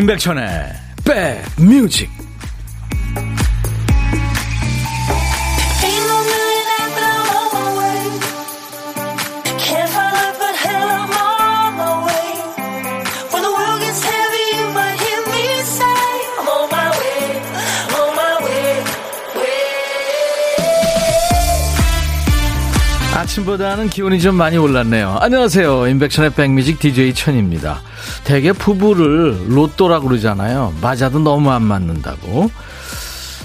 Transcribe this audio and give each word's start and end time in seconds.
임백천의 0.00 0.48
백뮤직 1.04 2.08
아침보다는 23.14 23.90
기온이 23.90 24.18
좀 24.18 24.34
많이 24.34 24.56
올랐네요. 24.56 25.18
안녕하세요. 25.20 25.88
임백천의 25.88 26.30
백뮤직 26.30 26.78
DJ 26.78 27.12
천입니다. 27.12 27.82
대개 28.30 28.52
부부를 28.52 29.46
로또라고 29.48 30.06
그러잖아요. 30.06 30.72
맞아도 30.80 31.18
너무 31.18 31.50
안 31.50 31.62
맞는다고. 31.64 32.48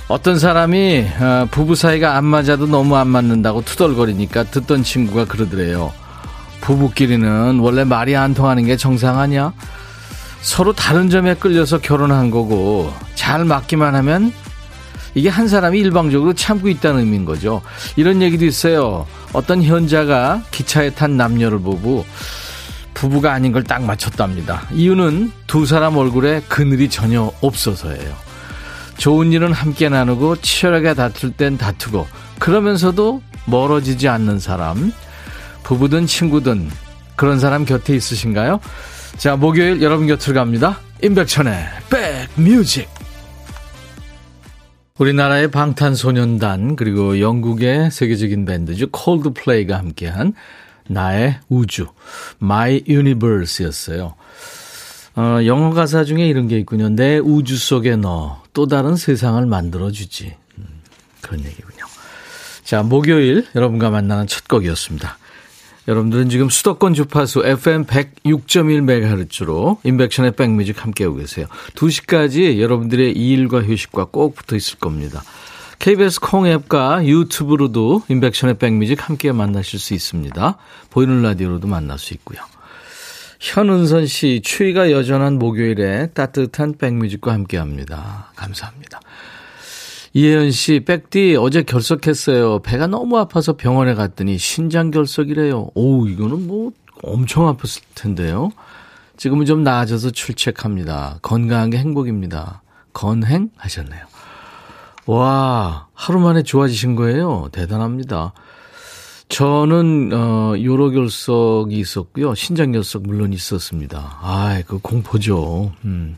어떤 0.07 0.37
사람이 0.37 1.07
어, 1.19 1.47
부부 1.49 1.73
사이가 1.73 2.15
안 2.15 2.23
맞아도 2.23 2.67
너무 2.67 2.95
안 2.95 3.07
맞는다고 3.07 3.63
투덜거리니까 3.63 4.43
듣던 4.43 4.83
친구가 4.83 5.25
그러더래요. 5.25 5.91
부부끼리는 6.61 7.57
원래 7.61 7.83
말이 7.83 8.15
안 8.15 8.35
통하는 8.35 8.63
게 8.63 8.77
정상 8.77 9.17
아니야? 9.17 9.53
서로 10.41 10.71
다른 10.71 11.09
점에 11.09 11.33
끌려서 11.33 11.79
결혼한 11.79 12.29
거고 12.29 12.93
잘 13.15 13.43
맞기만 13.43 13.95
하면 13.95 14.31
이게 15.15 15.29
한 15.29 15.47
사람이 15.47 15.79
일방적으로 15.79 16.33
참고 16.33 16.69
있다는 16.69 16.99
의미인 16.99 17.25
거죠. 17.25 17.63
이런 17.95 18.21
얘기도 18.21 18.45
있어요. 18.45 19.07
어떤 19.33 19.63
현자가 19.63 20.43
기차에 20.51 20.91
탄 20.91 21.17
남녀를 21.17 21.57
보고 21.57 22.05
부부가 22.95 23.33
아닌 23.33 23.51
걸 23.51 23.63
딱 23.63 23.83
맞췄답니다. 23.83 24.67
이유는 24.71 25.31
두 25.45 25.65
사람 25.65 25.97
얼굴에 25.97 26.41
그늘이 26.47 26.89
전혀 26.89 27.31
없어서예요. 27.41 28.15
좋은 28.97 29.31
일은 29.33 29.51
함께 29.51 29.89
나누고 29.89 30.37
치열하게 30.37 30.93
다툴 30.95 31.31
땐 31.33 31.57
다투고 31.57 32.07
그러면서도 32.39 33.21
멀어지지 33.45 34.07
않는 34.07 34.39
사람 34.39 34.91
부부든 35.63 36.07
친구든 36.07 36.69
그런 37.15 37.39
사람 37.39 37.65
곁에 37.65 37.95
있으신가요? 37.95 38.59
자 39.17 39.35
목요일 39.35 39.81
여러분 39.81 40.07
곁으로 40.07 40.35
갑니다. 40.35 40.79
임백천의 41.03 41.65
백뮤직 42.37 42.87
우리나라의 44.97 45.51
방탄소년단 45.51 46.77
그리고 46.77 47.19
영국의 47.19 47.91
세계적인 47.91 48.45
밴드죠 48.45 48.87
콜드플레이가 48.91 49.77
함께한 49.77 50.33
나의 50.87 51.39
우주 51.49 51.87
My 52.41 52.83
Universe였어요. 52.87 54.15
어, 55.17 55.39
영어 55.45 55.71
가사 55.71 56.03
중에 56.03 56.27
이런 56.27 56.47
게 56.47 56.57
있군요. 56.59 56.89
내 56.89 57.17
우주 57.17 57.57
속에 57.57 57.95
너 57.95 58.45
또 58.55 58.65
다른 58.67 58.95
세상을 58.95 59.45
만들어주지. 59.45 60.33
음, 60.57 60.65
그런 61.21 61.41
얘기군요. 61.41 61.85
자 62.63 62.81
목요일 62.81 63.45
여러분과 63.53 63.91
만나는 63.91 64.25
첫 64.25 64.47
곡이었습니다. 64.47 65.19
여러분들은 65.87 66.29
지금 66.29 66.49
수도권 66.49 66.95
주파수 66.95 67.43
FM 67.45 67.85
106.1MHz로 67.85 69.77
인백션의 69.83 70.31
백뮤직 70.31 70.83
함께하고 70.83 71.17
계세요. 71.17 71.45
2시까지 71.75 72.59
여러분들의 72.59 73.11
일과 73.11 73.61
휴식과 73.61 74.05
꼭 74.05 74.35
붙어 74.35 74.55
있을 74.55 74.79
겁니다. 74.79 75.21
KBS 75.85 76.19
콩앱과 76.19 77.05
유튜브로도 77.05 78.05
인백션의 78.09 78.55
백뮤직 78.57 79.07
함께 79.07 79.31
만나실 79.31 79.77
수 79.77 79.93
있습니다. 79.93 80.57
보이는 80.89 81.21
라디오로도 81.21 81.67
만날 81.67 81.99
수 81.99 82.15
있고요. 82.15 82.39
현은선 83.39 84.07
씨, 84.07 84.41
추위가 84.43 84.89
여전한 84.89 85.37
목요일에 85.37 86.07
따뜻한 86.07 86.79
백뮤직과 86.79 87.31
함께 87.33 87.57
합니다. 87.57 88.31
감사합니다. 88.35 88.99
이혜연 90.13 90.49
씨, 90.49 90.79
백디 90.79 91.35
어제 91.39 91.61
결석했어요. 91.61 92.63
배가 92.63 92.87
너무 92.87 93.19
아파서 93.19 93.53
병원에 93.53 93.93
갔더니 93.93 94.39
신장 94.39 94.89
결석이래요. 94.89 95.69
오, 95.75 96.07
이거는 96.07 96.47
뭐 96.47 96.71
엄청 97.03 97.45
아팠을 97.45 97.83
텐데요. 97.93 98.49
지금은 99.17 99.45
좀 99.45 99.63
나아져서 99.63 100.09
출첵합니다. 100.09 101.19
건강한 101.21 101.69
게 101.69 101.77
행복입니다. 101.77 102.63
건행 102.91 103.51
하셨네요. 103.55 104.14
와, 105.05 105.87
하루 105.93 106.19
만에 106.19 106.43
좋아지신 106.43 106.95
거예요. 106.95 107.49
대단합니다. 107.51 108.33
저는 109.29 110.11
어 110.13 110.53
요로 110.61 110.91
결석이 110.91 111.77
있었고요. 111.77 112.35
신장 112.35 112.71
결석 112.71 113.03
물론 113.03 113.33
있었습니다. 113.33 114.17
아, 114.21 114.61
그 114.67 114.77
공포죠. 114.79 115.73
음. 115.85 116.17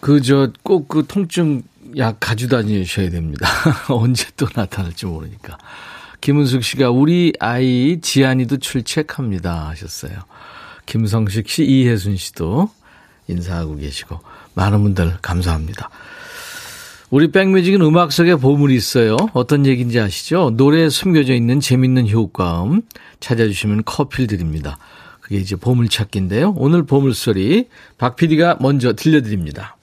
그 0.00 0.20
저 0.20 0.52
꼭 0.64 0.88
그 0.88 1.06
통증 1.06 1.62
약 1.96 2.16
가져다니셔야 2.20 3.10
됩니다. 3.10 3.46
언제 3.88 4.26
또 4.36 4.46
나타날지 4.54 5.06
모르니까. 5.06 5.58
김은숙 6.20 6.62
씨가 6.64 6.90
우리 6.90 7.32
아이 7.40 8.00
지안이도 8.00 8.58
출첵합니다 8.58 9.68
하셨어요. 9.70 10.12
김성식 10.86 11.48
씨, 11.48 11.64
이혜순 11.64 12.16
씨도 12.16 12.70
인사하고 13.28 13.76
계시고 13.76 14.20
많은 14.54 14.82
분들 14.82 15.18
감사합니다. 15.22 15.90
우리 17.12 17.30
백뮤직은 17.30 17.82
음악 17.82 18.10
속에 18.10 18.36
보물이 18.36 18.74
있어요. 18.74 19.18
어떤 19.34 19.66
얘기인지 19.66 20.00
아시죠? 20.00 20.48
노래에 20.56 20.88
숨겨져 20.88 21.34
있는 21.34 21.60
재밌는 21.60 22.08
효과음 22.08 22.80
찾아주시면 23.20 23.84
커피를 23.84 24.28
드립니다. 24.28 24.78
그게 25.20 25.36
이제 25.36 25.54
보물찾기인데요. 25.54 26.54
오늘 26.56 26.84
보물소리 26.84 27.68
박 27.98 28.16
PD가 28.16 28.56
먼저 28.60 28.94
들려드립니다. 28.94 29.76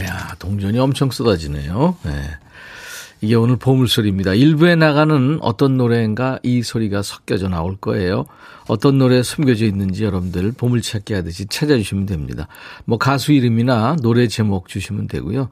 야 0.00 0.34
동전이 0.38 0.78
엄청 0.78 1.10
쏟아지네요. 1.10 1.98
네. 2.04 2.38
이게 3.20 3.34
오늘 3.34 3.56
보물소리입니다. 3.56 4.34
일부에 4.34 4.76
나가는 4.76 5.38
어떤 5.42 5.76
노래인가 5.76 6.38
이 6.44 6.62
소리가 6.62 7.02
섞여져 7.02 7.48
나올 7.48 7.76
거예요. 7.76 8.26
어떤 8.68 8.98
노래에 8.98 9.22
숨겨져 9.22 9.64
있는지 9.64 10.04
여러분들 10.04 10.52
보물찾기 10.52 11.14
하듯이 11.14 11.46
찾아주시면 11.46 12.06
됩니다. 12.06 12.46
뭐 12.84 12.96
가수 12.98 13.32
이름이나 13.32 13.96
노래 14.02 14.28
제목 14.28 14.68
주시면 14.68 15.08
되고요. 15.08 15.48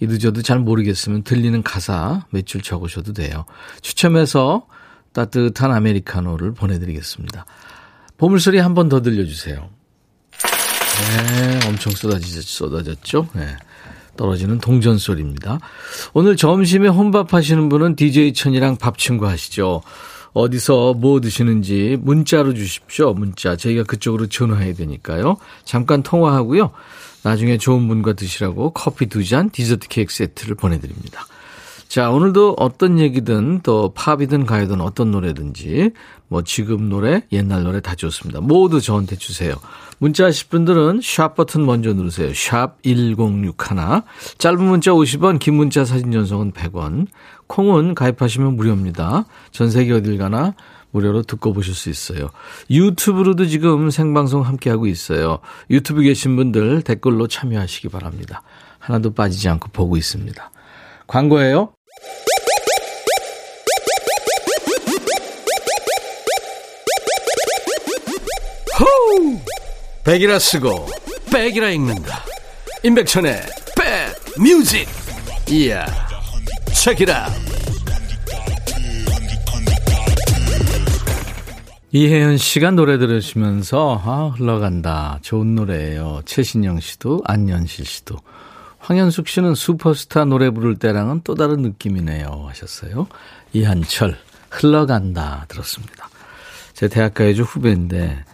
이도저도 0.00 0.42
잘 0.42 0.58
모르겠으면 0.60 1.22
들리는 1.24 1.62
가사 1.62 2.26
몇 2.30 2.44
줄 2.46 2.62
적으셔도 2.62 3.12
돼요. 3.12 3.44
추첨해서 3.80 4.66
따뜻한 5.12 5.72
아메리카노를 5.72 6.52
보내드리겠습니다. 6.54 7.46
보물소리 8.18 8.58
한 8.58 8.74
번 8.74 8.88
더 8.88 9.02
들려주세요. 9.02 9.68
네, 10.38 11.68
엄청 11.68 11.92
쏟아지죠, 11.92 12.40
쏟아졌죠? 12.42 13.28
네. 13.34 13.56
떨어지는 14.16 14.58
동전 14.58 14.98
소리입니다. 14.98 15.58
오늘 16.12 16.36
점심에 16.36 16.88
혼밥 16.88 17.34
하시는 17.34 17.68
분은 17.68 17.96
DJ 17.96 18.32
천이랑 18.32 18.76
밥 18.76 18.98
친구 18.98 19.26
하시죠. 19.26 19.82
어디서 20.32 20.94
뭐 20.94 21.20
드시는지 21.20 21.96
문자로 22.00 22.54
주십시오. 22.54 23.14
문자. 23.14 23.56
저희가 23.56 23.84
그쪽으로 23.84 24.26
전화해야 24.26 24.74
되니까요. 24.74 25.36
잠깐 25.64 26.02
통화하고요. 26.02 26.70
나중에 27.22 27.56
좋은 27.56 27.88
분과 27.88 28.14
드시라고 28.14 28.70
커피 28.70 29.06
두 29.06 29.24
잔, 29.24 29.48
디저트 29.48 29.88
케이크 29.88 30.12
세트를 30.12 30.56
보내드립니다. 30.56 31.26
자, 31.94 32.10
오늘도 32.10 32.56
어떤 32.58 32.98
얘기든 32.98 33.60
또 33.62 33.94
팝이든 33.94 34.46
가요든 34.46 34.80
어떤 34.80 35.12
노래든지 35.12 35.92
뭐 36.26 36.42
지금 36.42 36.88
노래, 36.88 37.22
옛날 37.30 37.62
노래 37.62 37.80
다 37.80 37.94
좋습니다. 37.94 38.40
모두 38.40 38.80
저한테 38.80 39.14
주세요. 39.14 39.54
문자 39.98 40.24
하실 40.24 40.48
분들은 40.48 40.98
샵 41.04 41.36
버튼 41.36 41.64
먼저 41.64 41.92
누르세요. 41.92 42.34
샵 42.34 42.82
1061. 42.82 44.02
짧은 44.38 44.60
문자 44.60 44.90
50원, 44.90 45.38
긴 45.38 45.54
문자 45.54 45.84
사진 45.84 46.10
전송은 46.10 46.50
100원. 46.50 47.06
콩은 47.46 47.94
가입하시면 47.94 48.56
무료입니다. 48.56 49.26
전 49.52 49.70
세계 49.70 49.92
어딜 49.92 50.18
가나 50.18 50.54
무료로 50.90 51.22
듣고 51.22 51.52
보실 51.52 51.76
수 51.76 51.90
있어요. 51.90 52.30
유튜브로도 52.70 53.46
지금 53.46 53.90
생방송 53.90 54.44
함께하고 54.44 54.88
있어요. 54.88 55.38
유튜브 55.70 56.02
계신 56.02 56.34
분들 56.34 56.82
댓글로 56.82 57.28
참여하시기 57.28 57.88
바랍니다. 57.90 58.42
하나도 58.80 59.14
빠지지 59.14 59.48
않고 59.48 59.68
보고 59.68 59.96
있습니다. 59.96 60.50
광고예요. 61.06 61.73
백이라 70.04 70.38
쓰고 70.38 70.86
백이라 71.32 71.70
읽는다. 71.70 72.22
임백천의 72.82 73.40
백 73.76 74.14
뮤직. 74.38 74.86
이야. 75.50 75.86
책이라. 76.74 77.30
이혜연 81.92 82.36
씨가 82.36 82.72
노래 82.72 82.98
들으시면서 82.98 84.02
아 84.04 84.34
흘러간다. 84.36 85.20
좋은 85.22 85.54
노래예요. 85.54 86.20
최신영 86.26 86.80
씨도 86.80 87.22
안연실 87.24 87.86
씨도 87.86 88.16
황현숙 88.80 89.28
씨는 89.28 89.54
슈퍼스타 89.54 90.26
노래 90.26 90.50
부를 90.50 90.76
때랑은 90.76 91.22
또 91.24 91.34
다른 91.34 91.62
느낌이네요 91.62 92.44
하셨어요. 92.48 93.06
이한철 93.54 94.18
흘러간다 94.50 95.46
들었습니다. 95.48 96.10
제 96.74 96.88
대학가요제 96.88 97.42
후배인데 97.42 98.24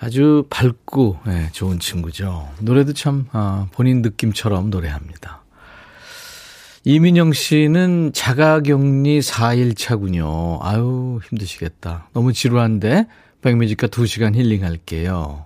아주 0.00 0.46
밝고 0.48 1.18
네, 1.26 1.50
좋은 1.52 1.78
친구죠. 1.78 2.48
노래도 2.60 2.94
참 2.94 3.26
아, 3.32 3.66
본인 3.72 4.00
느낌처럼 4.00 4.70
노래합니다. 4.70 5.42
이민영 6.84 7.34
씨는 7.34 8.12
자가격리 8.14 9.20
4일차군요. 9.20 10.58
아유 10.62 11.20
힘드시겠다. 11.28 12.08
너무 12.14 12.32
지루한데 12.32 13.06
백뮤직과 13.42 13.88
2시간 13.88 14.34
힐링할게요. 14.34 15.44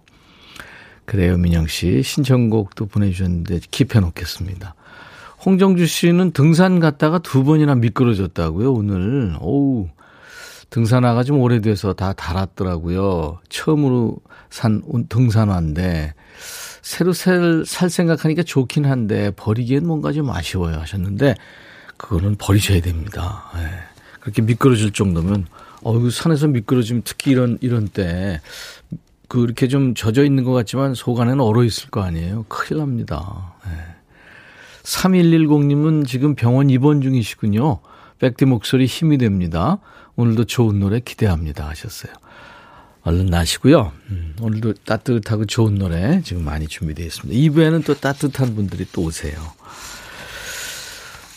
그래요 1.05 1.37
민영 1.37 1.67
씨 1.67 2.03
신청곡도 2.05 2.87
보내주셨는데 2.87 3.59
킵해놓겠습니다. 3.59 4.75
홍정주 5.45 5.87
씨는 5.87 6.31
등산 6.31 6.79
갔다가 6.79 7.19
두 7.19 7.43
번이나 7.43 7.75
미끄러졌다고요 7.75 8.73
오늘. 8.73 9.37
오우 9.41 9.89
등산화가 10.75 11.23
좀 11.23 11.39
오래돼서 11.39 11.93
다 11.93 12.13
닳았더라고요. 12.15 13.39
처음으로 13.49 14.17
산 14.51 14.83
등산화인데 15.09 16.15
새로 16.83 17.13
살, 17.13 17.63
살 17.65 17.89
생각하니까 17.89 18.43
좋긴 18.43 18.85
한데 18.85 19.31
버리기엔 19.37 19.87
뭔가 19.87 20.11
좀 20.11 20.31
아쉬워요 20.31 20.81
하셨는데 20.81 21.37
그거는 21.97 22.35
버리셔야 22.35 22.81
됩니다. 22.81 23.45
네. 23.55 23.61
그렇게 24.19 24.43
미끄러질 24.43 24.91
정도면 24.91 25.47
어유 25.87 26.11
산에서 26.11 26.49
미끄러지면 26.49 27.03
특히 27.05 27.31
이런 27.31 27.57
이런 27.61 27.87
때 27.87 28.41
그렇게 29.29 29.69
좀 29.69 29.95
젖어 29.95 30.25
있는 30.25 30.43
것 30.43 30.53
같지만 30.55 30.95
속 30.95 31.21
안에는 31.21 31.41
얼어 31.41 31.63
있을 31.63 31.89
거 31.91 32.03
아니에요. 32.03 32.47
큰일 32.49 32.81
납니다. 32.81 33.55
네. 33.65 33.71
3110님은 34.83 36.05
지금 36.09 36.35
병원 36.35 36.69
입원 36.69 37.01
중이시군요. 37.01 37.79
백디 38.19 38.47
목소리 38.47 38.87
힘이 38.87 39.19
됩니다. 39.19 39.79
오늘도 40.17 40.45
좋은 40.45 40.79
노래 40.81 41.01
기대합니다 41.01 41.69
하셨어요. 41.69 42.13
얼른 43.03 43.27
나시고요. 43.27 43.93
음, 44.11 44.35
오늘도 44.41 44.75
따뜻하고 44.87 45.45
좋은 45.45 45.75
노래 45.75 46.23
지금 46.23 46.45
많이 46.45 46.67
준비되어 46.67 47.05
있습니다. 47.05 47.39
2부에는 47.39 47.85
또 47.85 47.95
따뜻한 47.95 48.55
분들이 48.55 48.87
또 48.93 49.03
오세요. 49.03 49.35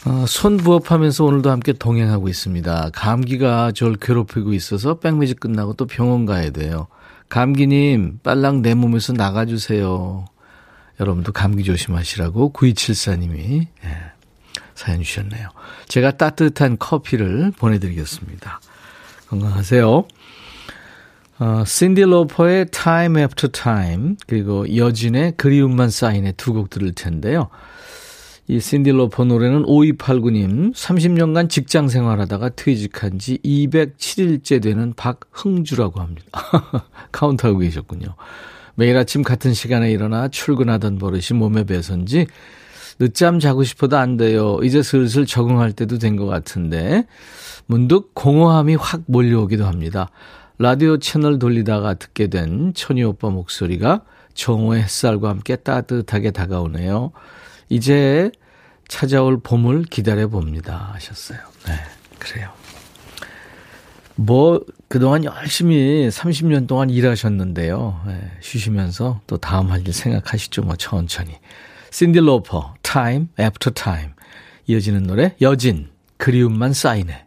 어, 0.05 0.25
손 0.25 0.55
부업하면서 0.55 1.25
오늘도 1.25 1.51
함께 1.51 1.73
동행하고 1.73 2.29
있습니다. 2.29 2.91
감기가 2.93 3.73
저를 3.73 3.97
괴롭히고 3.97 4.53
있어서 4.53 4.99
백매직 4.99 5.41
끝나고 5.41 5.73
또 5.73 5.85
병원 5.85 6.25
가야 6.25 6.51
돼요. 6.51 6.87
감기님, 7.27 8.19
빨랑 8.23 8.61
내 8.61 8.73
몸에서 8.73 9.11
나가주세요. 9.11 10.25
여러분도 11.01 11.33
감기 11.33 11.63
조심하시라고 11.63 12.53
9274님이 12.53 13.67
예, 13.83 14.11
사연 14.77 15.01
주셨네요. 15.01 15.49
제가 15.87 16.11
따뜻한 16.11 16.77
커피를 16.77 17.51
보내드리겠습니다. 17.57 18.61
건강하세요. 19.27 20.05
어, 21.39 21.63
신디 21.65 22.01
로퍼의 22.01 22.67
Time 22.67 23.19
After 23.19 23.51
Time 23.51 24.15
그리고 24.27 24.75
여진의 24.75 25.33
그리움만 25.37 25.89
쌓이네 25.89 26.33
두 26.37 26.53
곡 26.53 26.69
들을 26.69 26.93
텐데요. 26.93 27.49
이 28.47 28.59
신디 28.59 28.91
로퍼 28.91 29.25
노래는 29.25 29.63
5289님 29.63 30.73
30년간 30.73 31.49
직장 31.49 31.89
생활하다가 31.89 32.49
퇴직한 32.49 33.19
지 33.19 33.39
207일째 33.43 34.61
되는 34.61 34.93
박흥주라고 34.93 35.99
합니다. 35.99 36.31
카운트하고 37.11 37.59
계셨군요. 37.59 38.15
매일 38.75 38.95
아침 38.95 39.23
같은 39.23 39.53
시간에 39.53 39.91
일어나 39.91 40.27
출근하던 40.27 40.99
버릇이 40.99 41.33
몸에 41.37 41.63
배선지 41.65 42.27
늦잠 42.99 43.39
자고 43.39 43.63
싶어도 43.63 43.97
안 43.97 44.17
돼요. 44.17 44.59
이제 44.63 44.81
슬슬 44.81 45.25
적응할 45.25 45.71
때도 45.73 45.97
된 45.99 46.15
것 46.17 46.25
같은데 46.25 47.05
문득 47.67 48.13
공허함이 48.15 48.75
확 48.75 49.01
몰려오기도 49.07 49.65
합니다. 49.65 50.09
라디오 50.57 50.97
채널 50.97 51.37
돌리다가 51.37 51.93
듣게 51.95 52.27
된 52.27 52.73
천희 52.73 53.03
오빠 53.03 53.29
목소리가 53.29 54.01
정오의 54.33 54.83
햇살과 54.83 55.29
함께 55.29 55.55
따뜻하게 55.55 56.31
다가오네요. 56.31 57.11
이제 57.69 58.31
찾아올 58.87 59.39
봄을 59.41 59.83
기다려 59.83 60.27
봅니다. 60.27 60.91
하셨어요. 60.93 61.37
네, 61.67 61.73
그래요. 62.17 62.49
뭐, 64.15 64.61
그동안 64.87 65.23
열심히 65.25 66.07
30년 66.09 66.67
동안 66.67 66.89
일하셨는데요. 66.89 68.01
네, 68.07 68.31
쉬시면서 68.41 69.19
또 69.27 69.37
다음 69.37 69.69
할 69.71 69.81
일 69.85 69.93
생각하시죠. 69.93 70.63
뭐, 70.63 70.75
천천히. 70.75 71.35
신디 71.91 72.19
로퍼, 72.19 72.75
Time 72.83 73.27
After 73.39 73.73
Time. 73.73 74.09
이어지는 74.67 75.03
노래, 75.03 75.33
여진, 75.41 75.87
그리움만 76.17 76.73
쌓이네. 76.73 77.25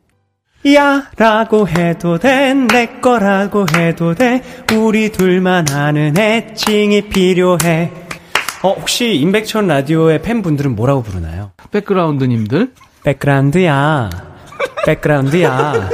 야 0.74 1.08
라고 1.16 1.66
해도 1.66 2.18
돼 2.18 2.52
내 2.52 3.00
거라고 3.00 3.64
해도 3.74 4.14
돼 4.14 4.42
우리 4.74 5.10
둘만 5.10 5.70
아는 5.70 6.18
애칭이 6.18 7.08
필요해 7.08 7.90
어 8.62 8.72
혹시 8.74 9.14
임백천 9.14 9.68
라디오의 9.68 10.20
팬분들은 10.20 10.76
뭐라고 10.76 11.02
부르나요? 11.02 11.52
백그라운드님들 11.70 12.74
백그라운드야 13.04 14.10
백그라운드야 14.84 15.88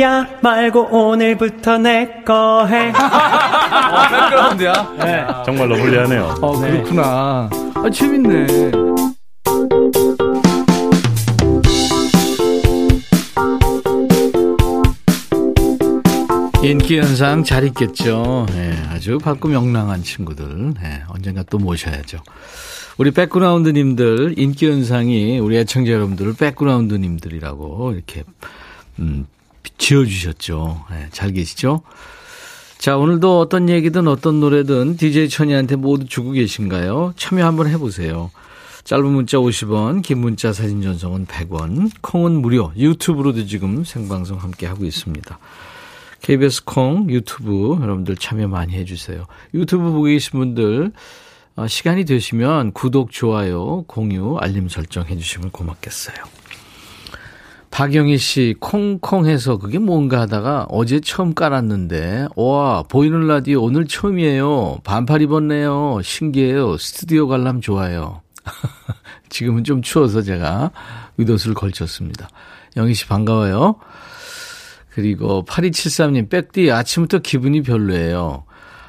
야 0.00 0.26
말고 0.40 0.88
오늘부터 0.90 1.78
내 1.78 2.22
거 2.24 2.66
해. 2.66 2.90
어, 2.96 4.08
백그라운드야? 4.10 4.72
네. 5.04 5.26
정말 5.44 5.68
러블리하네요. 5.68 6.34
어, 6.40 6.58
그렇구나. 6.58 7.50
아, 7.74 7.90
재밌네. 7.92 8.46
인기 16.62 16.98
현상 16.98 17.42
잘 17.42 17.64
있겠죠. 17.64 18.46
네, 18.50 18.72
아주 18.90 19.18
밝고 19.18 19.48
명랑한 19.48 20.02
친구들. 20.04 20.74
네, 20.80 21.02
언젠가 21.08 21.42
또 21.42 21.58
모셔야죠. 21.58 22.18
우리 22.98 23.10
백그라운드님들 23.10 24.34
인기 24.38 24.70
현상이 24.70 25.38
우리 25.40 25.56
애청자 25.58 25.90
여러분들을 25.92 26.34
백그라운드님들이라고 26.34 27.92
이렇게 27.94 28.22
음, 29.00 29.26
지어주셨죠. 29.78 30.84
네, 30.90 31.08
잘 31.12 31.32
계시죠? 31.32 31.82
자, 32.78 32.96
오늘도 32.96 33.38
어떤 33.38 33.68
얘기든 33.68 34.08
어떤 34.08 34.40
노래든 34.40 34.96
DJ 34.96 35.28
천이한테 35.28 35.76
모두 35.76 36.06
주고 36.06 36.32
계신가요? 36.32 37.14
참여 37.16 37.44
한번 37.44 37.68
해보세요. 37.68 38.30
짧은 38.84 39.04
문자 39.06 39.38
50원, 39.38 40.02
긴 40.02 40.18
문자 40.18 40.52
사진 40.52 40.82
전송은 40.82 41.26
100원, 41.26 41.90
콩은 42.00 42.32
무료, 42.42 42.72
유튜브로도 42.76 43.46
지금 43.46 43.84
생방송 43.84 44.38
함께 44.38 44.66
하고 44.66 44.84
있습니다. 44.84 45.38
KBS 46.22 46.64
콩, 46.64 47.08
유튜브 47.10 47.78
여러분들 47.80 48.16
참여 48.16 48.48
많이 48.48 48.72
해주세요. 48.74 49.26
유튜브 49.54 49.90
보고 49.90 50.02
계신 50.04 50.38
분들 50.38 50.92
어, 51.54 51.66
시간이 51.68 52.04
되시면 52.04 52.72
구독, 52.72 53.12
좋아요, 53.12 53.84
공유, 53.86 54.38
알림 54.40 54.68
설정 54.68 55.04
해주시면 55.06 55.50
고맙겠어요. 55.50 56.41
박영희 57.72 58.18
씨, 58.18 58.54
콩콩해서 58.60 59.56
그게 59.56 59.78
뭔가 59.78 60.20
하다가 60.20 60.66
어제 60.68 61.00
처음 61.00 61.32
깔았는데, 61.32 62.28
와, 62.36 62.82
보이는 62.82 63.26
라디오 63.26 63.62
오늘 63.62 63.86
처음이에요. 63.86 64.80
반팔 64.84 65.22
입었네요. 65.22 66.00
신기해요. 66.02 66.76
스튜디오 66.76 67.26
관람 67.28 67.62
좋아요. 67.62 68.20
지금은 69.30 69.64
좀 69.64 69.80
추워서 69.80 70.20
제가 70.20 70.70
윗옷을 71.16 71.54
걸쳤습니다. 71.54 72.28
영희 72.76 72.92
씨 72.92 73.06
반가워요. 73.08 73.76
그리고 74.90 75.42
8273님, 75.46 76.28
백디 76.28 76.70
아침부터 76.70 77.20
기분이 77.20 77.62
별로예요. 77.62 78.44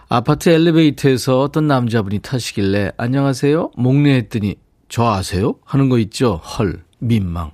아파트 0.10 0.50
엘리베이터에서 0.50 1.40
어떤 1.40 1.68
남자분이 1.68 2.20
타시길래 2.20 2.92
안녕하세요? 2.98 3.72
목례 3.78 4.16
했더니 4.16 4.58
저 4.90 5.10
아세요? 5.10 5.56
하는 5.64 5.88
거 5.88 6.00
있죠? 6.00 6.42
헐, 6.44 6.84
민망. 7.00 7.52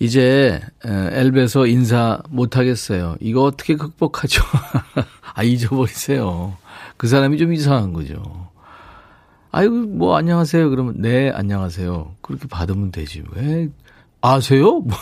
이제 0.00 0.60
엘베에서 0.84 1.66
인사 1.66 2.20
못 2.28 2.56
하겠어요. 2.56 3.16
이거 3.20 3.42
어떻게 3.42 3.74
극복하죠? 3.74 4.42
아, 5.34 5.42
잊어버리세요. 5.42 6.56
그 6.96 7.08
사람이 7.08 7.38
좀 7.38 7.52
이상한 7.52 7.92
거죠. 7.92 8.48
아이고, 9.50 9.74
뭐, 9.74 10.16
안녕하세요. 10.16 10.70
그러면, 10.70 10.94
네, 10.98 11.30
안녕하세요. 11.30 12.14
그렇게 12.20 12.46
받으면 12.46 12.92
되지. 12.92 13.24
왜, 13.32 13.68
아세요? 14.20 14.78
뭐, 14.80 14.96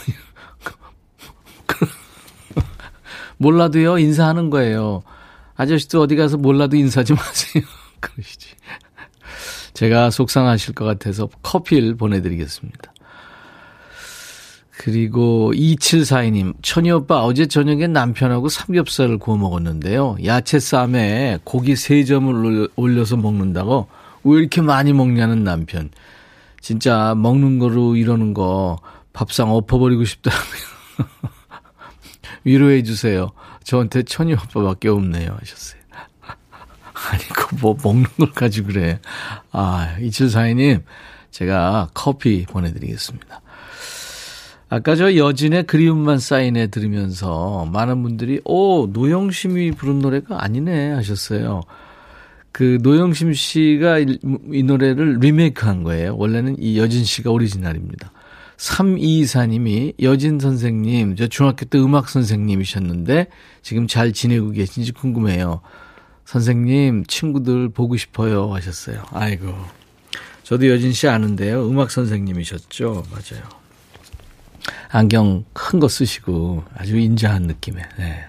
몰라도요, 3.39 3.99
인사하는 3.99 4.51
거예요. 4.51 5.03
아저씨도 5.57 6.01
어디 6.01 6.17
가서 6.17 6.37
몰라도 6.39 6.77
인사 6.77 7.03
좀 7.03 7.17
하세요. 7.17 7.63
그러시지. 8.01 8.55
제가 9.75 10.11
속상하실 10.11 10.75
것 10.75 10.85
같아서 10.87 11.29
커피를 11.43 11.97
보내드리겠습니다. 11.97 12.93
그리고 14.79 15.53
2742님, 15.55 16.55
천희 16.63 16.91
오빠 16.91 17.25
어제 17.25 17.47
저녁에 17.47 17.87
남편하고 17.87 18.49
삼겹살을 18.49 19.19
구워 19.19 19.37
먹었는데요. 19.39 20.17
야채 20.25 20.59
쌈에 20.61 21.39
고기 21.45 21.75
3점을 21.75 22.71
올려서 22.77 23.17
먹는다고 23.17 23.89
왜 24.25 24.39
이렇게 24.39 24.61
많이 24.61 24.93
먹냐는 24.93 25.45
남편. 25.45 25.91
진짜 26.61 27.15
먹는 27.17 27.59
거로 27.59 27.97
이러는 27.97 28.35
거 28.35 28.79
밥상 29.13 29.51
엎어버리고 29.51 30.05
싶더라고요. 30.05 30.61
위로해 32.45 32.83
주세요. 32.83 33.31
저한테 33.65 34.03
천희 34.03 34.35
오빠밖에 34.35 34.89
없네요. 34.89 35.37
하셨어요. 35.41 35.81
아니, 37.11 37.23
그 37.29 37.57
뭐 37.61 37.77
먹는 37.83 38.05
걸 38.19 38.31
가지고 38.33 38.69
그래. 38.69 39.01
아, 39.53 39.97
이칠사이님, 40.01 40.85
제가 41.31 41.89
커피 41.95 42.45
보내드리겠습니다. 42.47 43.41
아까 44.69 44.97
저 44.97 45.15
여진의 45.15 45.65
그리움만 45.65 46.19
사인해 46.19 46.69
들으면서 46.69 47.69
많은 47.73 48.03
분들이, 48.03 48.41
오, 48.45 48.89
노영심이 48.89 49.73
부른 49.73 50.01
노래가 50.01 50.43
아니네 50.43 50.91
하셨어요. 50.93 51.63
그 52.51 52.79
노영심 52.83 53.33
씨가 53.33 54.01
이, 54.01 54.19
이 54.53 54.63
노래를 54.63 55.19
리메이크 55.21 55.67
한 55.67 55.83
거예요. 55.85 56.17
원래는 56.17 56.57
이 56.59 56.79
여진 56.79 57.05
씨가 57.05 57.31
오리지널입니다. 57.31 58.11
324님이 58.57 59.95
여진 60.03 60.41
선생님, 60.41 61.15
저 61.15 61.27
중학교 61.29 61.67
때 61.67 61.79
음악 61.79 62.09
선생님이셨는데 62.09 63.29
지금 63.63 63.87
잘 63.87 64.13
지내고 64.13 64.51
계신지 64.51 64.93
궁금해요. 64.93 65.61
선생님, 66.25 67.05
친구들 67.07 67.69
보고 67.69 67.97
싶어요 67.97 68.53
하셨어요. 68.53 69.05
아이고. 69.11 69.55
저도 70.43 70.69
여진 70.69 70.93
씨 70.93 71.07
아는데요. 71.09 71.69
음악 71.69 71.91
선생님이셨죠. 71.91 73.05
맞아요. 73.11 73.66
안경 74.91 75.45
큰 75.53 75.81
거 75.81 75.89
쓰시고 75.89 76.65
아주 76.77 76.97
인자한 76.99 77.43
느낌의. 77.43 77.83
네. 77.99 78.25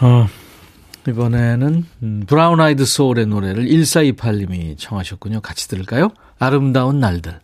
어, 0.00 0.26
이번에는 1.08 1.84
음, 2.02 2.24
브라운 2.26 2.60
아이드 2.60 2.84
소울의 2.84 3.26
노래를 3.26 3.64
1428님이 3.66 4.76
청하셨군요. 4.78 5.40
같이 5.40 5.68
들을까요? 5.68 6.10
아름다운 6.38 7.00
날들. 7.00 7.38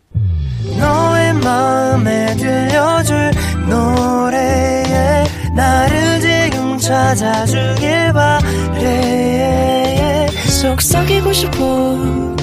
너의 0.79 1.35
마음에 1.35 2.35
들려줄 2.37 3.31
노래에 3.69 5.25
나를 5.55 6.21
지금 6.21 6.79
찾아주길 6.79 8.13
바래 8.13 10.27
속삭이고 10.61 11.33
싶어 11.33 11.57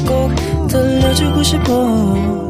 꼭 0.08 0.68
들려주고 0.68 1.44
싶어 1.44 2.50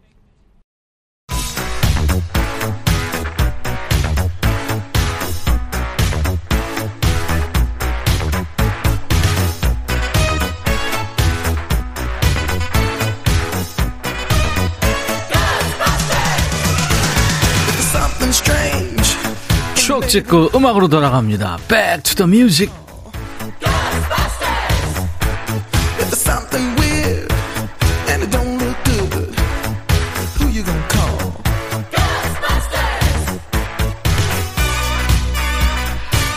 추억 19.81 20.07
찍고 20.07 20.51
음악으로 20.53 20.87
돌아갑니다. 20.87 21.57
Back 21.67 22.03
to 22.03 22.15
the 22.15 22.29
music. 22.29 22.71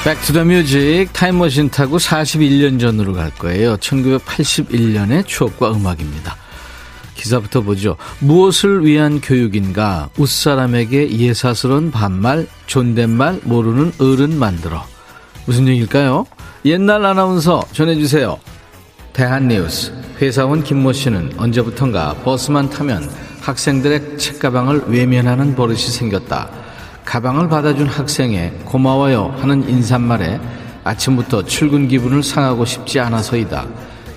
Back 0.05 0.36
to 0.36 0.51
the 0.51 0.74
music 0.74 1.13
타임머신 1.15 1.71
타고 1.71 1.97
41년 1.97 2.79
전으로 2.79 3.15
갈 3.15 3.31
거예요. 3.31 3.77
1981년의 3.79 5.27
추억과 5.27 5.73
음악입니다. 5.73 6.44
기사부터 7.25 7.63
보죠. 7.63 7.97
무엇을 8.19 8.85
위한 8.85 9.21
교육인가? 9.21 10.11
웃사람에게 10.19 11.19
예사스러운 11.19 11.91
반말, 11.91 12.47
존댓말 12.67 13.41
모르는 13.45 13.93
어른 13.99 14.39
만들어. 14.39 14.85
무슨 15.47 15.67
얘기일까요? 15.69 16.27
옛날 16.67 17.05
아나운서 17.05 17.63
전해주세요. 17.73 18.39
대한뉴스. 19.15 19.93
회사원 20.21 20.63
김모 20.63 20.93
씨는 20.93 21.33
언제부턴가 21.39 22.15
버스만 22.25 22.69
타면 22.69 23.11
학생들의 23.41 24.19
책가방을 24.19 24.85
외면하는 24.89 25.55
버릇이 25.55 25.79
생겼다. 25.79 26.51
가방을 27.05 27.49
받아준 27.49 27.87
학생의 27.87 28.61
고마워요 28.65 29.35
하는 29.39 29.69
인사말에 29.69 30.41
아침부터 30.85 31.45
출근 31.45 31.89
기분을 31.89 32.23
상하고 32.23 32.65
싶지 32.65 33.01
않아서이다. 33.01 33.67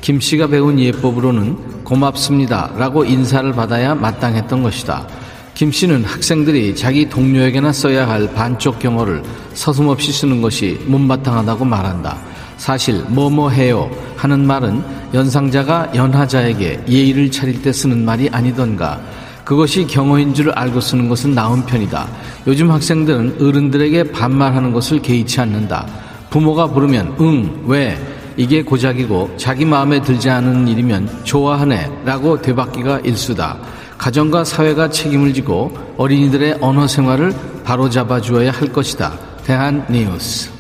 김 0.08 0.22
씨가 0.22 0.48
배운 0.48 0.80
예법으로는 0.80 1.84
고맙습니다 1.84 2.72
라고 2.78 3.04
인사를 3.04 3.52
받아야 3.52 3.94
마땅했던 3.94 4.64
것이다. 4.64 5.06
김 5.54 5.70
씨는 5.70 6.06
학생들이 6.06 6.78
자기 6.78 7.10
동료에게나 7.10 7.74
써야 7.74 8.08
할 8.08 8.34
반쪽 8.34 8.80
경어를 8.80 9.22
서슴없이 9.54 10.14
쓰는 10.14 10.42
것이 10.42 10.80
못마땅하다고 10.86 11.66
말한다. 11.66 12.18
사실 12.56 13.04
뭐뭐 13.10 13.50
해요 13.50 13.92
하는 14.16 14.48
말은 14.48 14.82
연상자가 15.14 15.92
연하자에게 15.94 16.86
예의를 16.88 17.30
차릴 17.30 17.62
때 17.62 17.74
쓰는 17.74 18.06
말이 18.06 18.30
아니던가 18.30 19.02
그것이 19.44 19.86
경어인 19.88 20.34
줄 20.34 20.52
알고 20.52 20.80
쓰는 20.80 21.10
것은 21.10 21.36
나은 21.36 21.66
편이다. 21.66 22.08
요즘 22.48 22.72
학생들은 22.72 23.40
어른들에게 23.42 24.14
반말하는 24.14 24.72
것을 24.72 25.02
개의치 25.02 25.42
않는다. 25.42 25.86
부모가 26.30 26.68
부르면 26.68 27.18
응, 27.20 27.64
왜? 27.66 28.17
이게 28.38 28.62
고작이고 28.64 29.36
자기 29.38 29.66
마음에 29.66 30.02
들지 30.02 30.30
않은 30.30 30.68
일이면 30.68 31.24
좋아하네 31.26 32.04
라고 32.06 32.40
되받기가 32.42 33.00
일수다. 33.00 33.58
가정과 33.98 34.44
사회가 34.44 34.90
책임을 34.92 35.34
지고 35.34 35.76
어린이들의 35.98 36.60
언어 36.62 36.88
생활을 36.88 37.34
바로잡아 37.64 38.22
주어야 38.22 38.52
할 38.52 38.72
것이다. 38.72 39.18
대한 39.44 39.84
뉴스. 39.90 40.52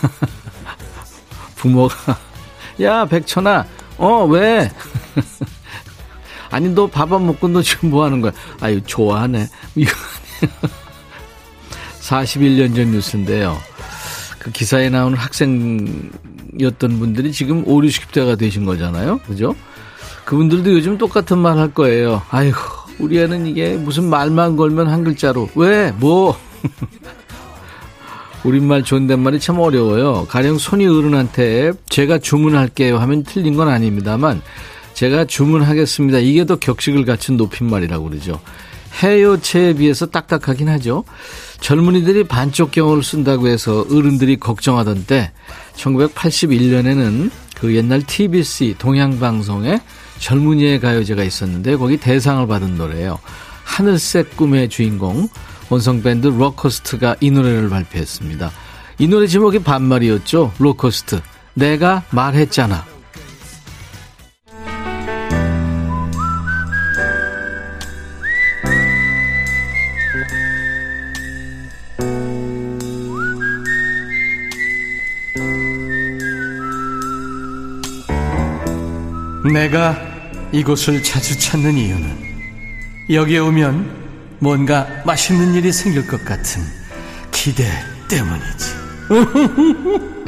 부모가 1.56 2.16
야 2.80 3.04
백천아 3.04 3.66
어 3.98 4.24
왜? 4.26 4.70
아니 6.50 6.68
너 6.68 6.86
밥 6.86 7.12
안 7.12 7.26
먹고 7.26 7.48
너 7.48 7.60
지금 7.60 7.90
뭐 7.90 8.04
하는 8.04 8.20
거야? 8.20 8.30
아유 8.60 8.80
좋아하네. 8.82 9.48
이거 9.74 9.90
41년 12.00 12.76
전 12.76 12.92
뉴스인데요. 12.92 13.58
그 14.38 14.52
기사에 14.52 14.88
나오는 14.88 15.18
학생 15.18 16.10
이었던 16.58 16.98
분들이 16.98 17.32
지금 17.32 17.62
5, 17.66 17.80
60대가 17.80 18.38
되신 18.38 18.64
거잖아요. 18.64 19.18
그죠? 19.26 19.54
그분들도 20.24 20.72
요즘 20.72 20.98
똑같은 20.98 21.38
말 21.38 21.56
할 21.58 21.72
거예요. 21.72 22.22
아이고, 22.30 22.58
우리 22.98 23.18
애는 23.18 23.46
이게 23.46 23.76
무슨 23.76 24.04
말만 24.10 24.56
걸면 24.56 24.88
한 24.88 25.04
글자로. 25.04 25.48
왜? 25.54 25.92
뭐? 25.92 26.36
우리말 28.44 28.84
존댓말이 28.84 29.40
참 29.40 29.58
어려워요. 29.58 30.26
가령 30.28 30.58
손이 30.58 30.86
어른한테 30.86 31.72
제가 31.88 32.18
주문할게요 32.18 32.98
하면 32.98 33.24
틀린 33.24 33.56
건 33.56 33.68
아닙니다만 33.68 34.42
제가 34.94 35.24
주문하겠습니다. 35.24 36.18
이게 36.18 36.44
더 36.44 36.56
격식을 36.56 37.04
갖춘 37.04 37.36
높임말이라고 37.36 38.08
그러죠. 38.08 38.40
해요체에 39.02 39.74
비해서 39.74 40.06
딱딱하긴 40.06 40.68
하죠. 40.70 41.04
젊은이들이 41.60 42.24
반쪽 42.24 42.70
경어를 42.70 43.02
쓴다고 43.02 43.48
해서 43.48 43.84
어른들이 43.90 44.38
걱정하던 44.38 45.04
때 45.06 45.32
1981년에는 45.76 47.30
그 47.56 47.74
옛날 47.74 48.02
TBC 48.02 48.76
동양방송에 48.78 49.80
젊은이의 50.18 50.80
가요제가 50.80 51.22
있었는데 51.22 51.76
거기 51.76 51.96
대상을 51.96 52.46
받은 52.46 52.76
노래예요. 52.76 53.18
하늘색 53.64 54.36
꿈의 54.36 54.68
주인공 54.68 55.28
혼성밴드 55.68 56.28
로커스트가 56.28 57.16
이 57.20 57.30
노래를 57.30 57.68
발표했습니다. 57.68 58.50
이 58.98 59.06
노래 59.06 59.26
제목이 59.26 59.60
반말이었죠. 59.60 60.52
로커스트. 60.58 61.20
내가 61.54 62.02
말했잖아. 62.10 62.97
내가 79.52 79.96
이곳을 80.52 81.02
자주 81.02 81.38
찾는 81.38 81.76
이유는 81.76 82.28
여기에 83.10 83.38
오면 83.38 84.38
뭔가 84.40 84.86
맛있는 85.04 85.54
일이 85.54 85.72
생길 85.72 86.06
것 86.06 86.24
같은 86.24 86.62
기대 87.30 87.64
때문이지. 88.08 88.78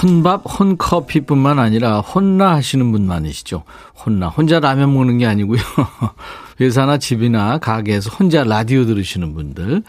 혼밥, 0.00 0.44
혼커피뿐만 0.46 1.58
아니라 1.58 2.00
혼나 2.00 2.54
하시는 2.54 2.92
분 2.92 3.06
많으시죠? 3.06 3.64
혼나. 4.04 4.28
혼자 4.28 4.60
라면 4.60 4.94
먹는 4.94 5.18
게 5.18 5.26
아니고요. 5.26 5.60
회사나 6.60 6.98
집이나 6.98 7.58
가게에서 7.58 8.10
혼자 8.10 8.44
라디오 8.44 8.84
들으시는 8.86 9.34
분들. 9.34 9.82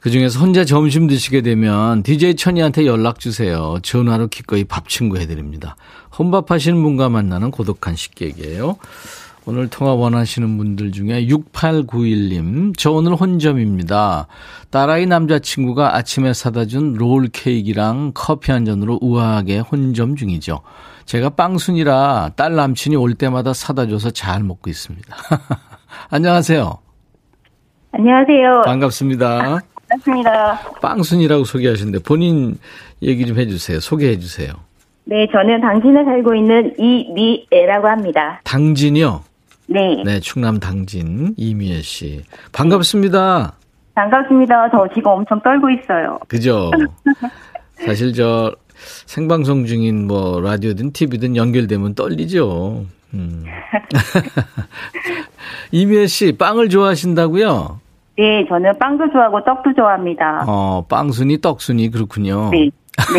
그 0.00 0.10
중에서 0.10 0.40
혼자 0.40 0.64
점심 0.64 1.06
드시게 1.06 1.42
되면 1.42 2.02
DJ 2.02 2.36
천이한테 2.36 2.86
연락 2.86 3.20
주세요. 3.20 3.78
전화로 3.82 4.28
기꺼이 4.28 4.64
밥 4.64 4.88
친구 4.88 5.18
해드립니다. 5.18 5.76
혼밥 6.18 6.50
하시는 6.50 6.82
분과 6.82 7.10
만나는 7.10 7.50
고독한 7.50 7.96
식객이에요. 7.96 8.76
오늘 9.46 9.68
통화 9.68 9.94
원하시는 9.94 10.56
분들 10.58 10.92
중에 10.92 11.26
6891님, 11.26 12.74
저 12.76 12.90
오늘 12.92 13.14
혼점입니다. 13.14 14.26
딸아이 14.70 15.06
남자친구가 15.06 15.96
아침에 15.96 16.32
사다 16.34 16.66
준 16.66 16.94
롤 16.94 17.28
케이크랑 17.28 18.12
커피 18.14 18.52
한 18.52 18.64
잔으로 18.64 18.98
우아하게 19.02 19.60
혼점 19.60 20.16
중이죠. 20.16 20.60
제가 21.06 21.30
빵순이라 21.30 22.32
딸 22.36 22.54
남친이 22.54 22.96
올 22.96 23.14
때마다 23.14 23.52
사다 23.52 23.88
줘서 23.88 24.10
잘 24.10 24.44
먹고 24.44 24.70
있습니다. 24.70 25.16
안녕하세요. 26.12 26.76
안녕하세요. 27.92 28.62
반갑습니다. 28.64 29.60
반갑습니다. 29.88 30.60
빵순이라고 30.82 31.44
소개하시는데 31.44 32.00
본인 32.00 32.58
얘기 33.00 33.24
좀 33.26 33.38
해주세요. 33.38 33.78
소개해 33.78 34.18
주세요. 34.18 34.52
네, 35.04 35.26
저는 35.30 35.60
당신에 35.60 36.04
살고 36.04 36.34
있는 36.34 36.74
이미애라고 36.78 37.86
합니다. 37.88 38.40
당진이요? 38.42 39.22
네. 39.68 40.02
네, 40.04 40.18
충남 40.18 40.58
당진 40.58 41.32
이미애 41.36 41.80
씨. 41.80 42.24
반갑습니다. 42.52 43.54
반갑습니다. 43.94 44.70
저 44.72 44.88
지금 44.92 45.12
엄청 45.12 45.40
떨고 45.42 45.70
있어요. 45.70 46.18
그죠? 46.26 46.72
사실 47.86 48.12
저 48.14 48.52
생방송 49.06 49.64
중인 49.66 50.08
뭐 50.08 50.40
라디오든 50.40 50.92
TV든 50.92 51.36
연결되면 51.36 51.94
떨리죠. 51.94 52.84
음. 53.14 53.44
이미애 55.72 56.06
씨, 56.06 56.32
빵을 56.36 56.68
좋아하신다고요? 56.68 57.80
네, 58.18 58.44
저는 58.48 58.78
빵도 58.78 59.10
좋아하고 59.12 59.42
떡도 59.44 59.74
좋아합니다. 59.74 60.44
어, 60.46 60.84
빵순이, 60.88 61.40
떡순이 61.40 61.90
그렇군요. 61.90 62.50
네. 62.50 62.70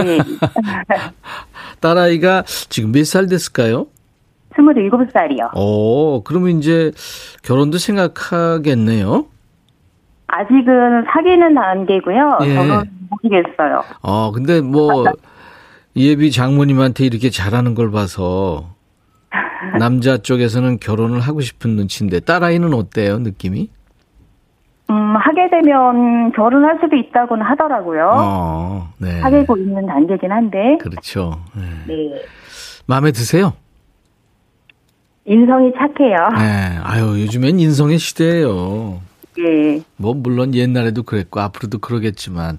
네. 0.04 0.20
딸아이가 1.80 2.44
지금 2.70 2.92
몇 2.92 3.04
살 3.06 3.28
됐을까요? 3.28 3.88
27살이요. 4.56 5.56
오, 5.56 6.24
그러면 6.24 6.60
이제 6.60 6.92
결혼도 7.44 7.78
생각하겠네요? 7.78 9.26
아직은 10.28 11.06
사귀는 11.12 11.56
단계고요. 11.56 12.38
예. 12.44 12.54
저는 12.56 12.84
모르겠어요. 13.10 13.84
어, 14.02 14.32
근데 14.32 14.62
뭐, 14.62 15.06
예비 15.96 16.32
장모님한테 16.32 17.06
이렇게 17.06 17.30
잘하는 17.30 17.76
걸 17.76 17.92
봐서, 17.92 18.71
남자 19.80 20.18
쪽에서는 20.18 20.80
결혼을 20.80 21.20
하고 21.22 21.42
싶은 21.42 21.72
눈치인데, 21.76 22.22
딸아이는 22.22 22.74
어때요, 22.74 23.20
느낌이? 23.20 23.70
음, 24.90 25.16
하게 25.16 25.50
되면 25.50 26.32
결혼할 26.34 26.80
수도 26.82 26.98
있다고는 26.98 27.46
하더라고요. 27.46 28.12
어, 28.14 28.94
네. 28.98 29.20
사귀고 29.22 29.58
있는 29.58 29.86
단계긴 29.86 30.32
한데. 30.32 30.78
그렇죠. 30.82 31.40
네. 31.56 31.64
네. 31.88 32.22
마음에 32.88 33.12
드세요? 33.12 33.54
인성이 35.26 35.72
착해요. 35.74 36.18
네. 36.38 36.78
아유, 36.84 37.22
요즘엔 37.22 37.60
인성의 37.60 38.00
시대예요. 38.00 39.00
네. 39.38 39.82
뭐, 39.96 40.14
물론 40.14 40.54
옛날에도 40.56 41.04
그랬고, 41.04 41.40
앞으로도 41.40 41.78
그러겠지만, 41.80 42.58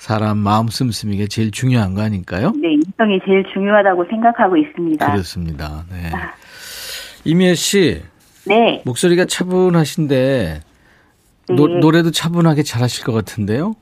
사람 0.00 0.38
마음 0.38 0.68
씀씀이게 0.68 1.26
제일 1.26 1.50
중요한 1.50 1.94
거 1.94 2.02
아닐까요? 2.02 2.52
네, 2.56 2.72
인성이 2.74 3.20
제일 3.26 3.44
중요하다고 3.52 4.06
생각하고 4.10 4.56
있습니다. 4.56 5.10
그렇습니다. 5.10 5.84
네. 5.90 6.10
이미애 7.24 7.54
씨, 7.54 8.02
네. 8.46 8.82
목소리가 8.84 9.24
차분하신데, 9.24 10.60
노, 11.56 11.66
네. 11.66 11.78
노래도 11.80 12.10
차분하게 12.10 12.62
잘하실 12.62 13.04
것 13.04 13.12
같은데요? 13.12 13.74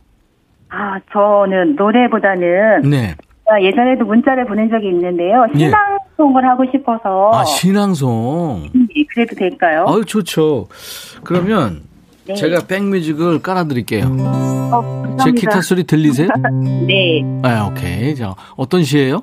아, 0.68 0.98
저는 1.12 1.76
노래보다는 1.76 2.82
네. 2.90 3.14
제가 3.46 3.62
예전에도 3.62 4.04
문자를 4.04 4.46
보낸 4.46 4.68
적이 4.68 4.88
있는데요. 4.88 5.46
예. 5.54 5.58
신앙송을 5.58 6.44
하고 6.48 6.64
싶어서 6.72 7.30
아, 7.32 7.44
신앙송. 7.44 8.70
네, 8.74 9.04
그래도 9.14 9.36
될까요? 9.36 9.84
아유, 9.88 10.04
좋죠. 10.04 10.66
그러면 11.22 11.82
네. 12.26 12.34
제가 12.34 12.66
백뮤직을 12.66 13.40
깔아드릴게요. 13.40 14.16
어. 14.20 15.16
제 15.22 15.32
기타 15.32 15.60
소리 15.62 15.84
들리세요? 15.84 16.28
네. 16.86 17.22
아, 17.42 17.68
오케이. 17.70 18.14
자, 18.14 18.34
어떤 18.56 18.82
시예요? 18.82 19.22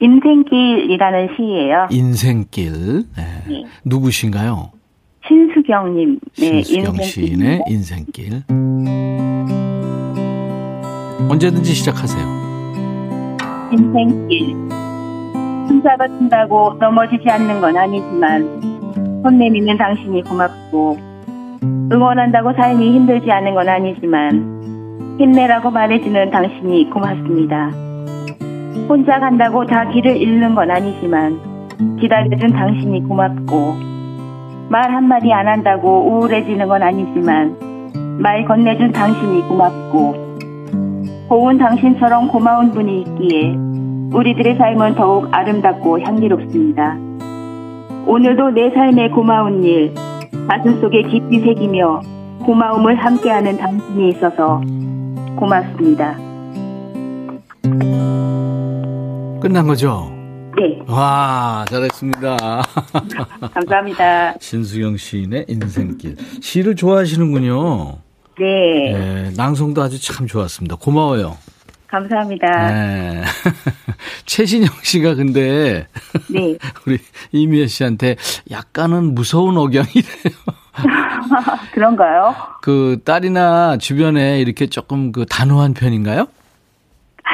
인생길이라는 0.00 1.28
시예요. 1.36 1.88
인생길. 1.90 3.04
네. 3.16 3.24
네. 3.48 3.64
누구신가요? 3.84 4.70
신수경님. 5.26 6.20
네, 6.38 6.62
신수경. 6.62 7.02
시인의 7.02 7.62
인생길. 7.68 8.42
언제든지 11.28 11.72
시작하세요. 11.72 12.44
인생길. 13.72 14.64
튼다고 16.18 16.74
넘어지지 16.80 17.28
않는 17.28 17.60
건 17.60 17.76
아니지만 17.76 18.60
손 19.22 19.38
내미는 19.38 19.76
당신이 19.76 20.22
고맙고 20.22 21.13
응원한다고 21.62 22.52
삶이 22.54 22.94
힘들지 22.94 23.30
않은 23.30 23.54
건 23.54 23.68
아니지만 23.68 25.16
힘내라고 25.18 25.70
말해주는 25.70 26.30
당신이 26.30 26.90
고맙습니다. 26.90 27.70
혼자 28.88 29.20
간다고 29.20 29.64
다 29.64 29.88
길을 29.88 30.16
잃는 30.16 30.54
건 30.54 30.70
아니지만 30.70 31.38
기다려준 32.00 32.50
당신이 32.50 33.04
고맙고 33.04 33.74
말 34.68 34.90
한마디 34.90 35.32
안 35.32 35.46
한다고 35.46 36.10
우울해지는 36.10 36.66
건 36.66 36.82
아니지만 36.82 37.56
말 38.20 38.44
건네준 38.44 38.92
당신이 38.92 39.42
고맙고 39.48 40.24
고운 41.28 41.58
당신처럼 41.58 42.28
고마운 42.28 42.72
분이 42.72 43.00
있기에 43.02 43.54
우리들의 44.12 44.56
삶은 44.56 44.94
더욱 44.94 45.28
아름답고 45.32 46.00
향기롭습니다. 46.00 46.96
오늘도 48.06 48.50
내 48.50 48.70
삶의 48.70 49.10
고마운 49.10 49.64
일, 49.64 49.94
가슴 50.48 50.80
속에 50.80 51.02
깊이 51.02 51.40
새기며 51.40 52.02
고마움을 52.44 52.96
함께하는 52.96 53.56
당신이 53.56 54.10
있어서 54.10 54.60
고맙습니다. 55.36 56.16
끝난 59.40 59.66
거죠? 59.66 60.10
네, 60.56 60.80
와, 60.86 61.64
잘했습니다. 61.68 62.36
감사합니다. 63.54 64.34
신수경 64.38 64.96
시인의 64.96 65.46
인생길. 65.48 66.16
시를 66.40 66.76
좋아하시는군요. 66.76 67.98
네, 68.38 68.92
네, 68.92 69.30
낭송도 69.36 69.82
아주 69.82 70.00
참 70.00 70.26
좋았습니다. 70.26 70.76
고마워요. 70.76 71.36
감사합니다. 71.94 72.72
네. 72.72 73.22
최신영 74.26 74.68
씨가 74.82 75.14
근데 75.14 75.86
네, 76.28 76.56
우리 76.86 76.98
이미애 77.30 77.68
씨한테 77.68 78.16
약간은 78.50 79.14
무서운 79.14 79.56
억양이래요. 79.56 80.34
그런가요? 81.72 82.34
그 82.62 83.00
딸이나 83.04 83.76
주변에 83.76 84.40
이렇게 84.40 84.66
조금 84.66 85.12
그 85.12 85.24
단호한 85.24 85.74
편인가요? 85.74 86.26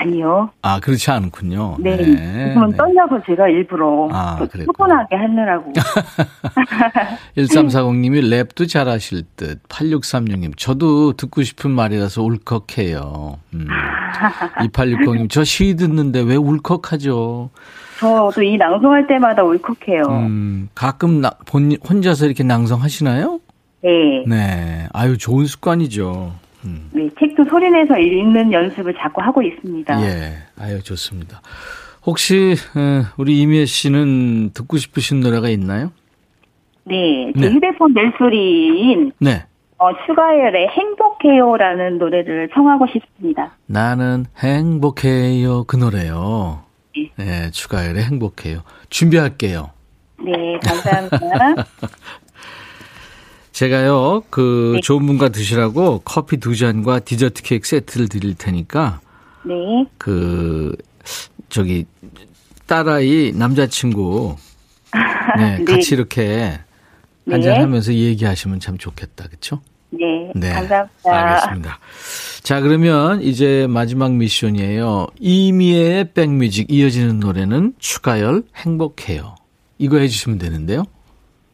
아니요. 0.00 0.50
아, 0.62 0.80
그렇지 0.80 1.10
않군요. 1.10 1.76
네, 1.78 1.96
지금은 1.96 2.72
떨려서 2.76 3.20
제가 3.26 3.48
일부러 3.48 4.08
아. 4.12 4.38
차분하게 4.66 5.16
하느라고. 5.16 5.72
1340님이 7.36 8.20
랩도 8.22 8.68
잘하실 8.68 9.22
듯. 9.36 9.62
8636님, 9.68 10.56
저도 10.56 11.12
듣고 11.14 11.42
싶은 11.42 11.70
말이라서 11.70 12.22
울컥해요. 12.22 13.38
음. 13.54 13.66
2860님, 14.72 15.30
저 15.30 15.44
시 15.44 15.74
듣는데 15.76 16.20
왜 16.20 16.36
울컥하죠? 16.36 17.50
저도 17.98 18.42
이 18.42 18.56
낭송할 18.56 19.06
때마다 19.06 19.42
울컥해요. 19.42 20.02
음, 20.08 20.68
가끔 20.74 21.20
나, 21.20 21.30
본, 21.46 21.76
혼자서 21.88 22.26
이렇게 22.26 22.42
낭송하시나요? 22.44 23.40
네. 23.82 23.90
네. 24.26 24.88
아유, 24.92 25.18
좋은 25.18 25.44
습관이죠. 25.46 26.32
음. 26.64 26.90
네, 26.92 27.08
책도 27.18 27.44
소리내서 27.44 27.98
읽는 27.98 28.52
연습을 28.52 28.94
자꾸 28.94 29.22
하고 29.22 29.42
있습니다. 29.42 30.02
예. 30.02 30.32
아유, 30.58 30.82
좋습니다. 30.82 31.40
혹시, 32.04 32.54
어, 32.74 33.12
우리 33.16 33.40
이미애 33.40 33.64
씨는 33.64 34.50
듣고 34.52 34.76
싶으신 34.76 35.20
노래가 35.20 35.48
있나요? 35.48 35.92
네, 36.84 37.32
제 37.38 37.40
네. 37.40 37.52
휴대폰 37.52 37.92
멜소리인 37.94 39.12
네. 39.20 39.44
어, 39.78 39.90
슈가열의 40.06 40.68
행복해요라는 40.68 41.98
노래를 41.98 42.50
청하고 42.52 42.86
싶습니다. 42.92 43.56
나는 43.66 44.26
행복해요. 44.38 45.64
그 45.64 45.76
노래요. 45.76 46.64
네. 46.94 47.10
네, 47.16 47.50
추가열의 47.50 48.04
행복해요. 48.04 48.62
준비할게요. 48.90 49.70
네, 50.22 50.58
감사합니다. 50.62 51.66
제가요, 53.60 54.22
그, 54.30 54.72
네. 54.76 54.80
좋은 54.80 55.04
분과 55.04 55.28
드시라고 55.28 56.00
커피 56.02 56.38
두 56.38 56.56
잔과 56.56 57.00
디저트 57.00 57.42
케이크 57.42 57.68
세트를 57.68 58.08
드릴 58.08 58.34
테니까, 58.34 59.00
네, 59.44 59.54
그, 59.98 60.74
저기 61.50 61.84
딸아이 62.66 63.32
남자친구 63.34 64.36
네, 65.36 65.58
네. 65.62 65.64
같이 65.66 65.94
이렇게 65.94 66.58
네. 67.24 67.34
한잔하면서 67.34 67.92
얘기하시면 67.92 68.60
참 68.60 68.78
좋겠다, 68.78 69.26
그렇죠? 69.26 69.60
네, 69.90 70.32
네, 70.34 70.52
감사합니다. 70.54 70.88
알겠습니다. 71.04 71.78
자, 72.42 72.60
그러면 72.62 73.20
이제 73.20 73.66
마지막 73.68 74.14
미션이에요. 74.14 75.08
이미애의 75.18 76.12
백뮤직 76.14 76.70
이어지는 76.70 77.20
노래는 77.20 77.74
추가열 77.78 78.42
행복해요. 78.56 79.34
이거 79.76 79.98
해주시면 79.98 80.38
되는데요. 80.38 80.84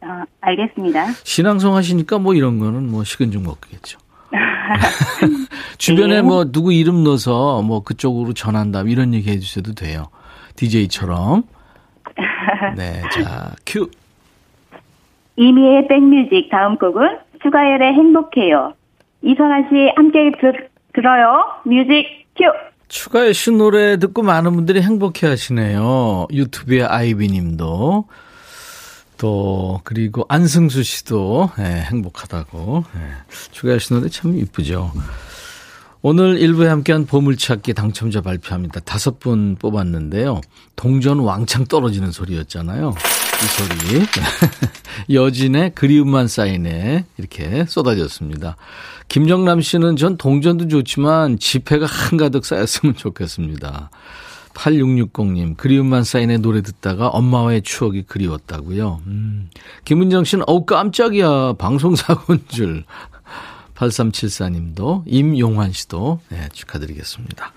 어, 0.07 0.23
알겠습니다. 0.41 1.11
신앙송 1.23 1.75
하시니까 1.75 2.19
뭐 2.19 2.33
이런 2.33 2.59
거는 2.59 2.89
뭐 2.89 3.03
식은 3.03 3.31
죽 3.31 3.43
먹겠죠. 3.43 3.99
주변에 5.77 6.17
네. 6.17 6.21
뭐 6.21 6.51
누구 6.51 6.73
이름 6.73 7.03
넣어서 7.03 7.61
뭐 7.61 7.83
그쪽으로 7.83 8.33
전한다 8.33 8.83
이런 8.83 9.13
얘기 9.13 9.29
해주셔도 9.29 9.73
돼요. 9.73 10.07
DJ처럼. 10.55 11.43
네, 12.75 13.01
자, 13.13 13.51
큐. 13.65 13.89
이미의 15.35 15.87
백뮤직 15.87 16.49
다음 16.49 16.77
곡은 16.77 17.19
추가열의 17.43 17.93
행복해요. 17.93 18.73
이성아 19.21 19.69
씨 19.69 19.91
함께 19.95 20.31
들, 20.39 20.69
들어요. 20.93 21.43
뮤직 21.65 22.25
큐. 22.35 22.45
추가열 22.87 23.33
씨 23.33 23.51
노래 23.51 23.97
듣고 23.97 24.23
많은 24.23 24.53
분들이 24.53 24.81
행복해 24.81 25.27
하시네요. 25.27 26.27
유튜브의 26.31 26.85
아이비 26.85 27.27
님도. 27.27 28.05
또, 29.17 29.81
그리고 29.83 30.25
안승수 30.29 30.83
씨도, 30.83 31.51
예, 31.59 31.63
행복하다고. 31.63 32.83
예, 32.95 32.99
노래 33.93 34.09
참 34.09 34.37
이쁘죠. 34.37 34.91
오늘 36.01 36.37
일부에 36.39 36.67
함께한 36.67 37.05
보물찾기 37.05 37.73
당첨자 37.73 38.21
발표합니다. 38.21 38.79
다섯 38.81 39.19
분 39.19 39.55
뽑았는데요. 39.55 40.41
동전 40.75 41.19
왕창 41.19 41.65
떨어지는 41.65 42.11
소리였잖아요. 42.11 42.93
이 42.93 43.45
소리. 43.45 44.05
여진의 45.13 45.71
그리움만 45.75 46.27
쌓이네. 46.27 47.05
이렇게 47.17 47.65
쏟아졌습니다. 47.67 48.55
김정남 49.07 49.61
씨는 49.61 49.95
전 49.95 50.17
동전도 50.17 50.67
좋지만 50.67 51.39
지폐가 51.39 51.85
한가득 51.85 52.45
쌓였으면 52.45 52.95
좋겠습니다. 52.95 53.89
8660님, 54.57 55.55
그리움만 55.55 56.03
쌓이네 56.03 56.39
노래 56.39 56.61
듣다가 56.61 57.07
엄마와의 57.07 57.61
추억이 57.61 58.03
그리웠다고요. 58.03 59.01
음. 59.05 59.49
김은정 59.85 60.23
씨는, 60.23 60.45
어우, 60.47 60.65
깜짝이야. 60.65 61.53
방송사고인 61.53 62.43
줄. 62.47 62.83
8374님도, 63.75 65.03
임용환 65.05 65.71
씨도, 65.71 66.19
네, 66.29 66.49
축하드리겠습니다. 66.51 67.53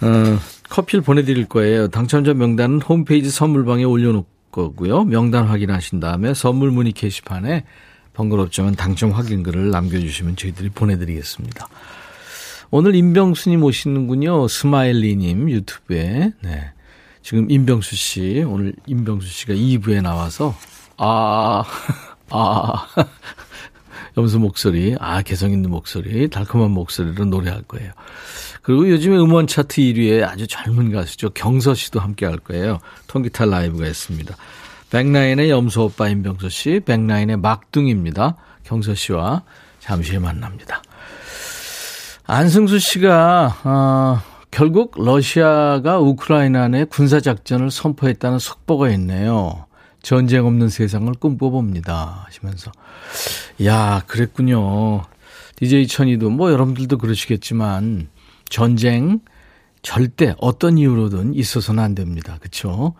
어, 0.00 0.38
커피를 0.68 1.02
보내드릴 1.02 1.46
거예요. 1.46 1.88
당첨자 1.88 2.34
명단은 2.34 2.82
홈페이지 2.82 3.30
선물방에 3.30 3.84
올려놓을 3.84 4.24
거고요. 4.50 5.04
명단 5.04 5.46
확인하신 5.46 6.00
다음에 6.00 6.34
선물 6.34 6.72
문의 6.72 6.92
게시판에 6.92 7.64
번거롭지만 8.14 8.74
당첨 8.74 9.12
확인글을 9.12 9.70
남겨주시면 9.70 10.34
저희들이 10.34 10.70
보내드리겠습니다. 10.70 11.68
오늘 12.70 12.94
임병수님 12.94 13.62
오시는군요. 13.62 14.46
스마일리님 14.46 15.48
유튜브에. 15.50 16.32
네. 16.42 16.72
지금 17.22 17.50
임병수 17.50 17.96
씨, 17.96 18.44
오늘 18.46 18.74
임병수 18.86 19.26
씨가 19.26 19.54
2부에 19.54 20.02
나와서, 20.02 20.54
아, 20.98 21.64
아, 22.30 22.86
염수 24.16 24.38
목소리, 24.38 24.96
아, 24.98 25.22
개성 25.22 25.52
있는 25.52 25.70
목소리, 25.70 26.28
달콤한 26.28 26.70
목소리로 26.70 27.24
노래할 27.24 27.62
거예요. 27.62 27.92
그리고 28.62 28.88
요즘에 28.90 29.16
음원 29.16 29.46
차트 29.46 29.80
1위에 29.80 30.24
아주 30.24 30.46
젊은 30.46 30.92
가수죠. 30.92 31.30
경서 31.30 31.74
씨도 31.74 32.00
함께 32.00 32.26
할 32.26 32.38
거예요. 32.38 32.80
통기타 33.06 33.46
라이브가 33.46 33.86
있습니다. 33.86 34.34
백나인의 34.90 35.50
염소 35.50 35.84
오빠 35.84 36.08
임병수 36.08 36.50
씨, 36.50 36.80
백나인의 36.84 37.38
막둥입니다. 37.38 38.36
경서 38.64 38.94
씨와 38.94 39.42
잠시 39.80 40.18
만납니다. 40.18 40.82
안승수 42.30 42.78
씨가 42.78 43.56
어, 43.64 44.20
결국 44.50 45.02
러시아가 45.02 45.98
우크라이나 45.98 46.68
내 46.68 46.84
군사 46.84 47.20
작전을 47.20 47.70
선포했다는 47.70 48.38
속보가 48.38 48.90
있네요. 48.90 49.64
전쟁 50.02 50.44
없는 50.44 50.68
세상을 50.68 51.10
꿈꿔봅니다. 51.14 52.24
하시면서 52.26 52.70
야 53.64 54.02
그랬군요. 54.06 55.04
DJ 55.56 55.86
천이도 55.86 56.28
뭐 56.28 56.52
여러분들도 56.52 56.98
그러시겠지만 56.98 58.08
전쟁 58.50 59.20
절대 59.80 60.34
어떤 60.36 60.76
이유로든 60.76 61.32
있어서는 61.32 61.82
안 61.82 61.94
됩니다. 61.94 62.36
그렇죠? 62.40 62.92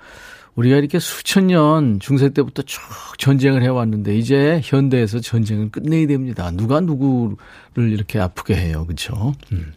우리가 0.58 0.76
이렇게 0.76 0.98
수천 0.98 1.46
년 1.46 2.00
중세 2.00 2.30
때부터 2.30 2.62
쭉 2.62 2.80
전쟁을 3.16 3.62
해왔는데 3.62 4.18
이제 4.18 4.60
현대에서 4.64 5.20
전쟁을 5.20 5.70
끝내야 5.70 6.08
됩니다. 6.08 6.50
누가 6.50 6.80
누구를 6.80 7.36
이렇게 7.76 8.18
아프게 8.18 8.56
해요. 8.56 8.84
그렇죠? 8.84 9.34
음. 9.52 9.72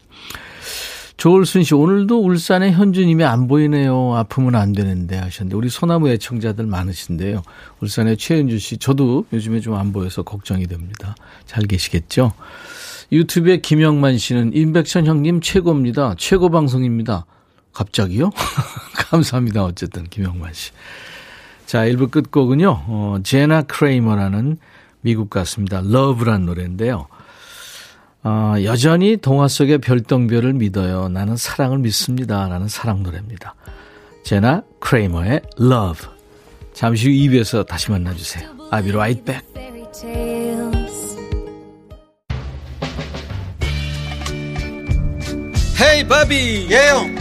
조을순 1.17 1.62
씨 1.62 1.76
오늘도 1.76 2.24
울산에 2.24 2.72
현주님이 2.72 3.24
안 3.26 3.48
보이네요. 3.48 4.15
아프면 4.15 4.56
안 4.56 4.74
되는데 4.74 5.17
하셨는데 5.17 5.56
우리 5.56 5.70
소나무 5.70 6.10
애청자들 6.10 6.65
많으신데요. 6.65 7.44
울산의 7.80 8.17
최은주 8.17 8.58
씨 8.58 8.78
저도 8.78 9.26
요즘에 9.32 9.60
좀 9.60 9.76
안 9.76 9.94
보여서 9.94 10.24
걱정이 10.24 10.65
됩니다. 10.65 11.15
잘 11.46 11.65
계시겠죠? 11.65 12.34
유튜브에 13.12 13.58
김영만 13.58 14.17
씨는 14.17 14.54
임백천 14.56 15.06
형님 15.06 15.41
최고입니다. 15.41 16.15
최고 16.17 16.50
방송입니다. 16.50 17.28
갑자기요? 17.73 18.31
감사합니다. 18.95 19.63
어쨌든 19.63 20.03
김영만 20.05 20.53
씨. 20.53 20.71
자, 21.65 21.86
1부 21.86 22.12
끝곡은요. 22.12 22.69
어, 22.88 23.17
제나 23.23 23.62
크레이머라는 23.62 24.57
미국 25.01 25.29
가수입니다. 25.29 25.81
러브란 25.84 26.45
노래인데요. 26.45 27.07
어, 28.23 28.55
여전히 28.63 29.17
동화 29.17 29.47
속의 29.47 29.79
별똥별을 29.79 30.53
믿어요. 30.53 31.10
나는 31.10 31.38
사랑을 31.38 31.79
믿습니다. 31.79 32.47
라는 32.47 32.67
사랑 32.67 33.03
노래입니다. 33.03 33.55
제나 34.23 34.63
크레이머의 34.79 35.41
Love. 35.60 36.07
잠시 36.73 37.07
후 37.07 37.13
2부에서 37.13 37.65
다시 37.65 37.91
만나주세요. 37.91 38.49
I'll 38.71 38.84
be 38.84 38.91
right 38.91 39.23
back. 39.23 39.47
헤이 45.81 46.07
바비 46.07 46.67
예영 46.69 47.20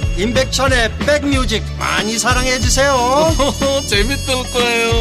임백천의 0.17 0.91
백뮤직 0.99 1.63
많이 1.79 2.17
사랑해 2.17 2.59
주세요. 2.59 2.93
재밌을 3.87 4.35
거예요. 4.51 4.91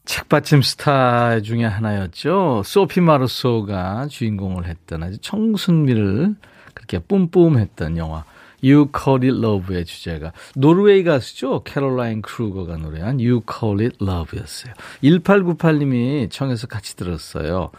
책받침 0.05 0.62
스타 0.62 1.41
중에 1.41 1.65
하나였죠. 1.65 2.62
소피 2.65 3.01
마르소가 3.01 4.08
주인공을 4.08 4.65
했던 4.65 5.03
아주 5.03 5.17
청순미를 5.19 6.36
그렇게 6.73 6.99
뿜뿜했던 6.99 7.97
영화 7.97 8.23
You 8.65 8.88
Call 8.97 9.23
It 9.23 9.38
Love의 9.38 9.86
주제가 9.86 10.34
노르웨이 10.56 11.04
가수죠. 11.04 11.63
캐롤라인 11.63 12.23
크루거가 12.23 12.78
노래한 12.78 13.19
You 13.19 13.41
Call 13.47 13.82
It 13.82 13.97
Love였어요. 14.01 14.73
1898님이 15.04 16.32
청해서 16.32 16.65
같이 16.65 16.95
들었어요. 16.95 17.69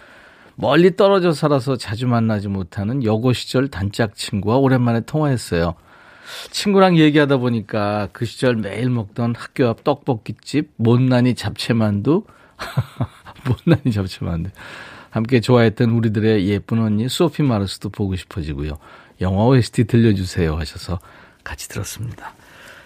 멀리 0.54 0.96
떨어져 0.96 1.32
살아서 1.32 1.76
자주 1.76 2.06
만나지 2.06 2.48
못하는 2.48 3.04
여고 3.04 3.32
시절 3.32 3.68
단짝 3.68 4.14
친구와 4.14 4.56
오랜만에 4.56 5.00
통화했어요. 5.00 5.74
친구랑 6.50 6.98
얘기하다 6.98 7.36
보니까 7.38 8.08
그 8.12 8.24
시절 8.24 8.56
매일 8.56 8.90
먹던 8.90 9.34
학교 9.36 9.68
앞 9.68 9.84
떡볶이집 9.84 10.70
못난이 10.76 11.34
잡채만두 11.34 12.24
못난이 13.46 13.92
잡채만두 13.92 14.50
함께 15.10 15.40
좋아했던 15.40 15.90
우리들의 15.90 16.46
예쁜 16.48 16.80
언니 16.80 17.08
소피 17.08 17.42
마르스도 17.42 17.90
보고 17.90 18.16
싶어지고요. 18.16 18.78
영화 19.20 19.44
OST 19.44 19.84
들려주세요 19.84 20.56
하셔서 20.56 20.98
같이 21.44 21.68
들었습니다. 21.68 22.32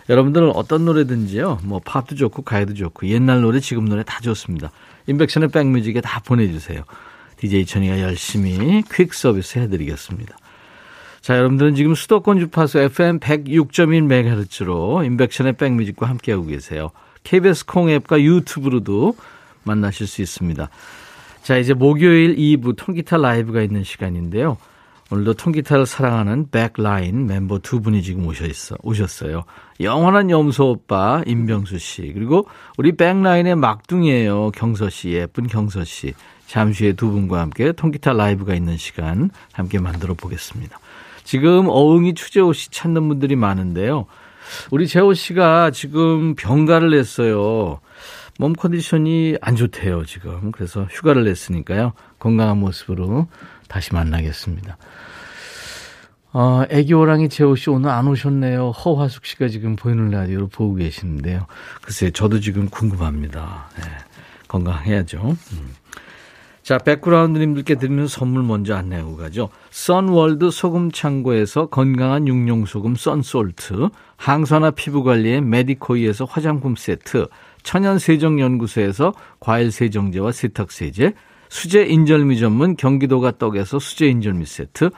여러분들은 0.08 0.50
어떤 0.50 0.84
노래든지요. 0.84 1.60
뭐 1.62 1.80
팝도 1.84 2.16
좋고 2.16 2.42
가요도 2.42 2.74
좋고 2.74 3.06
옛날 3.06 3.40
노래 3.42 3.60
지금 3.60 3.88
노래 3.88 4.02
다 4.02 4.20
좋습니다. 4.20 4.70
인백션의 5.06 5.50
백뮤직에 5.50 6.00
다 6.00 6.20
보내주세요. 6.20 6.82
DJ 7.36 7.64
천이가 7.64 8.00
열심히 8.00 8.82
퀵 8.92 9.14
서비스 9.14 9.58
해드리겠습니다. 9.58 10.36
자, 11.20 11.36
여러분들은 11.36 11.74
지금 11.74 11.94
수도권 11.94 12.40
주파수 12.40 12.78
FM 12.78 13.20
106.1MHz로 13.20 15.04
인백션의 15.04 15.54
백뮤직과 15.54 16.08
함께하고 16.08 16.46
계세요. 16.46 16.90
KBS 17.24 17.66
콩 17.66 17.90
앱과 17.90 18.20
유튜브로도 18.20 19.14
만나실 19.64 20.06
수 20.06 20.22
있습니다. 20.22 20.68
자, 21.42 21.56
이제 21.56 21.74
목요일 21.74 22.36
2부 22.36 22.76
통기타 22.76 23.18
라이브가 23.18 23.62
있는 23.62 23.84
시간인데요. 23.84 24.56
오늘도 25.12 25.34
통기타를 25.34 25.86
사랑하는 25.86 26.50
백라인 26.50 27.26
멤버 27.26 27.58
두 27.58 27.80
분이 27.80 28.02
지금 28.02 28.26
오셔 28.26 28.46
있어, 28.46 28.76
오셨어요. 28.82 29.42
영원한 29.80 30.30
염소 30.30 30.70
오빠 30.70 31.22
임병수 31.26 31.78
씨 31.78 32.12
그리고 32.14 32.46
우리 32.78 32.96
백라인의 32.96 33.56
막둥이에요 33.56 34.52
경서 34.52 34.88
씨 34.88 35.10
예쁜 35.10 35.48
경서 35.48 35.84
씨 35.84 36.14
잠시 36.46 36.84
후에 36.84 36.92
두 36.92 37.10
분과 37.10 37.40
함께 37.40 37.72
통기타 37.72 38.12
라이브가 38.12 38.54
있는 38.54 38.76
시간 38.76 39.30
함께 39.52 39.80
만들어 39.80 40.14
보겠습니다. 40.14 40.78
지금 41.24 41.66
어흥이 41.68 42.14
추재호 42.14 42.52
씨 42.52 42.70
찾는 42.70 43.08
분들이 43.08 43.34
많은데요. 43.34 44.06
우리 44.70 44.86
재호 44.86 45.14
씨가 45.14 45.70
지금 45.70 46.34
병가를 46.34 46.90
냈어요. 46.90 47.80
몸 48.38 48.54
컨디션이 48.54 49.36
안 49.42 49.54
좋대요, 49.54 50.04
지금. 50.06 50.50
그래서 50.50 50.86
휴가를 50.90 51.24
냈으니까요. 51.24 51.92
건강한 52.18 52.58
모습으로 52.58 53.28
다시 53.68 53.92
만나겠습니다. 53.92 54.78
어, 56.32 56.62
애기 56.70 56.94
호랑이 56.94 57.28
재호 57.28 57.56
씨 57.56 57.70
오늘 57.70 57.90
안 57.90 58.06
오셨네요. 58.06 58.70
허화숙 58.70 59.26
씨가 59.26 59.48
지금 59.48 59.74
보이는 59.74 60.10
라디오로 60.10 60.48
보고 60.48 60.76
계시는데요. 60.76 61.46
글쎄, 61.82 62.10
저도 62.10 62.38
지금 62.38 62.68
궁금합니다. 62.68 63.68
네, 63.76 63.82
건강해야죠. 64.46 65.36
음. 65.52 65.74
자, 66.62 66.78
백그라운드님들께 66.78 67.76
드리는 67.76 68.06
선물 68.06 68.44
먼저 68.44 68.76
안내하고 68.76 69.16
가죠. 69.16 69.48
선월드 69.70 70.52
소금창고에서 70.52 71.66
건강한 71.66 72.28
육룡소금 72.28 72.94
썬솔트, 72.94 73.88
항산화 74.16 74.72
피부관리의 74.72 75.40
메디코이에서 75.40 76.26
화장품 76.26 76.76
세트, 76.76 77.26
천연세정연구소에서 77.64 79.14
과일세정제와 79.40 80.30
세탁세제, 80.30 81.14
수제 81.48 81.86
인절미 81.86 82.38
전문 82.38 82.76
경기도가 82.76 83.32
떡에서 83.38 83.80
수제 83.80 84.06
인절미 84.06 84.44
세트, 84.46 84.90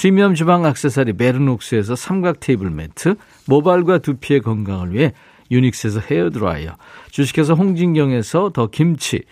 프리미엄 0.00 0.34
주방 0.34 0.64
악세사리 0.64 1.12
베르녹스에서 1.12 1.94
삼각 1.94 2.40
테이블 2.40 2.70
매트, 2.70 3.16
모발과 3.46 3.98
두피의 3.98 4.40
건강을 4.40 4.94
위해 4.94 5.12
유닉스에서 5.50 6.00
헤어드라이어, 6.00 6.78
주식회사 7.10 7.52
홍진경에서 7.52 8.52
더 8.54 8.68
김치, 8.68 9.24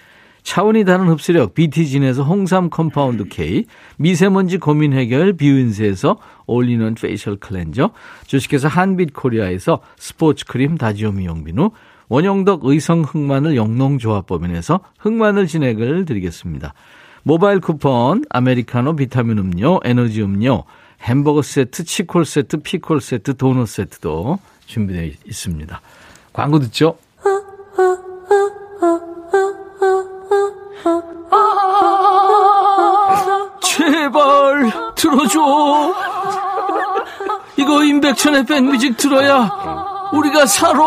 차원이 0.43 0.85
다른 0.85 1.09
흡수력 1.09 1.55
BT진에서 1.55 2.23
홍삼 2.23 2.69
compound 2.69 3.29
K, 3.31 3.65
미세먼지 3.97 4.59
고민 4.59 4.93
해결 4.93 5.33
비윈세에서 5.39 6.19
all-in-one 6.47 6.95
facial 6.95 7.37
cleanser, 7.37 7.93
주식회사 8.27 8.69
한빛 8.69 9.15
코리아에서 9.15 9.81
스포츠 9.97 10.45
크림 10.45 10.77
다지오 10.77 11.13
미용비누, 11.13 11.71
원형덕 12.11 12.67
의성 12.67 13.05
흑마늘 13.05 13.57
영농조합법인에서 13.57 14.81
흑마늘 14.99 15.47
진액을 15.47 16.05
드리겠습니다. 16.05 16.75
모바일 17.23 17.61
쿠폰, 17.61 18.25
아메리카노 18.31 18.97
비타민 18.97 19.39
음료, 19.39 19.81
에너지 19.85 20.23
음료, 20.23 20.65
햄버거 21.03 21.43
세트, 21.43 21.85
치콜 21.85 22.25
세트, 22.25 22.59
피콜 22.59 23.01
세트, 23.01 23.37
도넛 23.37 23.69
세트도 23.69 24.39
준비되어 24.67 25.11
있습니다. 25.27 25.81
광고 26.33 26.59
듣죠? 26.61 26.97
제발 33.63 34.73
들어줘. 34.95 35.95
이거 37.57 37.85
임백천의 37.85 38.47
백뮤직 38.47 38.97
들어야 38.97 39.51
우리가 40.13 40.47
살아. 40.47 40.79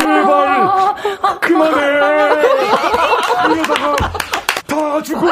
제발 0.00 0.94
그만해. 1.40 2.40
이러다가 3.54 3.96
다 4.66 5.02
죽어. 5.02 5.26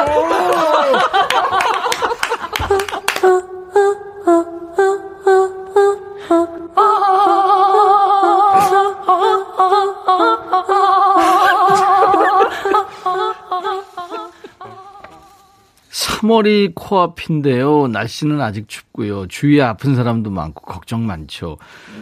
삼월이 15.89 16.73
코앞인데요. 16.75 17.87
날씨는 17.87 18.41
아직 18.41 18.67
춥고요. 18.67 19.27
주위에 19.27 19.61
아픈 19.61 19.95
사람도 19.95 20.29
많고 20.29 20.65
걱정 20.65 21.05
많죠. 21.07 21.57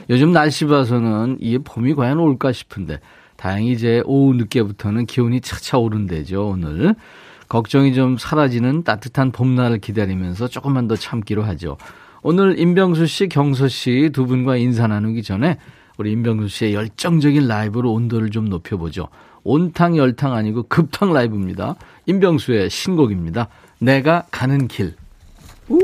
요즘 0.10 0.32
날씨 0.32 0.66
봐서는 0.66 1.38
이게 1.40 1.60
봄이 1.60 1.94
과연 1.94 2.18
올까 2.20 2.52
싶은데 2.52 3.00
다행히 3.38 3.72
이제 3.72 4.02
오후 4.06 4.34
늦게부터는 4.34 5.06
기온이 5.06 5.40
차차 5.42 5.78
오른대죠. 5.78 6.50
오늘 6.50 6.96
걱정이 7.48 7.94
좀 7.94 8.18
사라지는 8.18 8.84
따뜻한 8.84 9.32
봄날을 9.32 9.80
기다리면서 9.80 10.48
조금만 10.48 10.88
더 10.88 10.96
참기로 10.96 11.44
하죠. 11.44 11.78
오늘 12.24 12.60
임병수 12.60 13.08
씨, 13.08 13.30
경서 13.30 13.68
씨 13.70 14.10
두 14.12 14.26
분과 14.26 14.58
인사 14.58 14.88
나누기 14.88 15.24
전에 15.24 15.58
우리 15.98 16.12
임병수 16.12 16.50
씨의 16.50 16.74
열정적인 16.74 17.48
라이브로 17.48 17.94
온도를 17.94 18.32
좀 18.32 18.50
높여보죠. 18.50 19.08
온탕 19.44 19.96
열탕 19.98 20.34
아니고 20.34 20.64
급탕 20.64 21.14
라이브입니다. 21.14 21.76
임병수의 22.06 22.70
신곡입니다. 22.70 23.48
내가 23.80 24.26
가는 24.30 24.68
길. 24.68 24.96
우. 25.70 25.80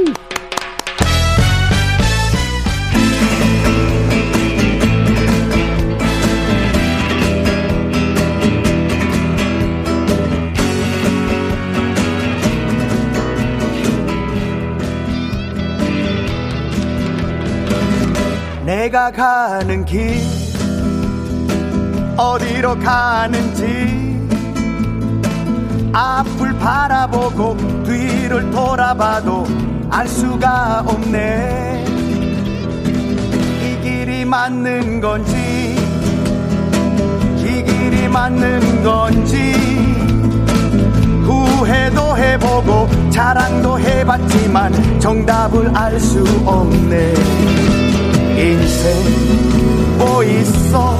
내가 18.93 19.10
가는 19.10 19.84
길 19.86 20.21
어디로 22.15 22.77
가는지. 22.77 24.13
앞을 25.91 26.53
바라보고 26.60 27.58
뒤를 27.86 28.51
돌아봐도 28.51 29.47
알 29.89 30.08
수가 30.08 30.84
없네. 30.86 31.86
이 33.63 33.82
길이 33.82 34.25
맞는 34.25 35.01
건지 35.01 35.75
이 37.39 37.63
길이 37.63 38.08
맞는 38.08 38.84
건지. 38.84 39.53
후회도 41.23 42.15
해보고 42.15 43.10
자랑도 43.10 43.79
해봤지만 43.79 44.99
정답을 44.99 45.75
알 45.75 45.99
수 45.99 46.23
없네 46.45 47.83
인생 48.38 49.98
뭐 49.98 50.24
있어? 50.24 51.00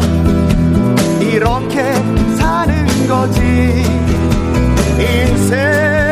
이렇게 1.20 1.82
사는 2.38 3.08
거지. 3.08 3.42
인생 5.00 6.03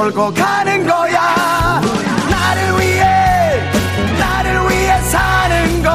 털고 0.00 0.32
가는 0.32 0.86
거야. 0.86 1.78
나를 2.30 2.80
위해 2.80 3.70
나를 4.18 4.70
위해 4.70 4.98
사는 5.02 5.82
거야. 5.82 5.90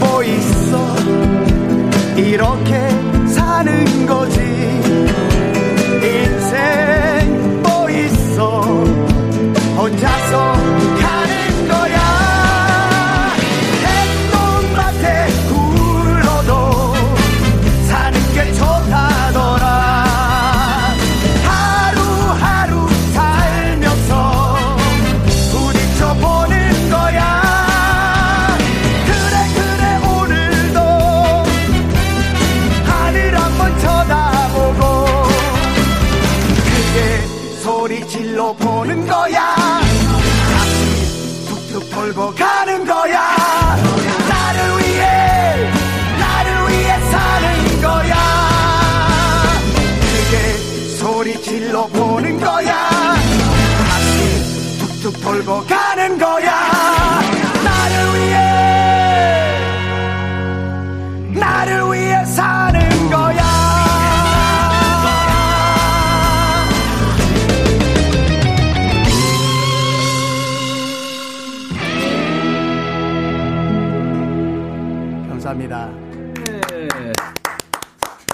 뭐 0.00 0.22
onde 4.24 4.63
털고 55.44 55.64
가는 55.66 56.18
거야 56.18 57.20
나를 57.62 58.14
위해 58.14 58.38
나를 61.34 61.92
위해 61.92 62.24
사는 62.24 63.10
거야 63.10 63.44
감사합니다. 75.28 75.90
네. 76.46 77.12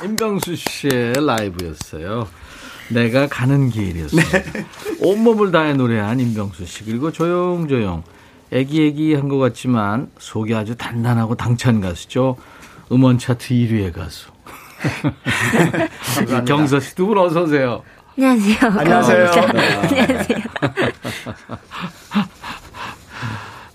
임병수 0.05 0.55
씨의 0.57 1.15
라이브였어요. 1.27 2.29
내가 2.91 3.27
가는 3.27 3.69
길이었어요. 3.69 4.23
온몸을 5.01 5.51
다해 5.53 5.73
노래한 5.75 6.21
임병수 6.21 6.67
씨 6.67 6.85
그리고 6.85 7.11
조용조용 7.13 8.03
애기애기한 8.53 9.29
것 9.29 9.39
같지만 9.39 10.11
속이 10.19 10.55
아주 10.55 10.75
단단하고 10.77 11.37
당찬 11.37 11.81
가수죠. 11.81 12.37
음원 12.93 13.19
차트 13.19 13.49
1위의 13.55 13.93
가수. 13.93 14.31
경서 16.47 16.81
씨 16.81 16.95
두 16.95 17.07
분 17.07 17.19
어서 17.19 17.43
오세요. 17.43 17.83
안녕하세요. 18.19 18.57
안녕하세요. 18.79 19.31
안녕하세요. 19.31 20.39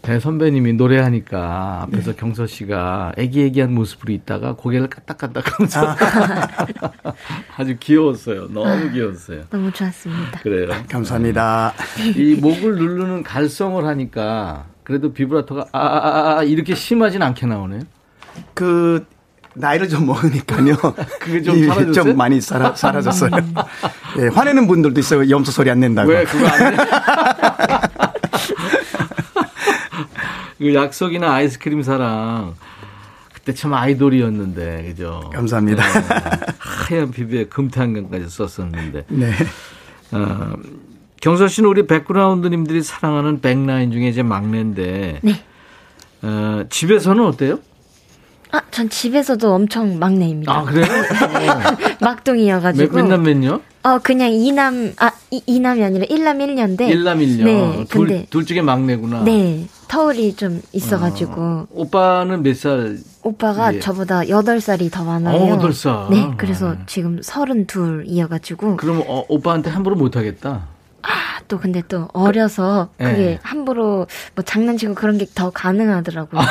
배 0.06 0.20
선배님이 0.20 0.74
노래하니까 0.74 1.82
앞에서 1.82 2.14
경서 2.16 2.46
씨가 2.46 3.14
애기애기한 3.18 3.74
모습으로 3.74 4.14
있다가 4.14 4.54
고개를 4.54 4.88
까딱까딱 4.88 5.58
하면서 5.58 5.96
아주 7.58 7.76
귀여웠어요. 7.80 8.48
너무 8.54 8.92
귀여웠어요. 8.92 9.46
너무 9.50 9.72
좋았습니다. 9.72 10.40
그래요. 10.42 10.68
감사합니다. 10.92 11.74
이 12.16 12.36
목을 12.40 12.76
누르는 12.76 13.24
갈성을 13.24 13.84
하니까 13.84 14.66
그래도 14.84 15.12
비브라토가 15.12 15.66
아, 15.72 15.80
아, 15.80 16.38
아 16.38 16.44
이렇게 16.44 16.76
심하진 16.76 17.24
않게 17.24 17.48
나오네요. 17.48 17.82
그 18.54 19.08
나이를 19.56 19.90
좀 19.90 20.06
먹으니까요. 20.06 20.76
그게 21.20 21.42
좀 21.42 21.56
이- 21.56 21.64
사라졌어요? 21.64 21.94
좀 21.94 22.16
많이 22.16 22.40
사라, 22.42 22.76
사라졌어요. 22.76 23.32
예, 24.20 24.28
화내는 24.28 24.68
분들도 24.68 25.00
있어요. 25.00 25.28
염소 25.32 25.52
소리 25.52 25.72
안 25.72 25.80
낸다고. 25.80 26.12
왜 26.12 26.26
그거 26.26 26.46
안 26.48 26.76
돼? 26.76 26.84
그 30.66 30.74
약속이나 30.74 31.32
아이스크림 31.32 31.84
사랑 31.84 32.56
그때 33.32 33.54
참 33.54 33.76
아이돌이었는데 33.76 34.86
그죠? 34.88 35.30
감사합니다. 35.32 35.84
네. 35.84 36.08
하얀 36.58 37.12
피부에 37.12 37.46
금탄강까지 37.46 38.28
썼었는데 38.28 39.06
네. 39.10 39.32
어, 40.12 40.54
경서 41.22 41.48
씨는 41.48 41.70
우리 41.70 41.86
백그라운드님들이 41.86 42.82
사랑하는 42.82 43.42
백라인 43.42 43.92
중에 43.92 44.08
이제 44.08 44.24
막내인데 44.24 45.20
네. 45.22 45.44
어, 46.24 46.64
집에서는 46.68 47.24
어때요? 47.24 47.60
아, 48.52 48.62
전 48.72 48.90
집에서도 48.90 49.54
엄청 49.54 50.00
막내입니다. 50.00 50.52
아 50.52 50.64
그래요? 50.64 50.88
막둥이여가지고. 52.02 52.92
몇, 52.92 53.04
몇 53.04 53.08
남, 53.08 53.22
몇녀? 53.22 53.60
어, 53.86 54.00
그냥 54.00 54.34
이남, 54.34 54.94
아, 54.98 55.12
이, 55.30 55.44
이남이 55.46 55.84
아니라 55.84 56.06
일남 56.10 56.42
일녀인데. 56.42 56.90
일남 56.90 57.22
일녀. 57.22 57.46
네. 57.46 57.86
둘, 57.88 58.08
근데, 58.08 58.26
둘 58.32 58.44
중에 58.44 58.64
막내구나. 58.64 59.24
네. 59.24 59.68
터울이 59.88 60.36
좀 60.36 60.60
있어가지고. 60.72 61.68
오빠는 61.70 62.42
몇 62.42 62.58
살? 62.58 62.98
오빠가 63.22 63.76
예. 63.76 63.80
저보다 63.80 64.22
8살이 64.22 64.92
더 64.92 65.04
많아요. 65.04 65.38
어, 65.40 65.50
여덟 65.50 65.72
살. 65.72 66.08
네. 66.10 66.32
그래서 66.36 66.76
지금 66.88 67.20
32이어가지고. 67.22 68.78
그러면 68.78 69.04
어, 69.08 69.24
오빠한테 69.30 69.70
함부로 69.70 69.96
못하겠다. 69.96 70.64
아, 71.06 71.40
또 71.48 71.60
근데 71.60 71.84
또 71.88 72.08
어려서 72.14 72.90
그게 72.98 73.12
네. 73.14 73.40
함부로 73.44 74.08
뭐 74.36 74.44
장난치고 74.44 74.96
그런 74.96 75.18
게 75.18 75.26
더 75.36 75.50
가능하더라고요. 75.50 76.42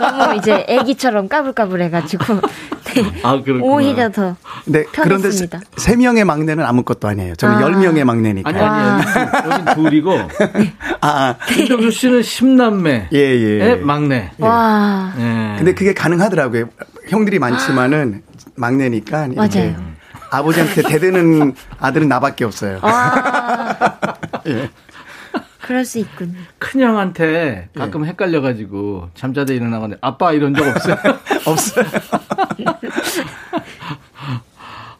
너무 0.00 0.36
이제 0.36 0.64
애기처럼 0.68 1.28
까불까불해가지고. 1.28 2.24
네. 2.94 3.20
아. 3.22 3.40
오히려 3.60 4.10
더. 4.10 4.36
네, 4.64 4.84
그런데 4.92 5.30
세, 5.30 5.46
편했습니다. 5.48 5.60
세 5.76 5.96
명의 5.96 6.24
막내는 6.24 6.64
아무것도 6.64 7.08
아니에요. 7.08 7.34
저는 7.34 7.56
아. 7.56 7.62
열 7.62 7.72
명의 7.72 8.04
막내니까. 8.04 8.48
아니, 8.48 8.58
아니, 8.60 9.02
여기, 9.02 9.50
여기 9.50 9.74
둘이고. 9.74 10.12
아, 11.00 11.08
아, 11.08 11.36
김정수 11.48 11.90
씨는 11.90 12.20
10남매. 12.20 13.08
예, 13.12 13.18
예. 13.18 13.74
막내. 13.76 14.30
와. 14.38 15.12
예. 15.18 15.54
근데 15.58 15.74
그게 15.74 15.92
가능하더라고요. 15.92 16.68
형들이 17.08 17.38
많지만은 17.38 18.22
막내니까. 18.54 19.26
이렇게 19.26 19.60
맞아요. 19.60 19.97
아버지한테 20.30 20.82
대드는 20.82 21.54
아들은 21.78 22.08
나밖에 22.08 22.44
없어요. 22.44 22.80
와. 22.82 24.14
예. 24.46 24.70
그럴 25.60 25.84
수 25.84 25.98
있군요. 25.98 26.38
큰형한테 26.58 27.68
가끔 27.76 28.06
헷갈려가지고 28.06 29.10
잠자다 29.14 29.52
일어나가는데 29.52 29.98
아빠 30.00 30.32
이런 30.32 30.54
적 30.54 30.66
없어요? 30.66 30.96
없어요. 31.44 31.84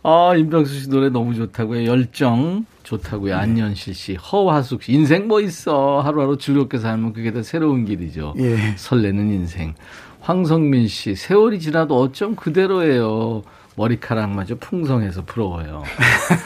아, 0.03 0.35
임병수 0.37 0.81
씨 0.81 0.91
노래 0.91 1.09
너무 1.09 1.35
좋다고요. 1.35 1.87
열정 1.87 2.65
좋다고요. 2.83 3.37
안현실 3.37 3.95
씨, 3.95 4.15
허화숙 4.15 4.83
씨. 4.83 4.93
인생 4.93 5.27
뭐 5.29 5.41
있어. 5.41 6.01
하루하루 6.01 6.39
즐겁게 6.39 6.79
살면 6.79 7.13
그게 7.13 7.33
더 7.33 7.43
새로운 7.43 7.85
길이죠. 7.85 8.35
예. 8.39 8.75
설레는 8.77 9.31
인생. 9.31 9.75
황성민 10.21 10.89
씨, 10.89 11.15
세월이 11.15 11.61
지나도 11.61 11.99
어쩜 11.99 12.37
그대로예요. 12.37 13.43
머리카락마저 13.79 14.57
풍성해서 14.57 15.25
부러워요. 15.25 15.85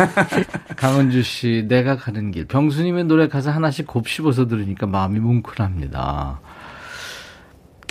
강은주 0.76 1.22
씨, 1.22 1.64
내가 1.66 1.97
가는 1.97 2.30
길. 2.30 2.47
병수님의 2.47 3.05
노래 3.05 3.26
가사 3.26 3.51
하나씩 3.51 3.87
곱씹어서 3.87 4.47
들으니까 4.47 4.87
마음이 4.87 5.18
뭉클합니다. 5.18 6.41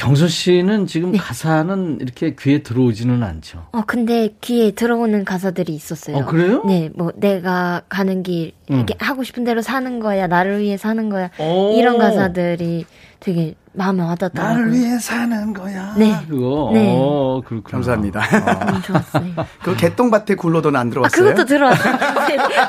경서 0.02 0.28
씨는 0.28 0.88
지금 0.88 1.16
가사는 1.16 2.00
이렇게 2.02 2.34
귀에 2.34 2.64
들어오지는 2.64 3.22
않죠. 3.22 3.68
어, 3.72 3.84
근데 3.86 4.30
귀에 4.42 4.72
들어오는 4.72 5.24
가사들이 5.26 5.76
있었어요. 5.76 6.18
어, 6.18 6.26
그래요? 6.26 6.64
네, 6.66 6.90
뭐, 6.96 7.12
내가 7.16 7.84
가는 7.88 8.24
길, 8.24 8.52
이렇게 8.68 8.96
하고 9.00 9.24
싶은 9.24 9.44
대로 9.44 9.62
사는 9.62 10.00
거야, 10.00 10.26
나를 10.26 10.60
위해 10.62 10.76
사는 10.76 11.08
거야. 11.10 11.30
오. 11.38 11.76
이런 11.78 12.00
가사들이 12.00 12.86
되게 13.20 13.54
마음에 13.74 14.02
와닿더라고요. 14.02 14.58
나를 14.58 14.74
위해 14.74 14.98
사는 14.98 15.54
거야. 15.54 15.94
네. 15.96 16.16
그거. 16.28 16.72
네. 16.74 16.96
어, 16.98 17.44
그렇구나. 17.46 17.72
감사합니다. 17.72 18.66
너무 18.66 18.82
좋았어요. 18.82 19.34
그 19.62 19.76
개똥밭에 19.76 20.34
굴러도는 20.34 20.80
안 20.80 20.88
아, 20.88 20.90
들어왔어요? 20.90 21.26
그것도 21.26 21.46
들어왔어요. 21.46 21.98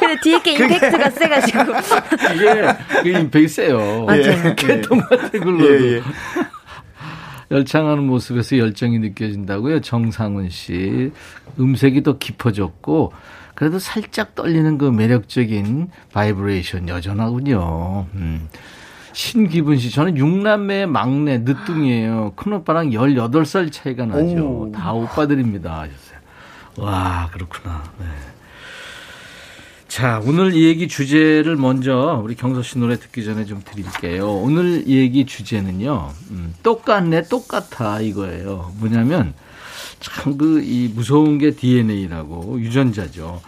근데 0.00 0.20
뒤에 0.22 0.42
게 0.42 0.52
임팩트가 0.52 1.10
세가지고. 1.10 1.60
이게, 2.36 3.08
이게 3.08 3.20
임팩이 3.20 3.48
세요. 3.48 4.04
맞아요. 4.04 4.20
예. 4.20 4.52
개똥밭에 4.54 5.38
굴러도. 5.38 5.66
예, 5.66 5.96
예. 5.96 6.02
열창하는 7.52 8.04
모습에서 8.04 8.58
열정이 8.58 8.98
느껴진다고요. 8.98 9.80
정상훈 9.82 10.48
씨. 10.48 11.12
음색이 11.60 12.02
더 12.02 12.18
깊어졌고, 12.18 13.12
그래도 13.54 13.78
살짝 13.78 14.34
떨리는 14.34 14.78
그 14.78 14.86
매력적인 14.86 15.90
바이브레이션 16.12 16.88
여전하군요. 16.88 18.06
음. 18.14 18.48
신기분 19.12 19.76
씨, 19.76 19.90
저는 19.90 20.14
6남매의 20.14 20.86
막내, 20.86 21.38
늦둥이에요. 21.38 22.32
큰오빠랑 22.34 22.90
18살 22.90 23.70
차이가 23.70 24.06
나죠. 24.06 24.68
오. 24.68 24.72
다 24.72 24.94
오빠들입니다. 24.94 25.70
하셨어요. 25.70 26.18
와, 26.78 27.28
그렇구나. 27.30 27.82
네. 27.98 28.06
자, 29.92 30.22
오늘 30.24 30.54
이 30.54 30.64
얘기 30.64 30.88
주제를 30.88 31.56
먼저 31.56 32.18
우리 32.24 32.34
경서 32.34 32.62
씨 32.62 32.78
노래 32.78 32.96
듣기 32.98 33.26
전에 33.26 33.44
좀 33.44 33.60
드릴게요. 33.62 34.36
오늘 34.36 34.84
이 34.86 34.96
얘기 34.96 35.26
주제는요, 35.26 36.08
음, 36.30 36.54
똑같네, 36.62 37.24
똑같아, 37.24 38.00
이거예요. 38.00 38.72
뭐냐면, 38.78 39.34
참 40.00 40.38
그, 40.38 40.62
이 40.62 40.88
무서운 40.88 41.36
게 41.36 41.50
DNA라고, 41.50 42.58
유전자죠. 42.58 43.42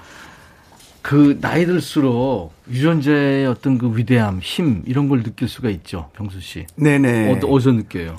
그, 1.00 1.38
나이 1.40 1.64
들수록 1.64 2.52
유전자의 2.70 3.46
어떤 3.46 3.78
그 3.78 3.96
위대함, 3.96 4.40
힘, 4.42 4.82
이런 4.84 5.08
걸 5.08 5.22
느낄 5.22 5.48
수가 5.48 5.70
있죠, 5.70 6.10
병수 6.12 6.40
씨. 6.42 6.66
네네. 6.76 7.40
어, 7.42 7.46
어디서 7.46 7.72
느껴요? 7.72 8.16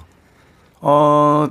어, 0.81 1.49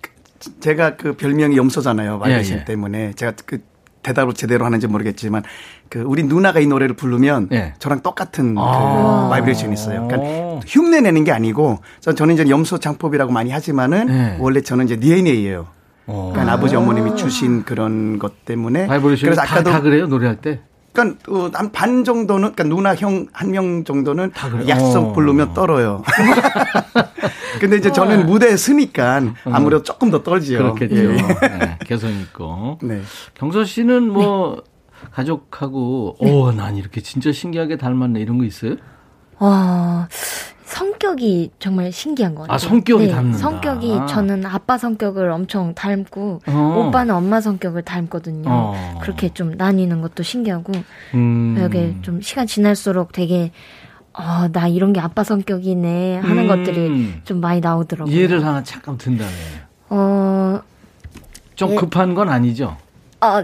그, 0.00 0.60
제가 0.60 0.96
그 0.96 1.14
별명이 1.14 1.58
염소잖아요. 1.58 2.20
바이브레이션 2.20 2.56
예, 2.56 2.60
예. 2.62 2.64
때문에. 2.64 3.12
제가 3.12 3.34
그 3.44 3.68
대답을 4.02 4.34
제대로 4.34 4.64
하는지 4.64 4.86
모르겠지만 4.86 5.42
그 5.90 6.00
우리 6.06 6.22
누나가 6.22 6.60
이 6.60 6.66
노래를 6.68 6.94
부르면 6.94 7.48
예. 7.52 7.74
저랑 7.80 8.00
똑같은 8.00 8.54
아. 8.56 9.24
그 9.24 9.30
바이브레이션이 9.30 9.74
있어요. 9.74 10.04
오. 10.04 10.08
그러니까 10.08 10.60
흉내 10.66 11.00
내는 11.00 11.24
게 11.24 11.32
아니고 11.32 11.80
전- 12.00 12.14
저는 12.14 12.34
이제 12.34 12.48
염소 12.48 12.78
창법이라고 12.78 13.32
많이 13.32 13.50
하지만은 13.50 14.08
예. 14.08 14.36
원래 14.38 14.60
저는 14.62 14.84
이제 14.84 14.96
DNA예요. 15.00 15.66
어. 16.06 16.30
그러니까 16.32 16.54
아버지 16.54 16.76
어머님이 16.76 17.16
주신 17.16 17.64
그런 17.64 18.20
것 18.20 18.44
때문에 18.44 18.86
바이브레이션 18.86 19.26
그래서 19.30 19.42
다, 19.42 19.52
아까도 19.52 19.70
다 19.70 19.80
그래요, 19.80 20.06
노래할 20.06 20.36
때? 20.36 20.60
그러니까 20.92 21.18
어, 21.28 21.50
한반 21.54 22.04
정도는 22.04 22.52
그러니까 22.52 22.64
누나 22.64 22.94
형 22.94 23.26
한 23.32 23.50
명 23.50 23.82
정도는 23.84 24.30
그래요? 24.30 24.68
약속 24.68 25.08
어. 25.08 25.12
부르면 25.12 25.54
떨어요. 25.54 26.02
근데 27.60 27.76
이제 27.76 27.90
저는 27.92 28.26
무대에 28.26 28.56
서니까 28.56 29.22
아무래도 29.44 29.82
조금 29.82 30.10
더 30.10 30.22
떨지요. 30.22 30.58
그렇겠죠. 30.58 30.94
예. 30.96 31.16
네, 31.16 31.78
개성 31.84 32.10
있고. 32.10 32.78
네. 32.82 33.00
경서 33.34 33.64
씨는 33.64 34.08
뭐 34.08 34.62
가족하고 35.10 36.16
오, 36.18 36.52
난 36.52 36.76
이렇게 36.76 37.00
진짜 37.00 37.32
신기하게 37.32 37.76
닮았네 37.76 38.20
이런 38.20 38.38
거 38.38 38.44
있어요? 38.44 38.76
와, 39.38 40.08
성격이 40.64 41.50
정말 41.58 41.90
신기한 41.90 42.34
것 42.34 42.42
같아요. 42.42 42.54
아, 42.54 42.58
성격이 42.58 43.10
닮는다. 43.10 43.38
성격이 43.38 44.00
저는 44.08 44.46
아빠 44.46 44.78
성격을 44.78 45.30
엄청 45.30 45.74
닮고 45.74 46.40
어. 46.46 46.86
오빠는 46.88 47.14
엄마 47.14 47.40
성격을 47.40 47.82
닮거든요. 47.82 48.48
어. 48.48 48.98
그렇게 49.02 49.30
좀 49.30 49.54
나뉘는 49.56 50.00
것도 50.02 50.22
신기하고 50.22 50.72
음. 51.14 51.66
이게 51.66 51.96
좀 52.02 52.20
시간 52.20 52.46
지날수록 52.46 53.12
되게 53.12 53.50
어, 54.12 54.48
나 54.52 54.68
이런 54.68 54.92
게 54.92 55.00
아빠 55.00 55.24
성격이네 55.24 56.18
하는 56.18 56.38
음. 56.44 56.48
것들이 56.48 57.14
좀 57.24 57.40
많이 57.40 57.60
나오더라고요. 57.60 58.14
예를 58.14 58.44
하나 58.44 58.62
잠깐 58.62 58.96
든다네. 58.98 59.30
어, 59.88 60.60
좀 61.56 61.72
예. 61.72 61.74
급한 61.76 62.14
건 62.14 62.28
아니죠? 62.28 62.76
어, 63.20 63.42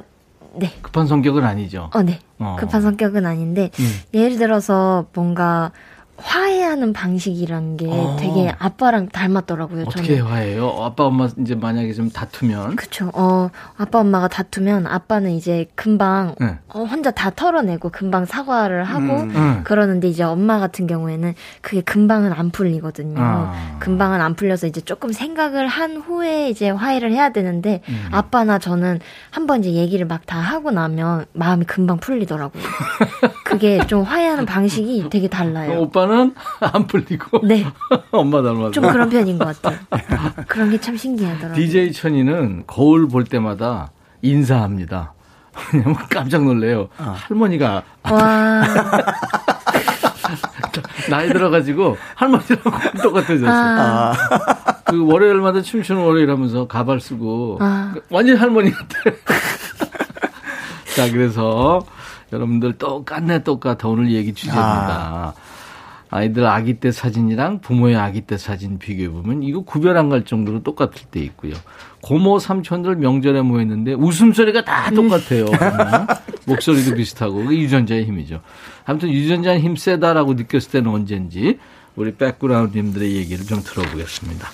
네. 0.58 0.72
급한 0.82 1.06
성격은 1.06 1.44
아니죠? 1.44 1.90
어, 1.92 2.02
네. 2.02 2.18
어. 2.38 2.56
급한 2.58 2.82
성격은 2.82 3.26
아닌데 3.26 3.70
음. 3.78 4.00
예를 4.14 4.38
들어서 4.38 5.06
뭔가 5.14 5.72
화해하는 6.18 6.92
방식이란 6.92 7.76
게 7.76 7.86
어. 7.88 8.16
되게 8.18 8.54
아빠랑 8.58 9.08
닮았더라고요. 9.08 9.84
어떻게 9.86 10.16
저는. 10.18 10.30
화해요? 10.30 10.68
아빠 10.82 11.04
엄마 11.04 11.28
이제 11.38 11.54
만약에 11.54 11.92
좀 11.92 12.10
다투면 12.10 12.76
그쵸. 12.76 13.10
어, 13.14 13.48
아빠 13.76 14.00
엄마가 14.00 14.28
다투면 14.28 14.86
아빠는 14.86 15.30
이제 15.32 15.66
금방 15.74 16.34
네. 16.40 16.58
어, 16.68 16.84
혼자 16.84 17.10
다 17.10 17.30
털어내고 17.30 17.88
금방 17.90 18.24
사과를 18.24 18.84
하고 18.84 19.20
음. 19.20 19.30
음. 19.34 19.60
그러는데 19.64 20.08
이제 20.08 20.22
엄마 20.22 20.58
같은 20.58 20.86
경우에는 20.86 21.34
그게 21.60 21.80
금방은 21.80 22.32
안 22.32 22.50
풀리거든요. 22.50 23.16
아. 23.18 23.76
금방은 23.80 24.20
안 24.20 24.34
풀려서 24.34 24.66
이제 24.66 24.80
조금 24.80 25.12
생각을 25.12 25.66
한 25.66 25.96
후에 25.96 26.50
이제 26.50 26.70
화해를 26.70 27.12
해야 27.12 27.30
되는데 27.30 27.80
음. 27.88 28.08
아빠나 28.12 28.58
저는 28.58 29.00
한번 29.30 29.60
이제 29.60 29.72
얘기를 29.72 30.04
막 30.06 30.16
다 30.26 30.38
하고 30.38 30.72
나면 30.72 31.26
마음이 31.34 31.66
금방 31.66 31.98
풀리더라고요. 31.98 32.62
그게 33.44 33.78
좀 33.86 34.02
화해하는 34.02 34.44
방식이 34.44 35.08
되게 35.10 35.28
달라요. 35.28 35.78
오빠 35.82 36.05
는 36.06 36.34
안 36.60 36.86
풀리고 36.86 37.46
네. 37.46 37.66
엄마 38.12 38.42
닮아서 38.42 38.70
좀 38.70 38.86
그런 38.90 39.08
편인 39.08 39.38
것 39.38 39.60
같아요. 39.60 39.78
그런 40.48 40.70
게 40.70 40.78
참 40.78 40.96
신기하더라고요. 40.96 41.54
DJ 41.54 41.92
천이는 41.92 42.64
거울 42.66 43.08
볼 43.08 43.24
때마다 43.24 43.90
인사합니다. 44.22 45.12
왜냐면 45.72 45.96
깜짝 46.10 46.44
놀래요. 46.44 46.88
아. 46.98 47.14
할머니가 47.16 47.82
와. 48.10 48.62
나이 51.10 51.28
들어가지고 51.28 51.96
할머니랑 52.14 52.58
똑같아졌어. 53.02 53.46
아. 53.48 54.12
그 54.84 55.04
월요일마다 55.06 55.62
춤추는 55.62 56.02
월요일 56.02 56.30
하면서 56.30 56.66
가발 56.66 57.00
쓰고 57.00 57.58
아. 57.60 57.94
완전 58.10 58.36
할머니 58.36 58.70
같아. 58.70 58.96
자, 60.94 61.10
그래서 61.10 61.80
여러분들 62.32 62.74
똑같네 62.74 63.42
똑같아 63.44 63.88
오늘 63.88 64.10
얘기 64.10 64.34
주제입니다. 64.34 64.64
아 64.64 65.32
이들 66.22 66.46
아기 66.46 66.74
때 66.74 66.90
사진이랑 66.92 67.60
부모의 67.60 67.96
아기 67.96 68.20
때 68.22 68.36
사진 68.38 68.78
비교해 68.78 69.08
보면 69.08 69.42
이거 69.42 69.62
구별 69.62 69.96
안 69.96 70.08
갈 70.08 70.24
정도로 70.24 70.62
똑같을 70.62 71.06
때 71.10 71.20
있고요. 71.20 71.54
고모 72.02 72.38
삼촌들 72.38 72.96
명절에 72.96 73.42
모였는데 73.42 73.94
웃음소리가 73.94 74.64
다 74.64 74.90
똑같아요. 74.90 75.46
어? 75.46 76.06
목소리도 76.46 76.94
비슷하고 76.94 77.34
그게 77.44 77.58
유전자의 77.58 78.04
힘이죠. 78.04 78.40
아무튼 78.84 79.10
유전자의 79.10 79.60
힘 79.60 79.74
세다라고 79.76 80.34
느꼈을 80.34 80.70
때는 80.70 80.90
언젠지 80.90 81.58
우리 81.96 82.14
백그라운드님들의 82.14 83.16
얘기를 83.16 83.44
좀 83.46 83.60
들어보겠습니다. 83.64 84.48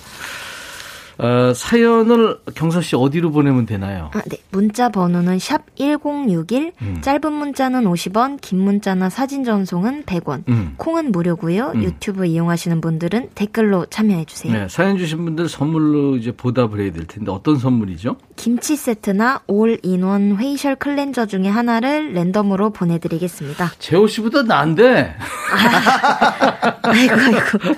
어, 1.17 1.53
사연을 1.53 2.39
경서 2.55 2.81
씨 2.81 2.95
어디로 2.95 3.31
보내면 3.31 3.65
되나요? 3.65 4.09
아, 4.13 4.21
네. 4.25 4.37
문자 4.51 4.89
번호는 4.89 5.39
샵 5.39 5.63
1061, 5.75 6.71
음. 6.81 6.97
짧은 7.01 7.31
문자는 7.31 7.83
50원, 7.83 8.39
긴 8.41 8.59
문자나 8.59 9.09
사진 9.09 9.43
전송은 9.43 10.03
100원. 10.03 10.43
음. 10.47 10.73
콩은 10.77 11.11
무료고요. 11.11 11.73
음. 11.75 11.83
유튜브 11.83 12.25
이용하시는 12.25 12.81
분들은 12.81 13.29
댓글로 13.35 13.85
참여해 13.87 14.25
주세요. 14.25 14.53
네, 14.53 14.67
사연 14.69 14.97
주신 14.97 15.23
분들 15.25 15.49
선물로 15.49 16.17
이제 16.17 16.31
보답을 16.31 16.81
해야 16.81 16.91
될 16.91 17.05
텐데 17.05 17.31
어떤 17.31 17.57
선물이죠? 17.57 18.17
김치 18.35 18.75
세트나 18.75 19.41
all-in-one 19.47 20.37
facial 20.37 20.75
cleanser 20.75 21.27
중에 21.27 21.47
하나를 21.47 22.13
랜덤으로 22.13 22.71
보내 22.71 22.97
드리겠습니다. 22.97 23.71
재호 23.79 24.07
씨보다 24.07 24.43
나은데. 24.43 25.15
아이고 26.83 27.15
아이고. 27.15 27.73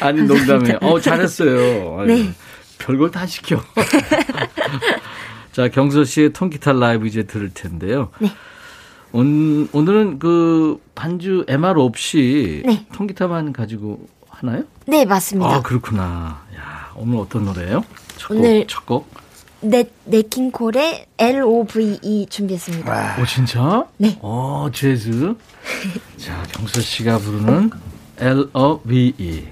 아니 0.00 0.22
농담이에요. 0.22 0.78
어 0.82 1.00
잘했어요. 1.00 2.04
네. 2.06 2.30
별걸 2.78 3.10
다 3.10 3.26
시켜. 3.26 3.60
자 5.52 5.68
경서 5.68 6.04
씨의 6.04 6.32
통기타 6.32 6.72
라이브 6.72 7.06
이제 7.06 7.22
들을 7.24 7.50
텐데요. 7.52 8.10
네. 8.20 8.30
온, 9.12 9.68
오늘은 9.72 10.18
그 10.18 10.78
반주 10.94 11.44
MR 11.48 11.80
없이 11.80 12.62
네. 12.66 12.86
통기타만 12.92 13.52
가지고 13.52 14.06
하나요? 14.28 14.64
네 14.86 15.04
맞습니다. 15.04 15.56
아 15.56 15.62
그렇구나. 15.62 16.42
야 16.56 16.90
오늘 16.96 17.18
어떤 17.18 17.44
노래예요? 17.46 17.82
첫 18.18 18.28
곡, 18.28 18.36
오늘- 18.36 18.66
첫 18.66 18.84
곡. 18.86 19.26
네 19.62 19.84
네킹콜의 20.04 21.06
L.O.V.E 21.18 22.26
준비했습니다. 22.28 23.16
오 23.20 23.24
진짜? 23.24 23.86
네. 23.96 24.18
어 24.20 24.68
재즈. 24.72 25.34
자 26.18 26.42
경서 26.52 26.80
씨가 26.82 27.18
부르는 27.18 27.70
L.O.V.E. 28.18 29.46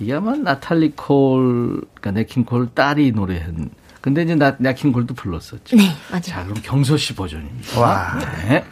이게 0.00 0.14
아마 0.14 0.36
나탈리 0.36 0.92
콜, 0.92 1.80
그러니까 1.94 2.10
네킹 2.12 2.44
콜 2.44 2.72
딸이 2.72 3.12
노래한. 3.12 3.70
근데 4.00 4.22
이제 4.22 4.34
나, 4.36 4.54
네킹 4.58 4.92
콜도 4.92 5.14
불렀었죠. 5.14 5.76
네 5.76 5.82
맞아요. 6.10 6.22
자 6.22 6.44
그럼 6.44 6.58
경서 6.62 6.96
씨 6.96 7.14
버전입니다. 7.14 7.80
와. 7.80 8.18
네. 8.48 8.64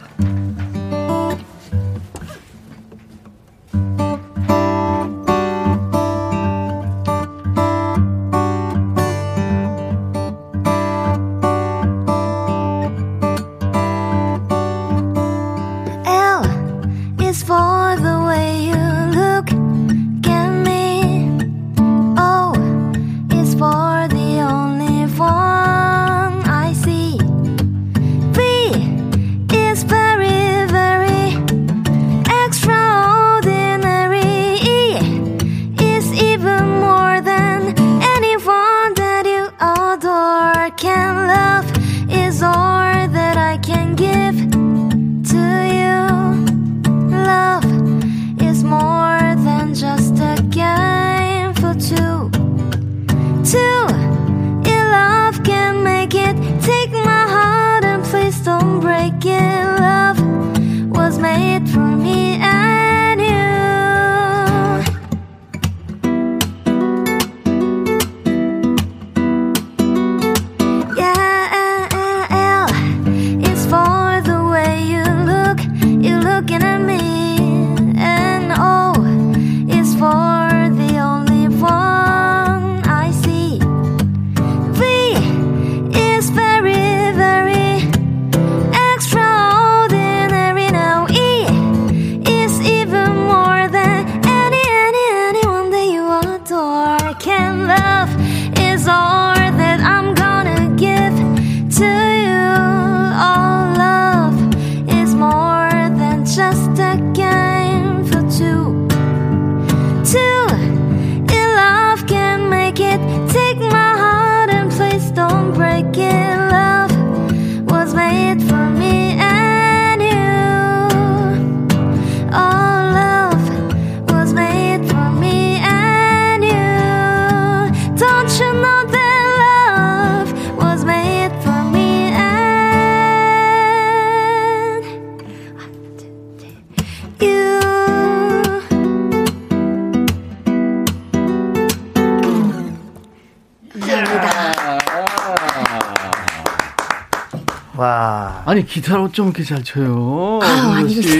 기타를 148.77 149.05
어쩜 149.05 149.27
이렇게 149.27 149.43
잘 149.43 149.63
쳐요? 149.63 150.39
아, 150.43 150.87
씨, 150.87 151.19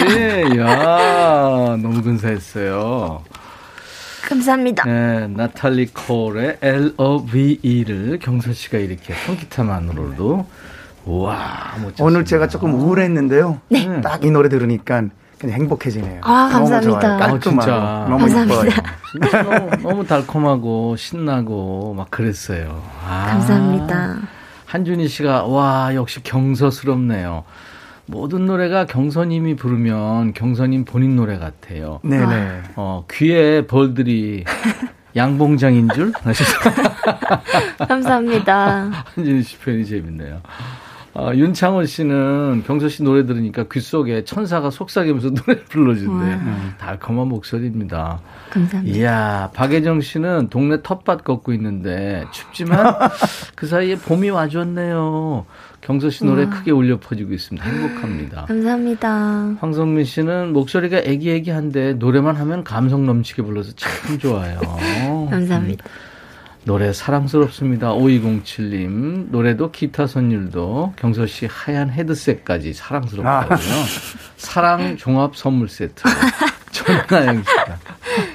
야 0.59 1.75
너무 1.81 2.03
근사했어요. 2.03 3.23
감사합니다. 4.27 4.83
네, 4.85 5.27
나탈리 5.27 5.87
콜의 5.87 6.57
L-O-V-E를 6.61 8.19
경서 8.21 8.53
씨가 8.53 8.77
이렇게 8.77 9.15
통기타만으로도 9.25 10.45
우와 11.05 11.37
멋졌습니다. 11.77 12.03
오늘 12.03 12.25
제가 12.25 12.47
조금 12.47 12.75
우울했는데요. 12.75 13.59
네. 13.69 14.01
딱 14.01 14.23
이 14.23 14.29
노래 14.29 14.49
들으니까 14.49 15.03
그냥 15.39 15.55
행복해지네요. 15.61 16.21
아, 16.23 16.49
너무 16.51 16.69
감사합니다. 16.69 16.99
좋아요. 16.99 17.17
깔끔하고 17.19 17.61
아, 17.61 17.65
진짜. 17.65 18.05
너무 18.07 18.17
감사합니다. 18.19 18.83
너무, 19.43 19.69
너무 19.89 20.05
달콤하고 20.05 20.95
신나고 20.95 21.95
막 21.97 22.11
그랬어요. 22.11 22.83
아, 23.03 23.25
감사합니다. 23.31 24.17
한준희 24.67 25.07
씨가 25.07 25.45
와 25.45 25.95
역시 25.95 26.21
경서스럽네요. 26.23 27.45
모든 28.05 28.45
노래가 28.45 28.85
경서님이 28.85 29.55
부르면 29.55 30.33
경서님 30.33 30.85
본인 30.85 31.15
노래 31.15 31.37
같아요. 31.37 31.99
네네. 32.03 32.61
어 32.75 33.05
귀에 33.11 33.65
벌들이 33.65 34.43
양봉장인 35.15 35.89
줄 35.95 36.11
감사합니다. 37.87 38.91
한준희 39.15 39.43
씨 39.43 39.57
표현이 39.57 39.85
재밌네요. 39.85 40.41
아, 41.19 41.33
윤창원 41.33 41.87
씨는 41.87 42.63
경서 42.67 42.89
씨 42.89 43.01
노래 43.01 43.25
들으니까 43.25 43.65
귀 43.71 43.79
속에 43.79 44.23
천사가 44.23 44.69
속삭이면서 44.69 45.31
노래 45.45 45.59
불러준대요. 45.63 46.39
달콤한 46.77 47.27
목소리입니다. 47.27 48.19
감사합니다. 48.51 48.95
이야, 48.97 49.49
박예정 49.55 50.01
씨는 50.01 50.49
동네 50.49 50.79
텃밭 50.83 51.23
걷고 51.23 51.53
있는데 51.53 52.23
춥지만 52.31 52.93
그 53.55 53.65
사이에 53.65 53.95
봄이 53.95 54.29
와줬네요. 54.29 55.47
경서 55.81 56.11
씨 56.11 56.23
노래 56.23 56.45
크게 56.45 56.69
울려 56.69 56.99
퍼지고 56.99 57.33
있습니다. 57.33 57.67
행복합니다. 57.67 58.45
감사합니다. 58.45 59.55
황성민 59.59 60.05
씨는 60.05 60.53
목소리가 60.53 60.99
애기애기한데 60.99 61.93
노래만 61.93 62.35
하면 62.35 62.63
감성 62.63 63.07
넘치게 63.07 63.41
불러서 63.41 63.71
참 63.75 64.19
좋아요. 64.19 64.59
감사합니다. 65.31 65.83
노래 66.67 66.91
사랑스럽습니다. 66.91 67.93
5207님. 67.93 69.31
노래도 69.31 69.71
기타 69.71 70.05
선율도 70.05 70.95
경서 70.97 71.25
씨 71.25 71.45
하얀 71.45 71.89
헤드셋까지 71.89 72.73
사랑스럽다고요. 72.73 73.57
사랑 74.35 74.97
종합 74.97 75.37
선물 75.37 75.69
세트. 75.69 76.03
전나영 76.71 77.41
씨가. 77.41 77.79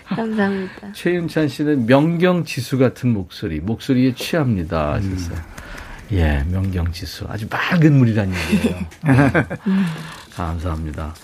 감사합니다. 0.16 0.92
최윤찬 0.94 1.48
씨는 1.48 1.84
명경 1.84 2.46
지수 2.46 2.78
같은 2.78 3.12
목소리, 3.12 3.60
목소리에 3.60 4.14
취합니다. 4.14 4.94
하셨어요. 4.94 5.36
예, 6.12 6.42
명경 6.50 6.90
지수. 6.90 7.26
아주 7.28 7.46
맑은 7.50 7.98
물이란 7.98 8.32
얘기예요. 8.34 8.78
음. 9.66 9.84
감사합니다. 10.34 11.14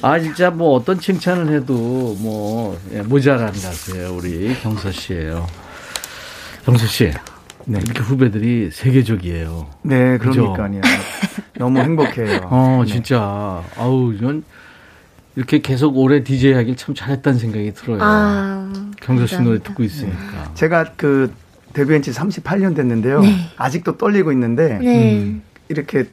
아, 0.00 0.18
진짜 0.18 0.48
뭐 0.48 0.74
어떤 0.74 0.98
칭찬을 0.98 1.54
해도 1.54 2.16
뭐, 2.18 2.80
예, 2.92 3.02
모자란 3.02 3.52
가수예요. 3.52 4.14
우리 4.14 4.58
경서 4.62 4.90
씨예요. 4.90 5.46
경서 6.64 6.86
씨. 6.86 7.10
네. 7.66 7.78
이렇게 7.82 8.00
후배들이 8.00 8.70
세계적이에요. 8.72 9.66
네? 9.82 10.18
그러니까요. 10.18 10.80
너무 11.58 11.78
행복해요. 11.80 12.40
어, 12.50 12.82
진짜. 12.86 13.62
아우, 13.76 14.12
이건 14.12 14.44
이렇게 15.36 15.60
계속 15.60 15.96
오래 15.96 16.24
DJ 16.24 16.54
하길 16.54 16.76
참 16.76 16.94
잘했다는 16.94 17.38
생각이 17.38 17.72
들어요. 17.74 17.98
아, 18.02 18.72
경서 19.00 19.26
씨 19.26 19.40
노래. 19.40 19.58
듣고 19.58 19.82
있으니까. 19.82 20.52
제가 20.54 20.92
그 20.96 21.32
데뷔한 21.72 22.02
지 22.02 22.10
38년 22.10 22.74
됐는데요. 22.74 23.20
네. 23.20 23.36
아직도 23.56 23.96
떨리고 23.96 24.32
있는데 24.32 24.78
네. 24.78 25.36
이렇게 25.68 26.06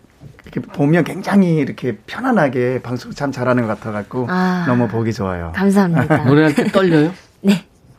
이렇게 0.44 0.62
보면 0.62 1.04
굉장히 1.04 1.56
이렇게 1.56 1.98
편안하게 2.08 2.82
방송 2.84 3.12
참 3.12 3.32
잘하는 3.32 3.64
것 3.64 3.70
같아갖고 3.80 4.28
아. 4.30 4.66
너무 4.68 4.88
보기 4.88 5.12
좋아요. 5.14 5.52
감사합니다. 5.56 6.24
노래할 6.26 6.54
때 6.56 6.66
떨려요? 6.66 7.12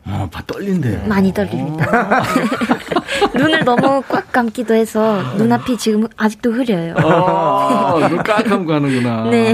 네. 0.09 0.15
어, 0.23 0.27
봐, 0.29 0.41
떨린대요. 0.45 1.07
많이 1.07 1.31
떨립니다. 1.33 2.23
눈을 3.35 3.63
너무 3.63 4.01
꽉 4.07 4.31
감기도 4.31 4.73
해서 4.73 5.21
눈앞이 5.37 5.77
지금 5.77 6.07
아직도 6.17 6.51
흐려요. 6.51 6.95
어, 6.95 7.99
눈 8.09 8.17
깍하고 8.23 8.65
가는구나. 8.65 9.29
네. 9.29 9.53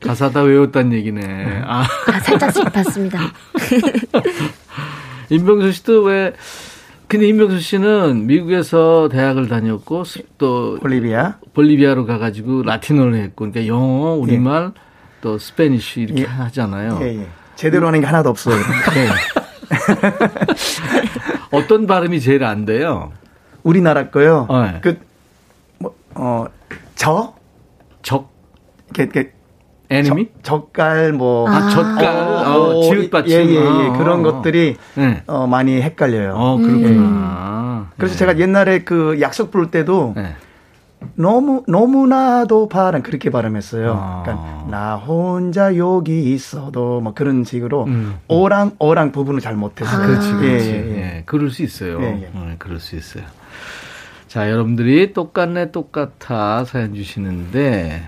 가사 0.00 0.30
다 0.30 0.42
외웠단 0.42 0.92
얘기네. 0.92 1.62
아, 1.66 1.84
아, 2.06 2.20
살짝씩 2.20 2.72
봤습니다. 2.72 3.18
임병수 5.28 5.72
씨도 5.72 6.02
왜, 6.04 6.32
근데 7.06 7.28
임병수 7.28 7.60
씨는 7.60 8.26
미국에서 8.26 9.08
대학을 9.10 9.48
다녔고, 9.48 10.04
스- 10.04 10.22
또, 10.38 10.78
볼리비아. 10.80 11.34
볼리비아로 11.54 12.06
가가지고 12.06 12.62
라틴어를 12.62 13.14
했고, 13.16 13.50
그러니까 13.50 13.66
영어, 13.66 14.14
우리말, 14.14 14.72
또 15.20 15.36
Spanish 15.38 16.00
이렇게 16.02 16.22
예. 16.22 16.26
하잖아요. 16.26 16.98
예, 17.02 17.20
예. 17.20 17.26
제대로 17.56 17.86
하는 17.88 18.00
게 18.00 18.06
하나도 18.06 18.30
없어요. 18.30 18.56
네. 18.56 19.08
어떤 21.52 21.86
발음이 21.86 22.20
제일 22.20 22.44
안 22.44 22.64
돼요? 22.64 23.12
우리나라 23.62 24.10
거요. 24.10 24.46
네. 24.50 24.78
그, 24.82 24.98
뭐, 25.78 25.94
어, 26.14 26.46
저? 26.94 27.34
적, 28.02 28.30
이렇게, 28.94 29.02
이렇게 29.20 29.32
애니미? 29.88 30.28
젓- 30.42 30.66
젓갈, 30.72 31.12
뭐. 31.12 31.48
아, 31.48 31.68
젓갈, 31.68 32.06
어, 32.06 32.80
지읒 32.82 33.10
받침. 33.10 33.32
예, 33.32 33.44
예, 33.46 33.54
예. 33.54 33.58
어, 33.88 33.92
그런 33.98 34.20
어. 34.24 34.32
것들이, 34.32 34.76
네. 34.94 35.22
어, 35.26 35.46
많이 35.46 35.80
헷갈려요. 35.82 36.34
어, 36.36 36.56
그렇구나. 36.58 37.90
그래서 37.96 38.14
네. 38.14 38.18
제가 38.18 38.38
옛날에 38.38 38.80
그 38.80 39.18
약속 39.20 39.50
부를 39.50 39.70
때도 39.70 40.14
네. 40.16 40.34
너무 41.14 41.62
너무나도 41.66 42.68
발음 42.68 43.02
그렇게 43.02 43.30
발음했어요. 43.30 43.92
아. 43.98 44.22
그러니까 44.24 44.66
나 44.70 44.96
혼자 44.96 45.76
여기 45.76 46.32
있어도 46.32 47.00
뭐 47.00 47.14
그런 47.14 47.44
식으로 47.44 47.84
음. 47.84 48.18
오랑 48.28 48.72
어랑 48.78 49.12
부분을 49.12 49.40
잘 49.40 49.54
못해서. 49.54 49.90
아, 49.90 50.06
그렇지, 50.06 50.32
그렇지. 50.32 50.70
예, 50.70 50.74
예, 50.74 50.90
예, 50.90 51.16
예. 51.16 51.22
그럴 51.26 51.50
수 51.50 51.62
있어요. 51.62 52.00
예, 52.00 52.06
예. 52.06 52.38
네, 52.38 52.54
그럴 52.58 52.78
수 52.80 52.96
있어요. 52.96 53.24
자, 54.28 54.50
여러분들이 54.50 55.12
똑같네, 55.12 55.72
똑같아 55.72 56.64
사연 56.64 56.94
주시는데, 56.94 58.00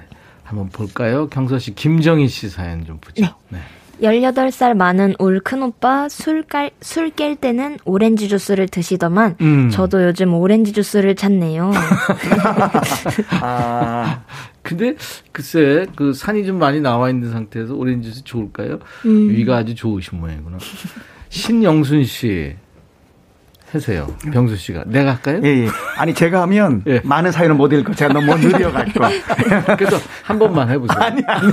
한번 0.45 0.69
볼까요? 0.69 1.29
경서 1.29 1.59
씨, 1.59 1.75
김정희 1.75 2.29
씨 2.29 2.49
사연 2.49 2.85
좀 2.85 2.99
보죠. 2.99 3.27
네. 3.49 3.59
18살 4.03 4.75
많은 4.75 5.15
울 5.19 5.41
큰오빠 5.41 6.09
술, 6.09 6.43
깔, 6.43 6.71
술깰 6.81 7.41
때는 7.41 7.79
오렌지 7.85 8.29
주스를 8.29 8.69
드시더만 8.69 9.37
음. 9.41 9.71
저도 9.71 10.05
요즘 10.05 10.35
오렌지 10.35 10.73
주스를 10.73 11.15
찾네요. 11.15 11.71
아, 13.41 14.23
근데, 14.63 14.95
글쎄, 15.31 15.87
그 15.97 16.13
산이 16.13 16.45
좀 16.45 16.59
많이 16.59 16.81
나와 16.81 17.11
있는 17.11 17.31
상태에서 17.31 17.75
오렌지 17.75 18.11
주스 18.11 18.25
좋을까요? 18.25 18.79
음. 19.07 19.29
위가 19.31 19.59
아주 19.59 19.75
좋으신 19.75 20.21
모양이구나. 20.21 20.59
신영순 21.29 22.05
씨, 22.05 22.55
하세요. 23.73 24.07
병수 24.33 24.57
씨가. 24.57 24.85
내가 24.87 25.13
할까요? 25.13 25.41
예, 25.45 25.65
예. 25.65 25.69
아니 25.97 26.13
제가 26.13 26.43
하면 26.43 26.83
예. 26.87 27.01
많은 27.05 27.33
사연을 27.33 27.57
못 27.57 27.73
읽고 27.73 27.95
제가 27.95 28.13
너무 28.13 28.37
느려갖고 28.37 29.01
그래서 29.79 29.97
한 30.23 30.39
번만 30.39 30.69
해보세요. 30.69 30.99
아니 31.01 31.23
아니. 31.27 31.53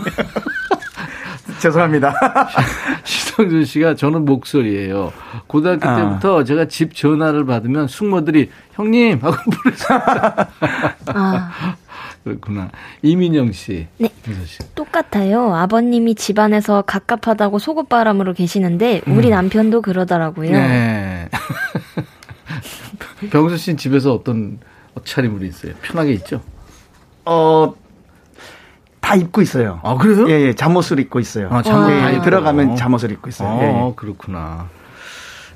죄송합니다. 1.59 2.13
시성준 3.03 3.65
씨가 3.65 3.95
저는 3.95 4.25
목소리예요. 4.25 5.11
고등학교 5.47 5.87
아. 5.87 5.95
때부터 5.95 6.43
제가 6.43 6.65
집 6.65 6.95
전화를 6.95 7.45
받으면 7.45 7.87
숙모들이 7.87 8.49
형님 8.73 9.19
하고 9.21 9.37
부르셔. 9.51 9.85
아, 11.07 11.75
그렇구나. 12.23 12.69
이민영 13.01 13.51
씨. 13.51 13.87
네. 13.97 14.09
씨. 14.45 14.59
똑같아요. 14.75 15.55
아버님이 15.55 16.15
집안에서 16.15 16.83
갑갑하다고 16.83 17.59
속옷바람으로 17.59 18.33
계시는데 18.33 19.01
우리 19.07 19.29
남편도 19.29 19.81
그러더라고요. 19.81 20.49
음. 20.49 20.53
네. 20.53 21.29
병수 23.31 23.57
씨는 23.57 23.77
집에서 23.77 24.13
어떤 24.13 24.59
차림으로 25.03 25.45
있어요? 25.45 25.73
편하게 25.81 26.13
있죠? 26.13 26.41
어, 27.25 27.73
다 29.01 29.15
입고 29.15 29.41
있어요. 29.41 29.79
아, 29.83 29.95
그래요? 29.97 30.29
예, 30.29 30.47
예. 30.47 30.53
잠옷을 30.53 30.99
입고 30.99 31.19
있어요. 31.19 31.49
아, 31.51 31.61
잠옷 31.61 31.91
예, 31.91 31.99
다 31.99 32.13
예. 32.13 32.21
들어가면 32.21 32.75
잠옷을 32.75 33.11
입고 33.11 33.29
있어요. 33.29 33.49
어, 33.49 33.59
예, 33.61 33.65
예. 33.89 33.93
그렇구나. 33.95 34.67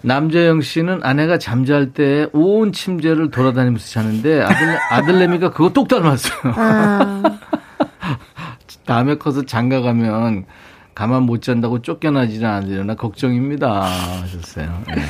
남재영 0.01 0.61
씨는 0.61 0.99
아내가 1.03 1.37
잠잘 1.37 1.93
때 1.93 2.27
온 2.33 2.73
침대를 2.73 3.31
돌아다니면서 3.31 3.87
자는데 3.87 4.41
아들, 4.41 4.77
아들내미가 4.91 5.51
그거 5.51 5.69
똑 5.69 5.87
닮았어요. 5.87 6.53
아, 6.55 7.23
다음에 8.85 9.15
커서 9.17 9.45
장가 9.45 9.81
가면 9.81 10.45
가만 10.93 11.23
못 11.23 11.41
잔다고 11.41 11.81
쫓겨나지는 11.81 12.47
않으려나 12.49 12.95
걱정입니다. 12.95 13.81
하셨어요. 13.83 14.83
네. 14.87 15.03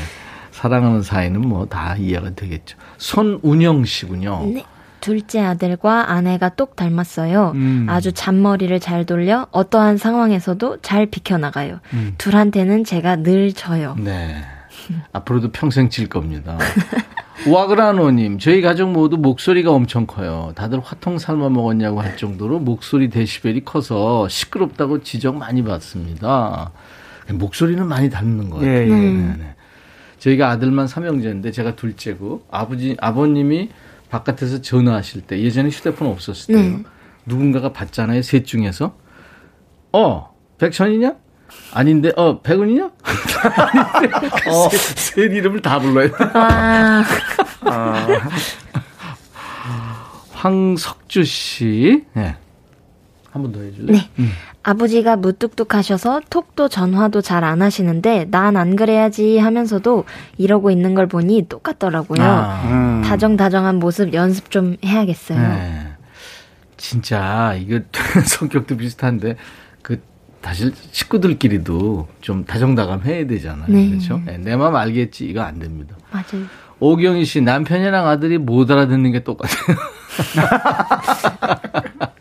사랑하는 0.51 1.01
사이는 1.01 1.41
뭐 1.41 1.65
다 1.65 1.95
이해가 1.95 2.29
되겠죠. 2.35 2.77
손운영 2.97 3.83
씨군요. 3.85 4.41
네. 4.53 4.65
둘째 5.03 5.41
아들과 5.41 6.11
아내가 6.11 6.47
똑 6.47 6.77
닮았어요. 6.77 7.51
음. 7.55 7.87
아주 7.89 8.13
잔머리를 8.13 8.79
잘 8.79 9.05
돌려 9.05 9.47
어떠한 9.51 9.97
상황에서도 9.97 10.77
잘 10.81 11.07
비켜나가요. 11.07 11.81
음. 11.91 12.13
둘한테는 12.17 12.85
제가 12.85 13.17
늘 13.17 13.51
져요. 13.51 13.97
네. 13.99 14.41
앞으로도 15.11 15.51
평생 15.51 15.89
질 15.89 16.07
겁니다. 16.07 16.57
와그라노님, 17.49 18.39
저희 18.39 18.61
가족 18.61 18.93
모두 18.93 19.17
목소리가 19.17 19.71
엄청 19.71 20.07
커요. 20.07 20.53
다들 20.55 20.79
화통 20.79 21.19
삶아 21.19 21.49
먹었냐고 21.49 21.99
할 21.99 22.15
정도로 22.15 22.59
목소리 22.59 23.09
데시벨이 23.09 23.65
커서 23.65 24.29
시끄럽다고 24.29 25.03
지적 25.03 25.35
많이 25.35 25.65
받습니다. 25.65 26.71
목소리는 27.29 27.85
많이 27.85 28.09
닮는 28.09 28.49
거예요. 28.49 28.71
예, 28.71 28.85
예. 28.85 28.89
네 28.89 29.35
네. 29.37 29.55
저희가 30.19 30.49
아들만 30.49 30.87
삼형제인데 30.87 31.51
제가 31.51 31.75
둘째고 31.75 32.45
아버지 32.49 32.95
아버님이 33.01 33.67
바깥에서 34.13 34.61
전화하실 34.61 35.21
때 35.21 35.41
예전에 35.41 35.69
휴대폰 35.69 36.07
없었을 36.09 36.53
때요. 36.53 36.77
네. 36.77 36.83
누군가가 37.25 37.73
받잖아요. 37.73 38.21
셋 38.21 38.45
중에서 38.45 38.95
어 39.91 40.35
백천이냐? 40.59 41.15
아닌데 41.73 42.11
어 42.15 42.39
백은이냐? 42.43 42.85
어, 44.51 44.69
셋 44.69 45.31
이름을 45.31 45.63
다 45.63 45.79
불러요. 45.79 46.11
아, 46.35 47.03
황석주 50.31 51.23
씨, 51.23 52.05
네. 52.13 52.35
한 53.33 53.41
번 53.41 53.51
더 53.51 53.61
해줄래? 53.61 53.93
네. 53.93 54.09
아버지가 54.61 55.15
무뚝뚝하셔서 55.15 56.21
톡도 56.29 56.69
전화도 56.69 57.21
잘 57.21 57.43
안 57.43 57.63
하시는데 57.63 58.27
난 58.29 58.55
안 58.55 58.75
그래야지 58.75 59.39
하면서도 59.39 60.05
이러고 60.37 60.69
있는 60.69 60.93
걸 60.93 61.07
보니 61.07 61.47
똑같더라고요. 61.49 62.21
아, 62.23 62.61
음. 62.69 63.01
다정다정한 63.03 63.77
모습 63.79 64.13
연습 64.13 64.51
좀 64.51 64.77
해야겠어요. 64.85 65.39
네. 65.39 65.87
진짜 66.77 67.55
이거 67.55 67.79
성격도 68.25 68.77
비슷한데 68.77 69.37
그 69.81 69.99
사실 70.43 70.71
식구들끼리도 70.91 72.07
좀 72.21 72.45
다정다감 72.45 73.01
해야 73.05 73.25
되잖아요. 73.25 73.65
네. 73.69 73.89
그렇죠? 73.89 74.21
네, 74.25 74.37
내 74.37 74.55
마음 74.55 74.75
알겠지 74.75 75.25
이거 75.25 75.41
안 75.41 75.57
됩니다. 75.57 75.95
맞아요. 76.11 76.45
오경희 76.79 77.25
씨 77.25 77.41
남편이랑 77.41 78.07
아들이 78.07 78.37
못 78.37 78.69
알아듣는 78.69 79.11
게 79.11 79.23
똑같아요. 79.23 79.75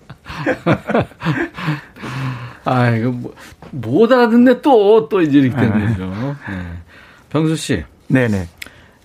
아 2.64 2.90
이거 2.90 3.10
뭐, 3.10 3.34
못 3.70 4.10
알아듣네 4.12 4.60
또 4.62 5.08
또 5.08 5.20
이제 5.20 5.38
이렇게 5.38 5.56
되는 5.60 5.88
거죠. 5.88 6.36
네. 6.48 6.62
병수 7.30 7.56
씨 7.56 7.84
네네. 8.08 8.48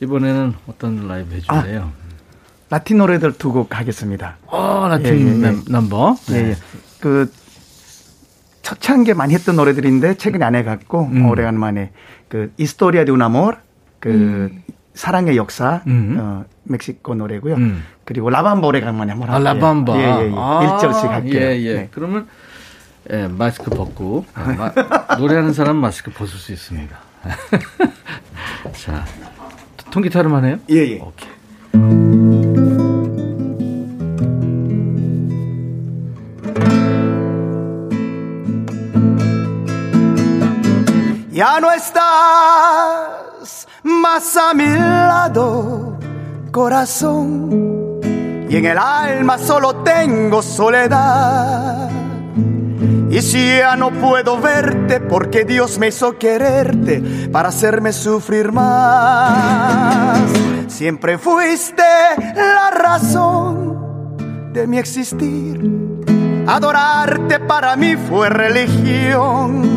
이번에는 0.01 0.53
어떤 0.67 1.07
라이브 1.07 1.35
해줄래요? 1.35 1.91
라틴 2.69 2.97
노래들 2.97 3.33
두 3.33 3.51
곡 3.53 3.77
하겠습니다. 3.79 4.37
어 4.47 4.87
라틴 4.89 5.05
예, 5.05 5.21
예, 5.21 5.27
예. 5.27 5.33
넘- 5.51 5.63
넘버. 5.67 6.15
네. 6.29 6.35
예, 6.35 6.49
예. 6.49 6.55
그, 6.99 7.31
게 9.05 9.13
많이 9.13 9.33
했던 9.33 9.55
노래들인데, 9.55 10.15
최근에 10.15 10.43
안 10.43 10.53
해갖고, 10.55 11.05
음. 11.05 11.25
오래간만에, 11.27 11.91
그, 12.27 12.51
Historia 12.57 13.05
de 13.05 13.11
un 13.11 13.24
amor, 13.24 13.55
그, 14.01 14.51
사랑의 14.97 15.37
역사, 15.37 15.81
음. 15.85 16.17
어, 16.19 16.45
멕시코 16.63 17.13
노래고요. 17.13 17.53
음. 17.55 17.83
그리고 18.03 18.29
라밤바 18.31 18.65
오래간만에 18.65 19.11
한번 19.11 19.29
아, 19.29 19.33
할게요. 19.33 19.53
라밤바. 19.53 19.95
예, 19.95 20.01
예, 20.01 20.27
예. 20.29 20.33
아, 20.35 20.79
1절씩 20.81 21.07
할게요. 21.07 21.39
예, 21.41 21.61
예. 21.61 21.73
네. 21.75 21.89
그러면, 21.91 22.27
예, 23.11 23.27
마스크 23.27 23.69
벗고, 23.69 24.25
아, 24.33 24.43
마- 24.53 24.73
노래하는 25.17 25.53
사람 25.53 25.75
마스크 25.77 26.09
벗을 26.11 26.39
수 26.39 26.51
있습니다. 26.51 26.97
자, 28.73 29.05
통기타로만 29.91 30.45
해요? 30.45 30.57
예, 30.71 30.75
예. 30.77 30.99
오케이. 30.99 31.29
Ya 41.31 41.59
no 41.59 41.71
estás 41.71 43.26
más 43.87 44.35
a 44.37 44.53
mi 44.53 44.67
lado, 44.67 45.97
corazón. 46.51 47.99
Y 48.49 48.55
en 48.57 48.65
el 48.65 48.77
alma 48.77 49.37
solo 49.37 49.77
tengo 49.77 50.41
soledad. 50.41 51.89
Y 53.09 53.21
si 53.21 53.57
ya 53.57 53.75
no 53.75 53.91
puedo 53.91 54.39
verte 54.39 54.99
porque 54.99 55.45
Dios 55.45 55.79
me 55.79 55.87
hizo 55.87 56.17
quererte 56.17 57.29
para 57.31 57.49
hacerme 57.49 57.93
sufrir 57.93 58.51
más. 58.51 60.19
Siempre 60.67 61.17
fuiste 61.17 61.83
la 62.35 62.69
razón 62.69 64.17
de 64.53 64.67
mi 64.67 64.77
existir. 64.77 65.61
Adorarte 66.45 67.39
para 67.39 67.75
mí 67.75 67.95
fue 67.95 68.29
religión. 68.29 69.76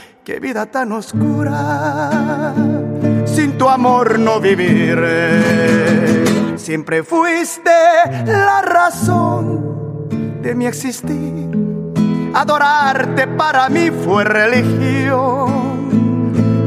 qué 0.31 0.39
vida 0.39 0.65
tan 0.67 0.93
oscura, 0.93 2.53
sin 3.25 3.57
tu 3.57 3.67
amor 3.67 4.17
no 4.17 4.39
viviré. 4.39 5.41
Siempre 6.57 7.03
fuiste 7.03 7.69
la 8.25 8.61
razón 8.61 10.07
de 10.41 10.55
mi 10.55 10.67
existir. 10.67 11.49
Adorarte 12.33 13.27
para 13.27 13.67
mí 13.67 13.91
fue 13.91 14.23
religión. 14.23 15.89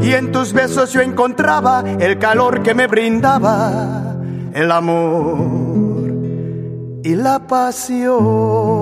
Y 0.02 0.12
en 0.12 0.30
tus 0.30 0.52
besos 0.52 0.92
yo 0.92 1.00
encontraba 1.00 1.82
el 1.98 2.18
calor 2.18 2.62
que 2.62 2.74
me 2.74 2.86
brindaba, 2.86 4.16
el 4.52 4.70
amor 4.70 6.04
y 7.02 7.14
la 7.14 7.46
pasión. 7.46 8.73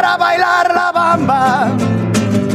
Para 0.00 0.16
bailar 0.16 0.72
la 0.72 0.92
bamba, 0.92 1.66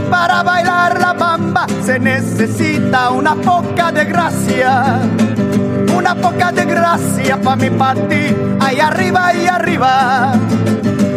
para 0.10 0.44
bailar 0.44 0.98
la 0.98 1.12
bamba 1.12 1.68
se 1.86 2.00
necesita 2.00 3.10
una 3.10 3.36
poca 3.36 3.92
de 3.92 4.06
gracia, 4.06 5.02
una 5.94 6.16
poca 6.16 6.54
de 6.54 6.64
gracia 6.64 7.36
pa' 7.42 7.58
mi 7.58 7.70
pa' 7.70 7.96
ti, 7.96 8.34
ahí 8.62 8.80
arriba, 8.80 9.28
ahí 9.28 9.48
arriba, 9.48 10.32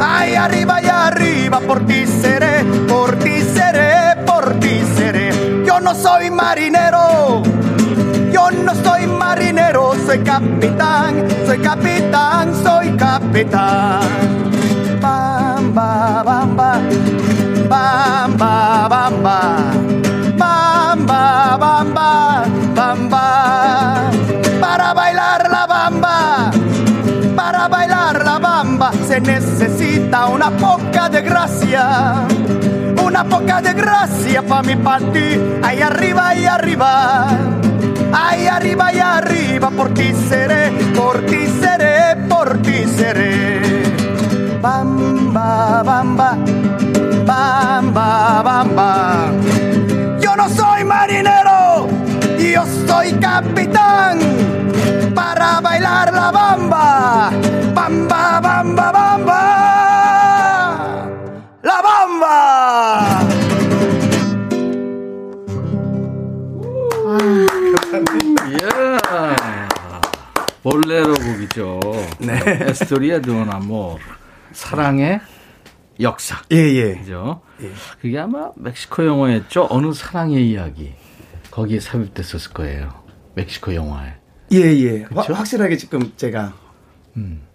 ahí 0.00 0.34
arriba, 0.34 0.74
ahí 0.74 0.88
arriba, 0.88 1.60
por 1.60 1.86
ti 1.86 2.04
seré, 2.08 2.64
por 2.88 3.14
ti 3.20 3.42
seré, 3.42 4.16
por 4.26 4.58
ti 4.58 4.82
seré. 4.96 5.30
Yo 5.64 5.78
no 5.78 5.94
soy 5.94 6.28
marinero, 6.30 7.44
yo 8.32 8.50
no 8.50 8.74
soy 8.74 9.06
marinero, 9.06 9.92
soy 10.04 10.18
capitán, 10.24 11.24
soy 11.46 11.58
capitán, 11.60 12.52
soy 12.64 12.96
capitán. 12.96 14.26
Bamba, 15.76 16.24
bamba, 16.24 16.80
bamba, 17.68 18.88
bamba, 18.88 19.38
bamba, 20.38 21.58
bamba, 21.60 22.44
bamba. 22.74 24.10
Para 24.58 24.94
bailar 24.94 25.50
la 25.50 25.66
bamba, 25.66 26.50
para 27.36 27.68
bailar 27.68 28.24
la 28.24 28.38
bamba 28.38 28.90
se 29.06 29.20
necesita 29.20 30.28
una 30.28 30.50
poca 30.50 31.10
de 31.10 31.20
gracia. 31.20 32.24
Una 33.04 33.22
poca 33.24 33.60
de 33.60 33.74
gracia 33.74 34.40
pa' 34.40 34.62
mi 34.62 34.76
pa' 34.76 34.98
ti, 35.12 35.38
ahí 35.62 35.82
arriba, 35.82 36.28
ahí 36.28 36.46
arriba. 36.46 37.26
Ahí 38.14 38.46
arriba 38.46 38.94
y 38.94 38.98
arriba, 38.98 39.68
por 39.68 39.92
ti 39.92 40.14
seré, 40.26 40.70
por 40.94 41.20
ti 41.26 41.46
seré, 41.60 42.16
por 42.30 42.56
ti 42.62 42.86
seré. 42.96 44.05
Bamba, 44.60 45.82
bamba, 45.84 46.36
bamba, 47.26 48.42
bamba. 48.42 48.90
Yo 50.20 50.34
no 50.36 50.48
soy 50.48 50.84
marinero, 50.84 51.88
yo 52.38 52.64
soy 52.86 53.12
capitán 53.20 54.18
para 55.14 55.60
bailar 55.60 56.12
la 56.12 56.30
bamba. 56.30 57.30
Bamba, 57.74 58.40
bamba, 58.40 58.92
bamba. 58.92 59.40
La 61.62 61.82
bamba. 61.82 63.26
이야. 68.48 68.98
볼레로 70.62 71.14
곡이죠. 71.14 71.80
네. 72.18 72.40
에스토리아 72.44 73.20
드온 73.20 73.48
아모. 73.50 73.98
사랑의 74.56 75.20
역사. 76.00 76.36
예, 76.50 76.56
예. 76.56 76.94
그죠? 76.94 77.42
그게 78.00 78.18
아마 78.18 78.50
멕시코 78.56 79.04
영화였죠. 79.04 79.68
어느 79.70 79.92
사랑의 79.92 80.48
이야기. 80.50 80.94
거기에 81.50 81.78
삽입됐었을 81.78 82.52
거예요. 82.54 82.88
멕시코 83.34 83.74
영화에. 83.74 84.14
예, 84.52 84.58
예. 84.58 85.04
화-? 85.14 85.22
확실하게 85.22 85.76
지금 85.76 86.10
제가 86.16 86.54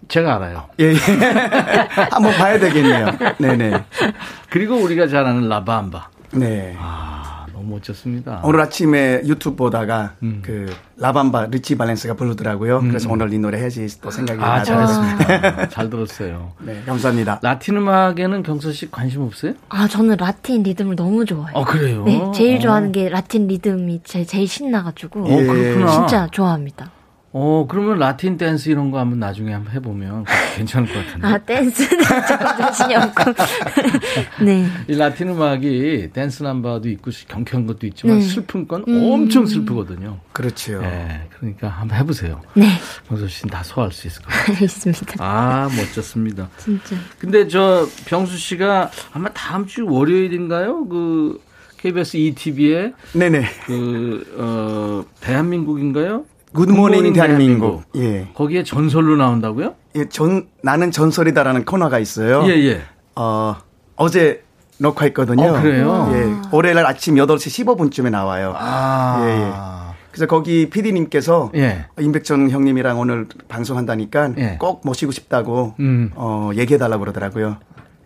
제가 0.06 0.36
알아요. 0.36 0.68
예, 0.78 0.92
예. 0.92 0.94
한번 2.10 2.32
봐야 2.34 2.58
되겠네요. 2.58 3.06
네네. 3.38 3.84
그리고 4.50 4.76
우리가 4.76 5.08
잘 5.08 5.24
아는 5.26 5.48
라밤바. 5.48 6.08
네. 6.34 6.76
아, 6.78 7.31
너무 7.62 7.74
멋졌습니다. 7.74 8.42
오늘 8.44 8.60
아침에 8.60 9.22
유튜브 9.24 9.56
보다가 9.56 10.14
음. 10.22 10.42
그 10.44 10.66
라밤바 10.96 11.46
리치 11.46 11.76
발렌스가 11.76 12.14
부르더라고요. 12.14 12.80
그래서 12.80 13.08
오늘 13.10 13.32
이 13.32 13.38
노래 13.38 13.58
해야지 13.58 13.86
또 14.00 14.10
생각이 14.10 14.42
아. 14.42 14.62
잘했습니다. 14.62 15.68
잘 15.70 15.88
들었어요. 15.88 16.52
네, 16.60 16.82
감사합니다. 16.84 17.40
라틴 17.42 17.76
음악에는 17.76 18.42
경서 18.42 18.72
씨 18.72 18.90
관심 18.90 19.22
없어요? 19.22 19.54
아, 19.68 19.88
저는 19.88 20.16
라틴 20.18 20.62
리듬을 20.64 20.96
너무 20.96 21.24
좋아해요. 21.24 21.56
어, 21.56 21.64
그래요? 21.64 22.04
네, 22.04 22.20
제일 22.34 22.56
어. 22.56 22.60
좋아하는 22.60 22.92
게 22.92 23.08
라틴 23.08 23.46
리듬이 23.46 24.00
제, 24.04 24.24
제일 24.24 24.46
신나가지고. 24.46 25.20
어, 25.20 25.26
그렇구나. 25.36 25.90
진짜 25.90 26.28
좋아합니다. 26.30 26.90
어, 27.34 27.66
그러면 27.68 27.98
라틴 27.98 28.36
댄스 28.36 28.68
이런 28.68 28.90
거 28.90 28.98
한번 28.98 29.18
나중에 29.18 29.52
한번 29.54 29.72
해보면 29.72 30.24
괜찮을 30.56 30.92
것 30.92 31.06
같은데. 31.06 31.26
아, 31.26 31.38
댄스는 31.38 32.04
조금 32.28 32.46
자신이 32.58 32.94
없고. 32.94 33.32
네. 34.44 34.66
이 34.86 34.94
라틴 34.94 35.30
음악이 35.30 36.10
댄스 36.12 36.42
남바도 36.42 36.90
있고 36.90 37.10
경쾌한 37.28 37.66
것도 37.66 37.86
있지만 37.86 38.18
네. 38.18 38.22
슬픈 38.22 38.68
건 38.68 38.84
음. 38.86 39.10
엄청 39.10 39.46
슬프거든요. 39.46 40.18
그렇죠. 40.32 40.80
네, 40.82 41.26
그러니까 41.30 41.68
한번 41.68 41.98
해보세요. 41.98 42.42
네. 42.54 42.66
경서 43.08 43.26
씨는 43.26 43.50
다 43.50 43.62
소화할 43.62 43.92
수 43.92 44.06
있을 44.06 44.22
것 44.22 44.28
같아요. 44.28 44.54
알겠습니다. 44.54 45.14
아, 45.18 45.70
멋졌습니다. 45.74 46.48
진짜. 46.58 46.96
근데 47.18 47.48
저 47.48 47.86
병수 48.04 48.36
씨가 48.36 48.90
아마 49.12 49.30
다음 49.30 49.66
주 49.66 49.86
월요일인가요? 49.86 50.86
그 50.86 51.40
KBS 51.78 52.16
ETV에 52.18 52.92
네네. 53.14 53.44
그 53.66 54.34
어, 54.38 55.04
대한민국인가요? 55.20 56.26
굿모닝 56.52 57.12
대한민국. 57.12 57.82
예. 57.96 58.28
거기에 58.34 58.62
전설로 58.64 59.16
나온다고요? 59.16 59.74
예, 59.96 60.08
전 60.08 60.48
나는 60.62 60.90
전설이다라는 60.90 61.64
코너가 61.64 61.98
있어요. 61.98 62.44
예, 62.46 62.50
예. 62.64 62.80
어, 63.16 63.56
어제 63.96 64.42
녹화했거든요. 64.78 65.42
어, 65.42 65.60
그래요? 65.60 66.10
예. 66.12 66.48
월요일 66.50 66.78
아침 66.78 67.14
8시 67.14 67.64
15분쯤에 67.66 68.10
나와요. 68.10 68.54
아. 68.56 69.22
예, 69.24 69.30
예. 69.30 69.92
그래서 70.10 70.26
거기 70.26 70.68
PD님께서 70.68 71.50
예. 71.54 71.86
임백천 71.98 72.50
형님이랑 72.50 73.00
오늘 73.00 73.26
방송한다니까 73.48 74.32
예. 74.38 74.56
꼭 74.60 74.82
모시고 74.84 75.10
싶다고 75.10 75.74
음. 75.80 76.10
어, 76.14 76.50
얘기해달라고 76.54 77.00
그러더라고요. 77.00 77.56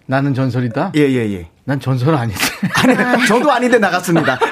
나는 0.06 0.34
전설이다? 0.34 0.92
예, 0.94 1.00
예, 1.00 1.32
예. 1.32 1.50
난 1.68 1.80
전설 1.80 2.14
아니지. 2.14 2.38
아니, 2.84 3.26
저도 3.26 3.50
아닌데 3.50 3.78
나갔습니다. 3.78 4.38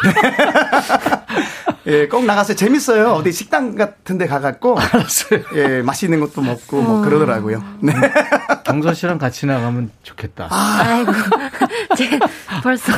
예, 1.86 2.08
꼭 2.08 2.24
나가서 2.24 2.54
재밌어요. 2.54 3.10
어디 3.12 3.30
식당 3.30 3.74
같은 3.76 4.16
데 4.16 4.26
가갖고. 4.26 4.76
알았어요. 4.78 5.40
예, 5.54 5.82
맛있는 5.82 6.18
것도 6.18 6.40
먹고 6.40 6.80
뭐 6.80 7.02
그러더라고요. 7.02 7.62
네. 7.80 7.92
경서 8.64 8.94
씨랑 8.94 9.18
같이 9.18 9.44
나가면 9.44 9.90
좋겠다. 10.02 10.48
아 10.50 11.00
이고. 11.02 11.12
제가 11.94 12.26
벌써. 12.62 12.90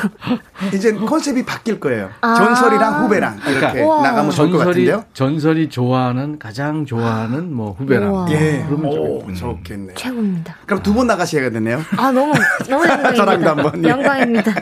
이제 0.73 0.93
컨셉이 0.93 1.45
바뀔 1.45 1.81
거예요. 1.81 2.11
아. 2.21 2.35
전설이랑 2.37 3.03
후배랑 3.05 3.41
이렇게 3.49 3.73
그러니까 3.83 4.03
나가면 4.09 4.31
좋을 4.31 4.51
것 4.53 4.59
전설이 4.59 4.87
같은데요. 4.87 5.05
전설이 5.13 5.69
좋아하는 5.69 6.39
가장 6.39 6.87
좋아하는 6.87 7.53
뭐 7.53 7.73
후배랑 7.77 8.15
우와. 8.15 8.31
예, 8.31 8.65
그러면 8.69 8.87
오, 8.93 9.25
좀- 9.27 9.35
좋겠네. 9.35 9.95
최고입니다. 9.95 10.55
그럼 10.65 10.83
두 10.85 10.95
번 10.95 11.09
나가셔야겠네요. 11.09 11.83
아, 11.99 12.13
너무, 12.13 12.33
너무 12.71 12.87
사랑도 12.87 13.19
영광입니다. 13.19 13.51
한번, 13.51 13.85
예. 13.85 13.89
영광입니다. 14.07 14.53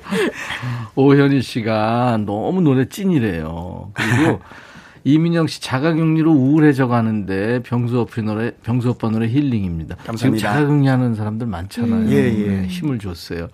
오현희 0.96 1.42
씨가 1.42 2.18
너무 2.24 2.60
노래 2.60 2.88
찐이래요. 2.88 3.90
그리고 3.92 4.40
이민영 5.04 5.46
씨 5.46 5.60
자가격리로 5.60 6.32
우울해져 6.32 6.86
가는데 6.86 7.62
병수 7.62 8.00
오빠 8.00 8.22
노래 8.22 8.52
병수 8.62 8.90
오빠 8.90 9.10
노래 9.10 9.28
힐링입니다. 9.28 9.96
지금 9.96 10.06
감사합니다. 10.06 10.48
자가격리 10.48 10.86
하는 10.86 11.14
사람들 11.14 11.46
많잖아요. 11.46 12.10
예, 12.10 12.16
예. 12.16 12.46
네, 12.48 12.66
힘을 12.66 12.98
줬어요. 12.98 13.48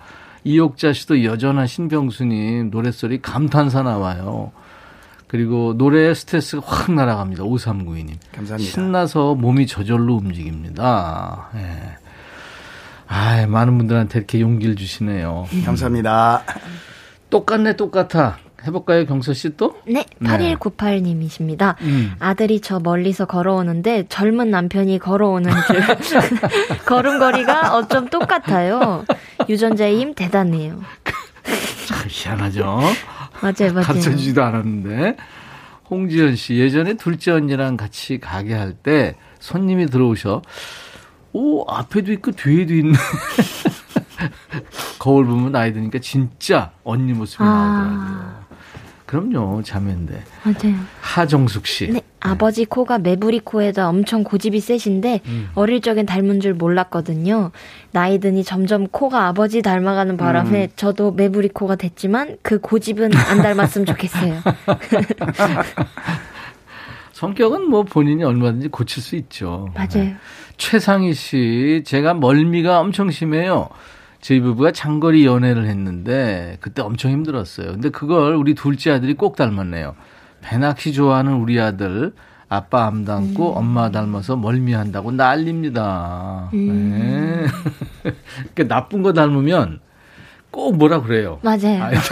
이옥자 0.44 0.92
씨도 0.92 1.24
여전한 1.24 1.66
신병수님 1.66 2.70
노랫소리 2.70 3.20
감탄사 3.20 3.82
나와요. 3.82 4.52
그리고 5.26 5.76
노래 5.76 6.12
스트레스가 6.12 6.62
확 6.64 6.92
날아갑니다. 6.92 7.44
5392님. 7.44 8.14
감사합니다. 8.32 8.58
신나서 8.58 9.34
몸이 9.34 9.66
저절로 9.66 10.16
움직입니다. 10.16 11.50
예. 11.56 11.96
아, 13.12 13.44
많은 13.46 13.76
분들한테 13.76 14.20
이렇게 14.20 14.40
용기를 14.40 14.76
주시네요. 14.76 15.46
감사합니다. 15.64 16.44
똑같네, 17.28 17.74
똑같아. 17.76 18.38
해볼까요, 18.64 19.04
경서 19.06 19.32
씨 19.32 19.56
또? 19.56 19.74
네, 19.86 20.04
네. 20.18 20.54
8198님이십니다. 20.54 21.74
음. 21.80 22.12
아들이 22.20 22.60
저 22.60 22.78
멀리서 22.78 23.24
걸어오는데 23.24 24.04
젊은 24.08 24.50
남편이 24.50 24.98
걸어오는 25.00 25.50
줄. 26.02 26.28
걸음걸이가 26.86 27.74
어쩜 27.76 28.08
똑같아요. 28.10 29.04
유전자의 29.48 29.98
힘 29.98 30.14
대단해요. 30.14 30.80
참 31.88 31.98
희한하죠? 32.08 32.64
맞아요, 33.40 33.72
맞아요. 33.72 33.82
가르쳐 33.82 34.10
주지도 34.10 34.42
않았는데. 34.44 35.16
홍지연 35.90 36.36
씨, 36.36 36.54
예전에 36.56 36.94
둘째 36.94 37.32
언니랑 37.32 37.76
같이 37.76 38.18
가게 38.20 38.54
할 38.54 38.74
때 38.74 39.16
손님이 39.40 39.86
들어오셔. 39.86 40.42
오, 41.32 41.64
앞에도 41.70 42.12
있고 42.12 42.32
뒤에도 42.32 42.74
있네. 42.74 42.92
거울 44.98 45.26
보면 45.26 45.52
나이 45.52 45.72
드니까 45.72 45.98
진짜 46.00 46.72
언니 46.84 47.12
모습이 47.12 47.42
아. 47.42 47.46
나오더라고요. 47.46 48.40
그럼요, 49.10 49.62
자매인데. 49.64 50.22
맞아요. 50.44 50.76
하정숙 51.00 51.66
씨. 51.66 51.88
네, 51.88 52.00
아버지 52.20 52.64
코가 52.64 52.98
메부리 52.98 53.40
코에다 53.40 53.88
엄청 53.88 54.22
고집이 54.22 54.60
세신데 54.60 55.22
음. 55.26 55.50
어릴 55.56 55.80
적엔 55.80 56.06
닮은 56.06 56.38
줄 56.38 56.54
몰랐거든요. 56.54 57.50
나이 57.90 58.20
드니 58.20 58.44
점점 58.44 58.86
코가 58.86 59.26
아버지 59.26 59.62
닮아가는 59.62 60.16
바람에 60.16 60.64
음. 60.64 60.68
저도 60.76 61.10
메부리 61.10 61.48
코가 61.48 61.74
됐지만 61.74 62.36
그 62.42 62.60
고집은 62.60 63.10
안 63.16 63.42
닮았으면 63.42 63.86
좋겠어요. 63.86 64.42
성격은 67.12 67.68
뭐 67.68 67.82
본인이 67.82 68.22
얼마든지 68.22 68.68
고칠 68.68 69.02
수 69.02 69.16
있죠. 69.16 69.68
맞아요. 69.74 70.14
최상희 70.60 71.14
씨, 71.14 71.82
제가 71.86 72.12
멀미가 72.14 72.80
엄청 72.80 73.10
심해요. 73.10 73.70
저희 74.20 74.40
부부가 74.40 74.70
장거리 74.72 75.24
연애를 75.24 75.66
했는데 75.66 76.58
그때 76.60 76.82
엄청 76.82 77.10
힘들었어요. 77.10 77.72
근데 77.72 77.88
그걸 77.88 78.34
우리 78.34 78.54
둘째 78.54 78.90
아들이 78.92 79.14
꼭 79.14 79.36
닮았네요. 79.36 79.96
배낚시 80.42 80.92
좋아하는 80.92 81.32
우리 81.36 81.58
아들 81.58 82.12
아빠 82.50 82.86
암 82.86 83.06
닮고 83.06 83.54
엄마 83.54 83.90
닮아서 83.90 84.36
멀미한다고 84.36 85.12
난립니다. 85.12 86.50
네. 86.52 87.46
그러니까 88.54 88.64
나쁜 88.68 89.02
거 89.02 89.14
닮으면 89.14 89.80
꼭 90.50 90.76
뭐라 90.76 91.00
그래요. 91.00 91.38
맞아요. 91.42 91.82
아이, 91.82 91.94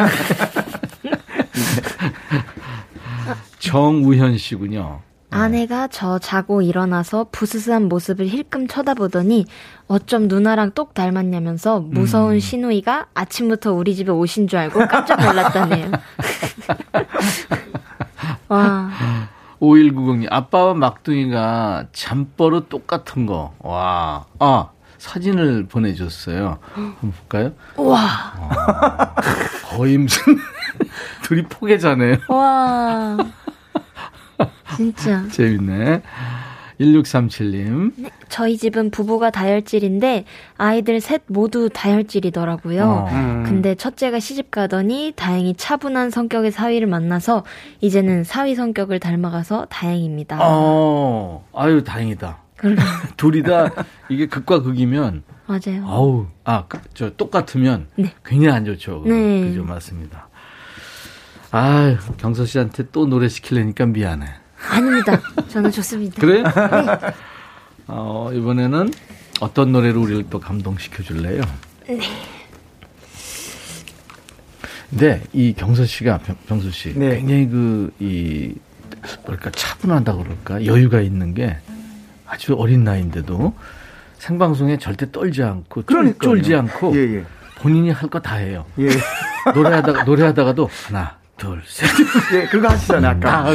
정우현 3.58 4.38
씨군요. 4.38 5.02
아내가 5.30 5.88
저 5.88 6.18
자고 6.18 6.62
일어나서 6.62 7.26
부스스한 7.30 7.88
모습을 7.88 8.26
힐끔 8.28 8.66
쳐다보더니 8.66 9.46
어쩜 9.86 10.28
누나랑 10.28 10.72
똑 10.72 10.94
닮았냐면서 10.94 11.80
무서운 11.80 12.34
음. 12.34 12.40
시누이가 12.40 13.06
아침부터 13.14 13.72
우리 13.72 13.94
집에 13.94 14.10
오신 14.10 14.48
줄 14.48 14.58
알고 14.58 14.86
깜짝 14.88 15.20
놀랐다네요. 15.24 15.92
와, 18.48 18.90
5190님, 19.60 20.28
아빠와 20.30 20.74
막둥이가 20.74 21.86
잠버릇 21.92 22.68
똑같은 22.70 23.26
거. 23.26 23.52
와. 23.58 24.24
아, 24.38 24.70
사진을 24.96 25.66
보내줬어요. 25.66 26.58
한번 26.72 27.12
볼까요? 27.12 27.52
와, 27.76 29.14
거의 29.64 29.98
무슨, 29.98 30.38
둘이 31.22 31.42
포개자네요. 31.42 32.16
와. 32.28 33.16
진짜. 34.76 35.26
재밌네. 35.32 36.02
1637님. 36.80 37.92
네, 37.96 38.10
저희 38.28 38.56
집은 38.56 38.90
부부가 38.90 39.30
다혈질인데 39.30 40.24
아이들 40.56 41.00
셋 41.00 41.22
모두 41.26 41.68
다혈질이더라고요. 41.72 42.84
어. 42.84 43.08
음. 43.10 43.42
근데 43.44 43.74
첫째가 43.74 44.20
시집 44.20 44.50
가더니 44.50 45.12
다행히 45.16 45.54
차분한 45.54 46.10
성격의 46.10 46.52
사위를 46.52 46.86
만나서 46.86 47.44
이제는 47.80 48.24
사위 48.24 48.54
성격을 48.54 49.00
닮아가서 49.00 49.66
다행입니다. 49.70 50.38
어, 50.40 51.44
아유, 51.54 51.82
다행이다. 51.82 52.38
둘이 53.16 53.42
다 53.42 53.70
이게 54.08 54.26
극과 54.26 54.62
극이면, 54.62 55.22
맞아요. 55.46 55.84
아우, 55.86 56.26
아, 56.44 56.64
그, 56.66 56.78
저, 56.94 57.10
똑같으면 57.10 57.86
네. 57.96 58.12
굉장히 58.24 58.54
안 58.54 58.64
좋죠. 58.64 59.04
네. 59.06 59.42
그죠, 59.48 59.64
맞습니다. 59.64 60.27
아유, 61.50 61.96
경서 62.18 62.44
씨한테 62.44 62.84
또 62.92 63.06
노래 63.06 63.28
시키려니까 63.28 63.86
미안해. 63.86 64.26
아닙니다. 64.70 65.20
저는 65.48 65.70
좋습니다. 65.70 66.20
그래? 66.20 66.42
어, 67.86 68.30
이번에는 68.34 68.90
어떤 69.40 69.72
노래로 69.72 70.02
우리를 70.02 70.26
또 70.30 70.40
감동시켜 70.40 71.02
줄래요? 71.02 71.42
네. 71.86 72.00
근데 74.90 75.22
이 75.32 75.52
경서 75.54 75.84
씨가 75.84 76.18
병- 76.18 76.36
병수 76.46 76.70
씨 76.70 76.94
네. 76.98 77.16
굉장히 77.18 77.46
그 77.48 77.92
이 78.00 78.54
뭐랄까 79.24 79.50
차분하다 79.50 80.16
그럴까 80.16 80.64
여유가 80.66 81.00
있는 81.00 81.34
게 81.34 81.56
아주 82.26 82.54
어린 82.54 82.84
나이인데도 82.84 83.54
생방송에 84.18 84.78
절대 84.78 85.10
떨지 85.12 85.42
않고 85.42 85.82
쫄, 85.82 85.86
그러니까요. 85.86 86.18
쫄지 86.30 86.54
않고 86.54 86.96
예, 86.96 87.16
예. 87.18 87.24
본인이 87.58 87.90
할 87.90 88.08
거 88.10 88.18
다 88.18 88.36
해요. 88.36 88.64
예. 88.78 88.88
노래하다가 89.54 90.04
노래하다가도 90.04 90.68
하나 90.86 91.17
둘 91.38 91.62
셋. 91.64 91.88
예, 92.34 92.46
그거 92.48 92.68
하시잖아요, 92.68 93.20
다 93.20 93.38
아까. 93.40 93.50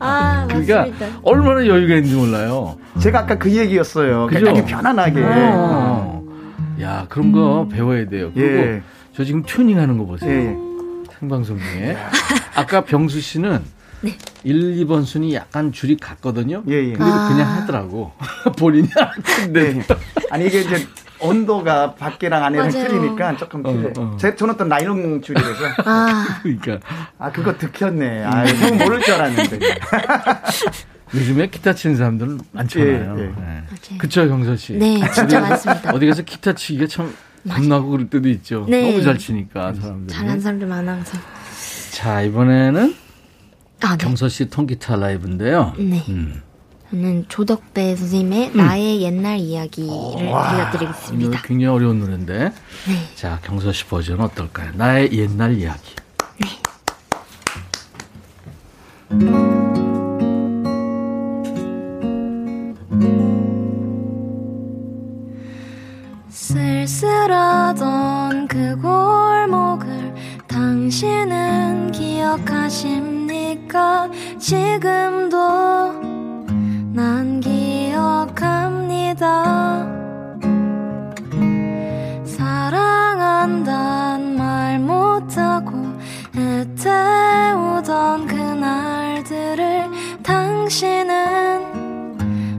아, 0.00 0.46
그러니까 0.48 0.80
맞습니다. 0.80 1.20
얼마나 1.22 1.66
여유가 1.66 1.94
있는지 1.94 2.14
몰라요. 2.16 2.76
제가 3.00 3.20
아까 3.20 3.38
그 3.38 3.50
얘기였어요. 3.56 4.26
그죠? 4.26 4.44
굉장히 4.44 4.64
편안하게. 4.66 5.22
어. 5.24 6.20
야 6.82 7.06
그런 7.08 7.32
거 7.32 7.66
배워야 7.70 8.06
돼요. 8.08 8.32
그리고 8.34 8.58
예. 8.58 8.82
저 9.14 9.24
지금 9.24 9.42
튜닝 9.44 9.78
하는 9.78 9.96
거 9.96 10.04
보세요. 10.04 10.30
예, 10.30 10.46
예. 10.48 10.56
생방송 11.18 11.58
중에. 11.58 11.96
아까 12.54 12.84
병수 12.84 13.20
씨는 13.20 13.62
네. 14.02 14.16
1, 14.44 14.86
2번 14.86 15.04
순위 15.04 15.34
약간 15.34 15.72
줄이 15.72 15.96
같거든요. 15.96 16.62
예, 16.68 16.74
예. 16.74 16.92
근데 16.92 17.04
아. 17.04 17.28
그냥 17.28 17.48
하더라고. 17.56 18.12
본인이 18.58 18.88
하는데. 18.94 19.72
네. 19.74 19.82
아니 20.30 20.46
이게 20.46 20.60
이제 20.62 20.86
온도가 21.20 21.94
밖이랑 21.94 22.44
안이랑 22.44 22.68
맞아요. 22.68 22.88
틀리니까 22.88 23.36
조금 23.36 23.64
어, 23.64 23.72
그래. 23.72 23.92
어. 23.96 24.16
제 24.18 24.34
저는 24.34 24.56
또 24.56 24.64
나일론 24.64 25.20
줄이라서 25.22 25.64
아, 25.84 26.40
그러니까 26.42 26.78
아 27.18 27.30
그거 27.30 27.56
들켰네. 27.56 28.24
아, 28.24 28.46
형 28.46 28.78
모를 28.78 29.00
줄 29.00 29.14
알았는데. 29.14 29.58
요즘에 31.14 31.48
기타 31.48 31.74
치는 31.74 31.96
사람들은 31.96 32.40
많잖아요. 32.52 32.88
예, 33.18 33.22
예. 33.22 33.26
네. 33.26 33.32
맞아요. 33.36 33.98
그쵸, 33.98 34.28
경서 34.28 34.54
씨? 34.56 34.74
네, 34.74 35.00
진짜 35.12 35.40
많습니다. 35.40 35.90
어디 35.94 36.06
가서 36.06 36.22
기타 36.22 36.52
치기가 36.54 36.86
참 36.86 37.12
겁나고 37.48 37.88
그럴 37.90 38.08
때도 38.08 38.28
있죠. 38.28 38.64
네. 38.68 38.90
너무 38.90 39.02
잘 39.02 39.18
치니까 39.18 39.74
사람들이. 39.74 40.16
잘하는 40.16 40.40
사람들 40.40 40.68
많아 40.68 40.92
항상. 40.92 41.20
자, 41.92 42.22
이번에는 42.22 42.94
아, 43.82 43.96
네. 43.96 44.04
경서 44.04 44.28
씨 44.28 44.48
통기타 44.48 44.96
라이브인데요. 44.96 45.72
네. 45.78 46.04
음. 46.08 46.42
저는 46.90 47.26
조덕배 47.28 47.94
선생님의 47.94 48.50
나의 48.54 49.02
옛날 49.02 49.38
이야기를 49.38 49.88
이 49.88 50.18
들려드리겠습니다. 50.18 51.30
노래 51.30 51.38
굉장히 51.44 51.66
어려운 51.66 52.00
노래인데. 52.00 52.38
네. 52.38 52.52
자, 53.14 53.38
경서 53.44 53.72
씨 53.72 53.84
버전 53.86 54.20
어떨까요? 54.20 54.72
나의 54.74 55.12
옛날 55.12 55.56
이야기. 55.56 55.94
쓸쓸하던 67.20 68.48
그 68.48 68.76
골목을 68.80 70.12
당신은 70.48 71.92
기억하십니까? 71.92 73.30
지금도 74.40 76.09
난 77.00 77.40
기억합니다. 77.40 78.44
사랑한단 82.26 83.64
말 84.36 84.78
못하고 84.78 85.78
애태우던 86.36 88.26
그날들을 88.26 89.88
당신은 90.22 90.98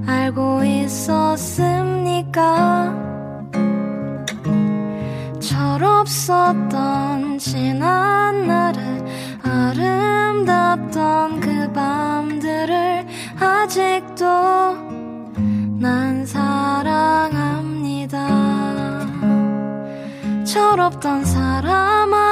알고 0.07 0.63
있었습니까? 0.63 2.41
철없었던 5.39 7.37
지난 7.37 8.47
날을 8.47 9.05
아름답던 9.43 11.39
그 11.39 11.71
밤들을 11.73 13.05
아직도 13.41 14.25
난 15.79 16.23
사랑합니다. 16.27 16.91
철없던 20.45 21.25
사람아, 21.25 22.30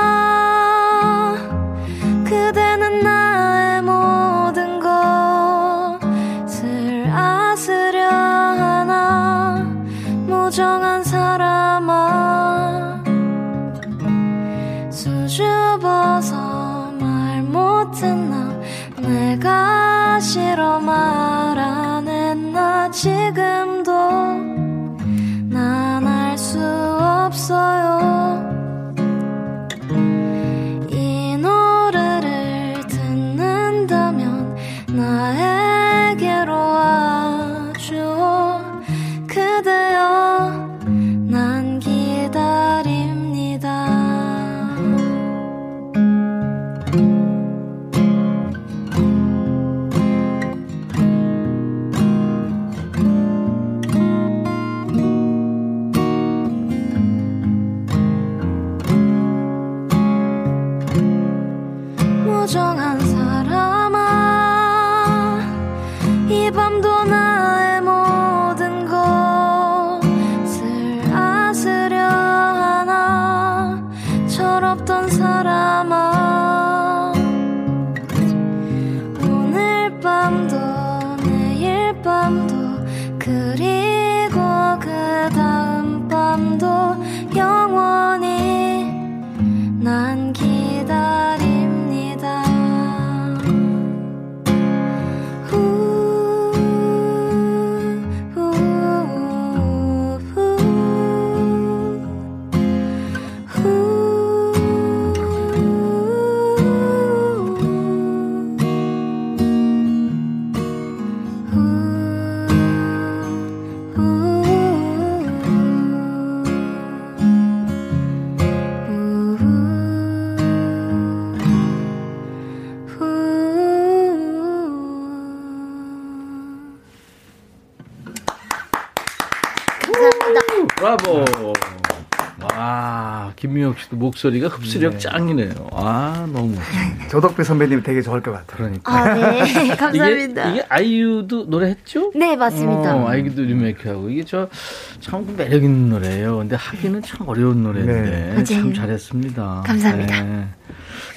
목소리가 133.89 134.47
흡수력 134.47 134.99
짱이네요. 134.99 135.69
아, 135.71 136.27
너무. 136.31 136.55
조덕배 137.09 137.43
선배님 137.43 137.83
되게 137.83 138.01
좋을 138.01 138.21
것 138.21 138.31
같아요. 138.31 138.57
그러니까. 138.57 138.93
아, 138.93 139.13
네. 139.13 139.49
이게, 139.49 139.75
감사합니다. 139.75 140.51
이게 140.51 140.65
아이유도 140.69 141.45
노래했죠? 141.45 142.11
네, 142.15 142.35
맞습니다. 142.35 142.95
어, 142.95 143.07
아이유도 143.07 143.41
리메이크하고 143.43 144.09
이게 144.09 144.23
저참 144.23 145.35
매력 145.35 145.63
있는 145.63 145.89
노래예요. 145.89 146.37
근데 146.37 146.55
하기는 146.55 147.01
참 147.01 147.27
어려운 147.27 147.63
노래인데 147.63 148.33
네. 148.35 148.43
참. 148.43 148.73
잘했습니다. 148.73 149.63
감사합니다. 149.65 150.23
네. 150.23 150.47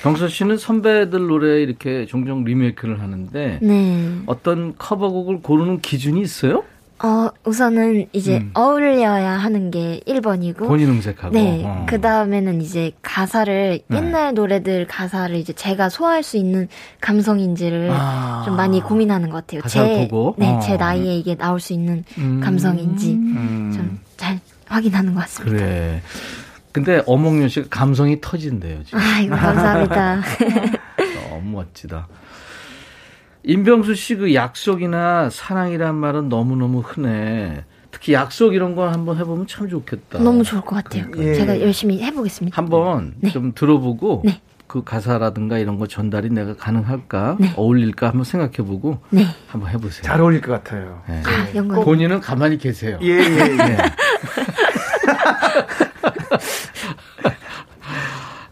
경서 0.02 0.28
씨는 0.28 0.56
선배들 0.56 1.26
노래 1.26 1.62
이렇게 1.62 2.06
종종 2.06 2.44
리메이크를 2.44 3.00
하는데 3.00 3.58
네. 3.62 4.18
어떤 4.26 4.74
커버곡을 4.76 5.42
고르는 5.42 5.80
기준이 5.80 6.20
있어요? 6.22 6.64
어, 7.02 7.30
우선은 7.44 8.06
이제 8.12 8.38
음. 8.38 8.50
어울려야 8.54 9.32
하는 9.32 9.72
게 9.72 10.00
1번이고. 10.06 10.68
본인 10.68 10.88
음색하고. 10.90 11.34
네. 11.34 11.64
어. 11.64 11.84
그 11.88 12.00
다음에는 12.00 12.62
이제 12.62 12.92
가사를, 13.02 13.80
네. 13.88 13.96
옛날 13.96 14.34
노래들 14.34 14.86
가사를 14.86 15.34
이제 15.34 15.52
제가 15.52 15.88
소화할 15.88 16.22
수 16.22 16.36
있는 16.36 16.68
감성인지를 17.00 17.90
아. 17.92 18.42
좀 18.44 18.54
많이 18.56 18.80
고민하는 18.80 19.30
것 19.30 19.44
같아요. 19.46 19.62
제, 19.68 20.06
보고? 20.08 20.36
네, 20.38 20.52
어. 20.52 20.60
제 20.60 20.76
나이에 20.76 21.16
이게 21.16 21.34
나올 21.34 21.58
수 21.58 21.72
있는 21.72 22.04
음. 22.18 22.40
감성인지 22.40 23.14
음. 23.14 23.98
좀잘 24.16 24.38
확인하는 24.66 25.14
것 25.14 25.20
같습니다. 25.22 25.56
그래. 25.56 26.02
근데 26.70 27.02
어몽윤 27.06 27.48
씨가 27.48 27.66
감성이 27.68 28.20
터진대요, 28.20 28.84
지금. 28.84 29.00
아, 29.00 29.20
이거 29.20 29.34
감사합니다. 29.36 30.22
너무 31.30 31.50
멋지다. 31.50 32.06
임병수 33.44 33.94
씨 33.94 34.16
그 34.16 34.34
약속이나 34.34 35.30
사랑이란 35.30 35.94
말은 35.96 36.28
너무너무 36.28 36.80
흔해. 36.80 37.64
특히 37.90 38.12
약속 38.14 38.54
이런 38.54 38.74
거 38.74 38.88
한번 38.88 39.18
해보면 39.18 39.46
참 39.46 39.68
좋겠다. 39.68 40.18
너무 40.20 40.42
좋을 40.44 40.62
것 40.62 40.76
같아요. 40.76 41.04
예. 41.18 41.34
제가 41.34 41.60
열심히 41.60 42.00
해보겠습니다. 42.02 42.56
한번 42.56 43.14
네. 43.20 43.30
좀 43.30 43.52
들어보고 43.54 44.22
네. 44.24 44.40
그 44.66 44.82
가사라든가 44.84 45.58
이런 45.58 45.78
거 45.78 45.86
전달이 45.86 46.30
내가 46.30 46.54
가능할까 46.56 47.36
네. 47.38 47.52
어울릴까 47.56 48.06
한번 48.08 48.24
생각해보고 48.24 48.98
네. 49.10 49.26
한번 49.48 49.70
해보세요. 49.70 50.02
잘 50.04 50.18
어울릴 50.20 50.40
것 50.40 50.52
같아요. 50.52 51.02
네. 51.08 51.22
아, 51.26 51.54
영광. 51.54 51.84
본인은 51.84 52.20
가만히 52.20 52.56
계세요. 52.56 52.98
예, 53.02 53.08
예, 53.08 53.18
예. 53.18 53.76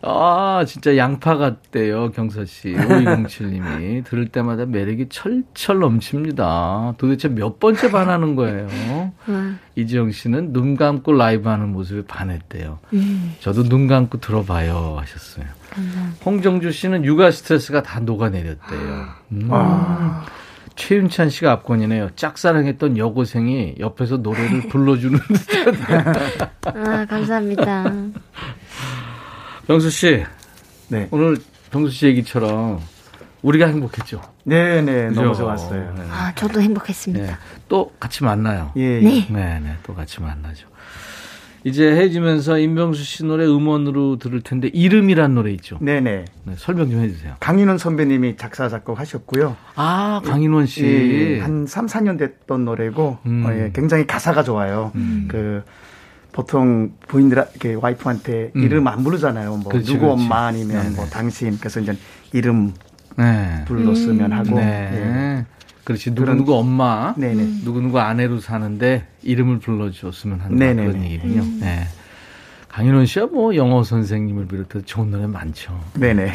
네. 0.02 0.08
아, 0.08 0.64
진짜 0.66 0.96
양파 0.96 1.36
같대요, 1.36 2.10
경서 2.12 2.44
씨. 2.44 2.72
5207님이. 2.72 4.04
들을 4.08 4.28
때마다 4.28 4.64
매력이 4.64 5.08
철철 5.10 5.80
넘칩니다. 5.80 6.94
도대체 6.96 7.28
몇 7.28 7.58
번째 7.60 7.90
반하는 7.90 8.34
거예요? 8.34 8.66
와, 9.26 9.54
이지영 9.76 10.12
씨는 10.12 10.52
눈 10.52 10.76
감고 10.76 11.12
라이브 11.12 11.48
하는 11.48 11.72
모습에 11.72 12.02
반했대요. 12.06 12.78
음, 12.94 13.34
저도 13.40 13.64
눈 13.64 13.86
감고 13.86 14.20
들어봐요. 14.20 14.96
하셨어요. 15.00 15.44
감사합니다. 15.70 16.24
홍정주 16.24 16.72
씨는 16.72 17.04
육아 17.04 17.30
스트레스가 17.30 17.82
다 17.82 18.00
녹아내렸대요. 18.00 19.06
음. 19.32 19.48
아, 19.50 20.24
최윤찬 20.76 21.28
씨가 21.28 21.52
앞권이네요. 21.52 22.10
짝사랑했던 22.16 22.96
여고생이 22.96 23.74
옆에서 23.78 24.16
노래를 24.16 24.68
불러주는 24.68 25.18
아, 26.64 27.04
감사합니다. 27.04 27.92
병수 29.70 29.88
씨, 29.88 30.24
네. 30.88 31.06
오늘 31.12 31.36
병수 31.70 31.92
씨 31.92 32.06
얘기처럼 32.06 32.80
우리가 33.42 33.68
행복했죠. 33.68 34.20
네, 34.42 34.82
네. 34.82 35.10
너무? 35.10 35.32
좋았어요. 35.32 35.94
네. 35.96 36.02
아, 36.10 36.34
저도 36.34 36.60
행복했습니다. 36.60 37.24
네. 37.24 37.32
또 37.68 37.92
같이 38.00 38.24
만나요. 38.24 38.72
예, 38.76 38.82
예. 38.82 39.00
네. 39.00 39.26
네, 39.30 39.60
네. 39.60 39.76
또 39.84 39.94
같이 39.94 40.20
만나죠. 40.20 40.66
이제 41.62 41.88
해지면서 41.88 42.58
임병수 42.58 43.04
씨 43.04 43.24
노래 43.24 43.46
음원으로 43.46 44.18
들을 44.18 44.40
텐데 44.40 44.68
이름이란 44.72 45.36
노래 45.36 45.52
있죠. 45.52 45.78
네, 45.80 46.00
네. 46.00 46.24
네, 46.42 46.54
설명 46.56 46.90
좀 46.90 47.00
해주세요. 47.02 47.36
강인원 47.38 47.78
선배님이 47.78 48.38
작사 48.38 48.68
작곡 48.68 48.98
하셨고요. 48.98 49.56
아 49.76 50.20
강인원 50.24 50.66
씨. 50.66 50.84
예, 50.84 51.38
한 51.38 51.68
3, 51.68 51.86
4년 51.86 52.18
됐던 52.18 52.64
노래고 52.64 53.18
음. 53.24 53.46
어, 53.46 53.52
예, 53.52 53.70
굉장히 53.72 54.04
가사가 54.04 54.42
좋아요. 54.42 54.90
그 55.28 55.62
보통 56.32 56.92
부인들 57.08 57.36
이렇게 57.38 57.74
와이프한테 57.74 58.52
음. 58.56 58.62
이름 58.62 58.86
안 58.88 59.02
부르잖아요. 59.02 59.56
뭐 59.56 59.70
그렇지, 59.72 59.86
누구 59.94 60.06
그렇지. 60.06 60.22
엄마 60.22 60.46
아니면 60.46 60.82
네네. 60.82 60.96
뭐 60.96 61.06
당신 61.06 61.58
그래서 61.58 61.80
이제 61.80 61.96
이름 62.32 62.72
네. 63.16 63.64
불렀으면 63.66 64.32
하고 64.32 64.56
네. 64.56 64.90
예. 64.92 65.46
그렇지. 65.84 66.14
누구 66.14 66.32
누구 66.34 66.54
엄마, 66.56 67.14
네네. 67.16 67.62
누구 67.64 67.80
누구 67.80 67.98
아내로 67.98 68.38
사는데 68.40 69.06
이름을 69.22 69.58
불러줬으면 69.58 70.40
한다 70.40 70.54
네네네. 70.56 70.86
그런 70.86 71.04
얘기군요. 71.04 71.42
네. 71.60 71.86
강인원 72.68 73.06
씨야 73.06 73.26
뭐 73.26 73.56
영어 73.56 73.82
선생님을 73.82 74.46
비롯해서 74.46 74.84
좋은 74.84 75.10
노래 75.10 75.26
많죠. 75.26 75.78
네네. 75.94 76.32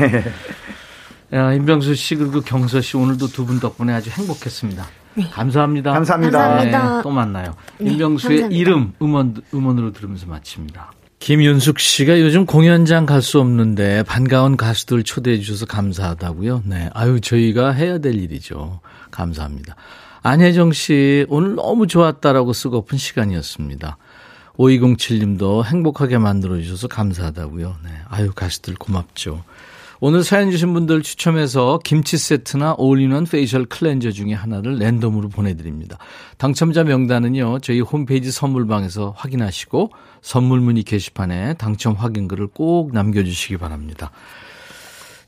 야, 1.34 1.54
임병수 1.54 1.96
씨 1.96 2.16
그리고 2.16 2.42
경서 2.42 2.82
씨 2.82 2.98
오늘도 2.98 3.28
두 3.28 3.46
분 3.46 3.60
덕분에 3.60 3.94
아주 3.94 4.10
행복했습니다. 4.10 4.86
감사합니다. 5.32 5.94
감사합니다. 5.94 6.38
감사합니다. 6.38 6.96
네, 6.98 7.04
또 7.04 7.10
만나요. 7.10 7.56
네, 7.80 7.92
임병수의 7.92 8.42
감사합니다. 8.42 8.60
이름 8.60 8.94
음원 9.02 9.42
음원으로 9.54 9.94
들으면서 9.94 10.28
마칩니다. 10.28 10.92
김윤숙 11.20 11.80
씨가 11.80 12.20
요즘 12.20 12.46
공연장 12.46 13.06
갈 13.06 13.22
수 13.22 13.40
없는데 13.40 14.04
반가운 14.04 14.58
가수들 14.58 15.04
초대해 15.04 15.40
주셔서 15.40 15.66
감사하다고요. 15.66 16.64
네. 16.66 16.90
아유, 16.94 17.20
저희가 17.20 17.72
해야 17.72 17.98
될 17.98 18.16
일이죠. 18.16 18.82
감사합니다. 19.10 19.76
안혜정 20.22 20.72
씨, 20.74 21.26
오늘 21.30 21.56
너무 21.56 21.88
좋았다라고 21.88 22.54
쓰고픈 22.54 22.98
시간이었습니다. 22.98 23.98
5207님도 24.58 25.66
행복하게 25.66 26.18
만들어 26.18 26.58
주셔서 26.58 26.88
감사하다고요. 26.88 27.76
네. 27.84 27.90
아유, 28.10 28.32
가수들 28.34 28.76
고맙죠. 28.76 29.44
오늘 30.02 30.24
사연 30.24 30.52
주신 30.52 30.74
분들 30.74 31.04
추첨해서 31.04 31.80
김치 31.84 32.18
세트나 32.18 32.76
올인원 32.78 33.26
facial 33.26 33.66
cleanser 33.66 34.12
중에 34.12 34.34
하나를 34.34 34.78
랜덤으로 34.78 35.30
보내드립니다. 35.30 35.98
당첨자 36.38 36.84
명단은요, 36.84 37.60
저희 37.60 37.80
홈페이지 37.80 38.30
선물방에서 38.32 39.14
확인하시고 39.16 39.92
선물 40.22 40.60
문의 40.60 40.84
게시판에 40.84 41.54
당첨 41.54 41.94
확인글을 41.94 42.48
꼭 42.48 42.94
남겨주시기 42.94 43.58
바랍니다. 43.58 44.12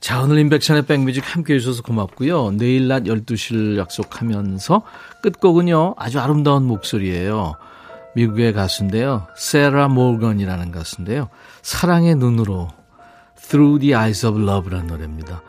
자, 0.01 0.21
오늘 0.21 0.37
임백천의 0.39 0.85
백뮤직 0.85 1.23
함께 1.25 1.55
해주셔서 1.55 1.81
고맙고요. 1.83 2.51
내일 2.51 2.87
낮 2.87 3.03
12시를 3.03 3.77
약속하면서 3.77 4.81
끝곡은요, 5.23 5.95
아주 5.97 6.19
아름다운 6.19 6.65
목소리예요. 6.65 7.55
미국의 8.15 8.51
가수인데요. 8.53 9.27
세라 9.35 9.87
모건이라는 9.87 10.71
가수인데요. 10.71 11.29
사랑의 11.61 12.15
눈으로 12.15 12.69
Through 13.49 13.79
the 13.79 13.95
Eyes 13.95 14.25
of 14.25 14.39
Love라는 14.41 14.87
노래입니다. 14.87 15.41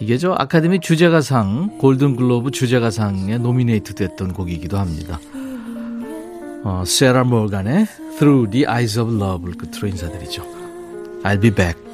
이게 0.00 0.18
저 0.18 0.32
아카데미 0.32 0.80
주제가상, 0.80 1.78
골든글로브 1.78 2.50
주제가상에 2.50 3.38
노미네이트 3.38 3.94
됐던 3.94 4.32
곡이기도 4.32 4.78
합니다. 4.78 5.20
어, 6.64 6.84
세라 6.86 7.24
모건의 7.24 7.86
Through 8.18 8.50
the 8.50 8.66
Eyes 8.66 8.98
of 8.98 9.14
Love를 9.14 9.58
끝으로 9.58 9.88
인사드리죠. 9.88 10.42
I'll 11.24 11.40
be 11.40 11.50
back. 11.50 11.91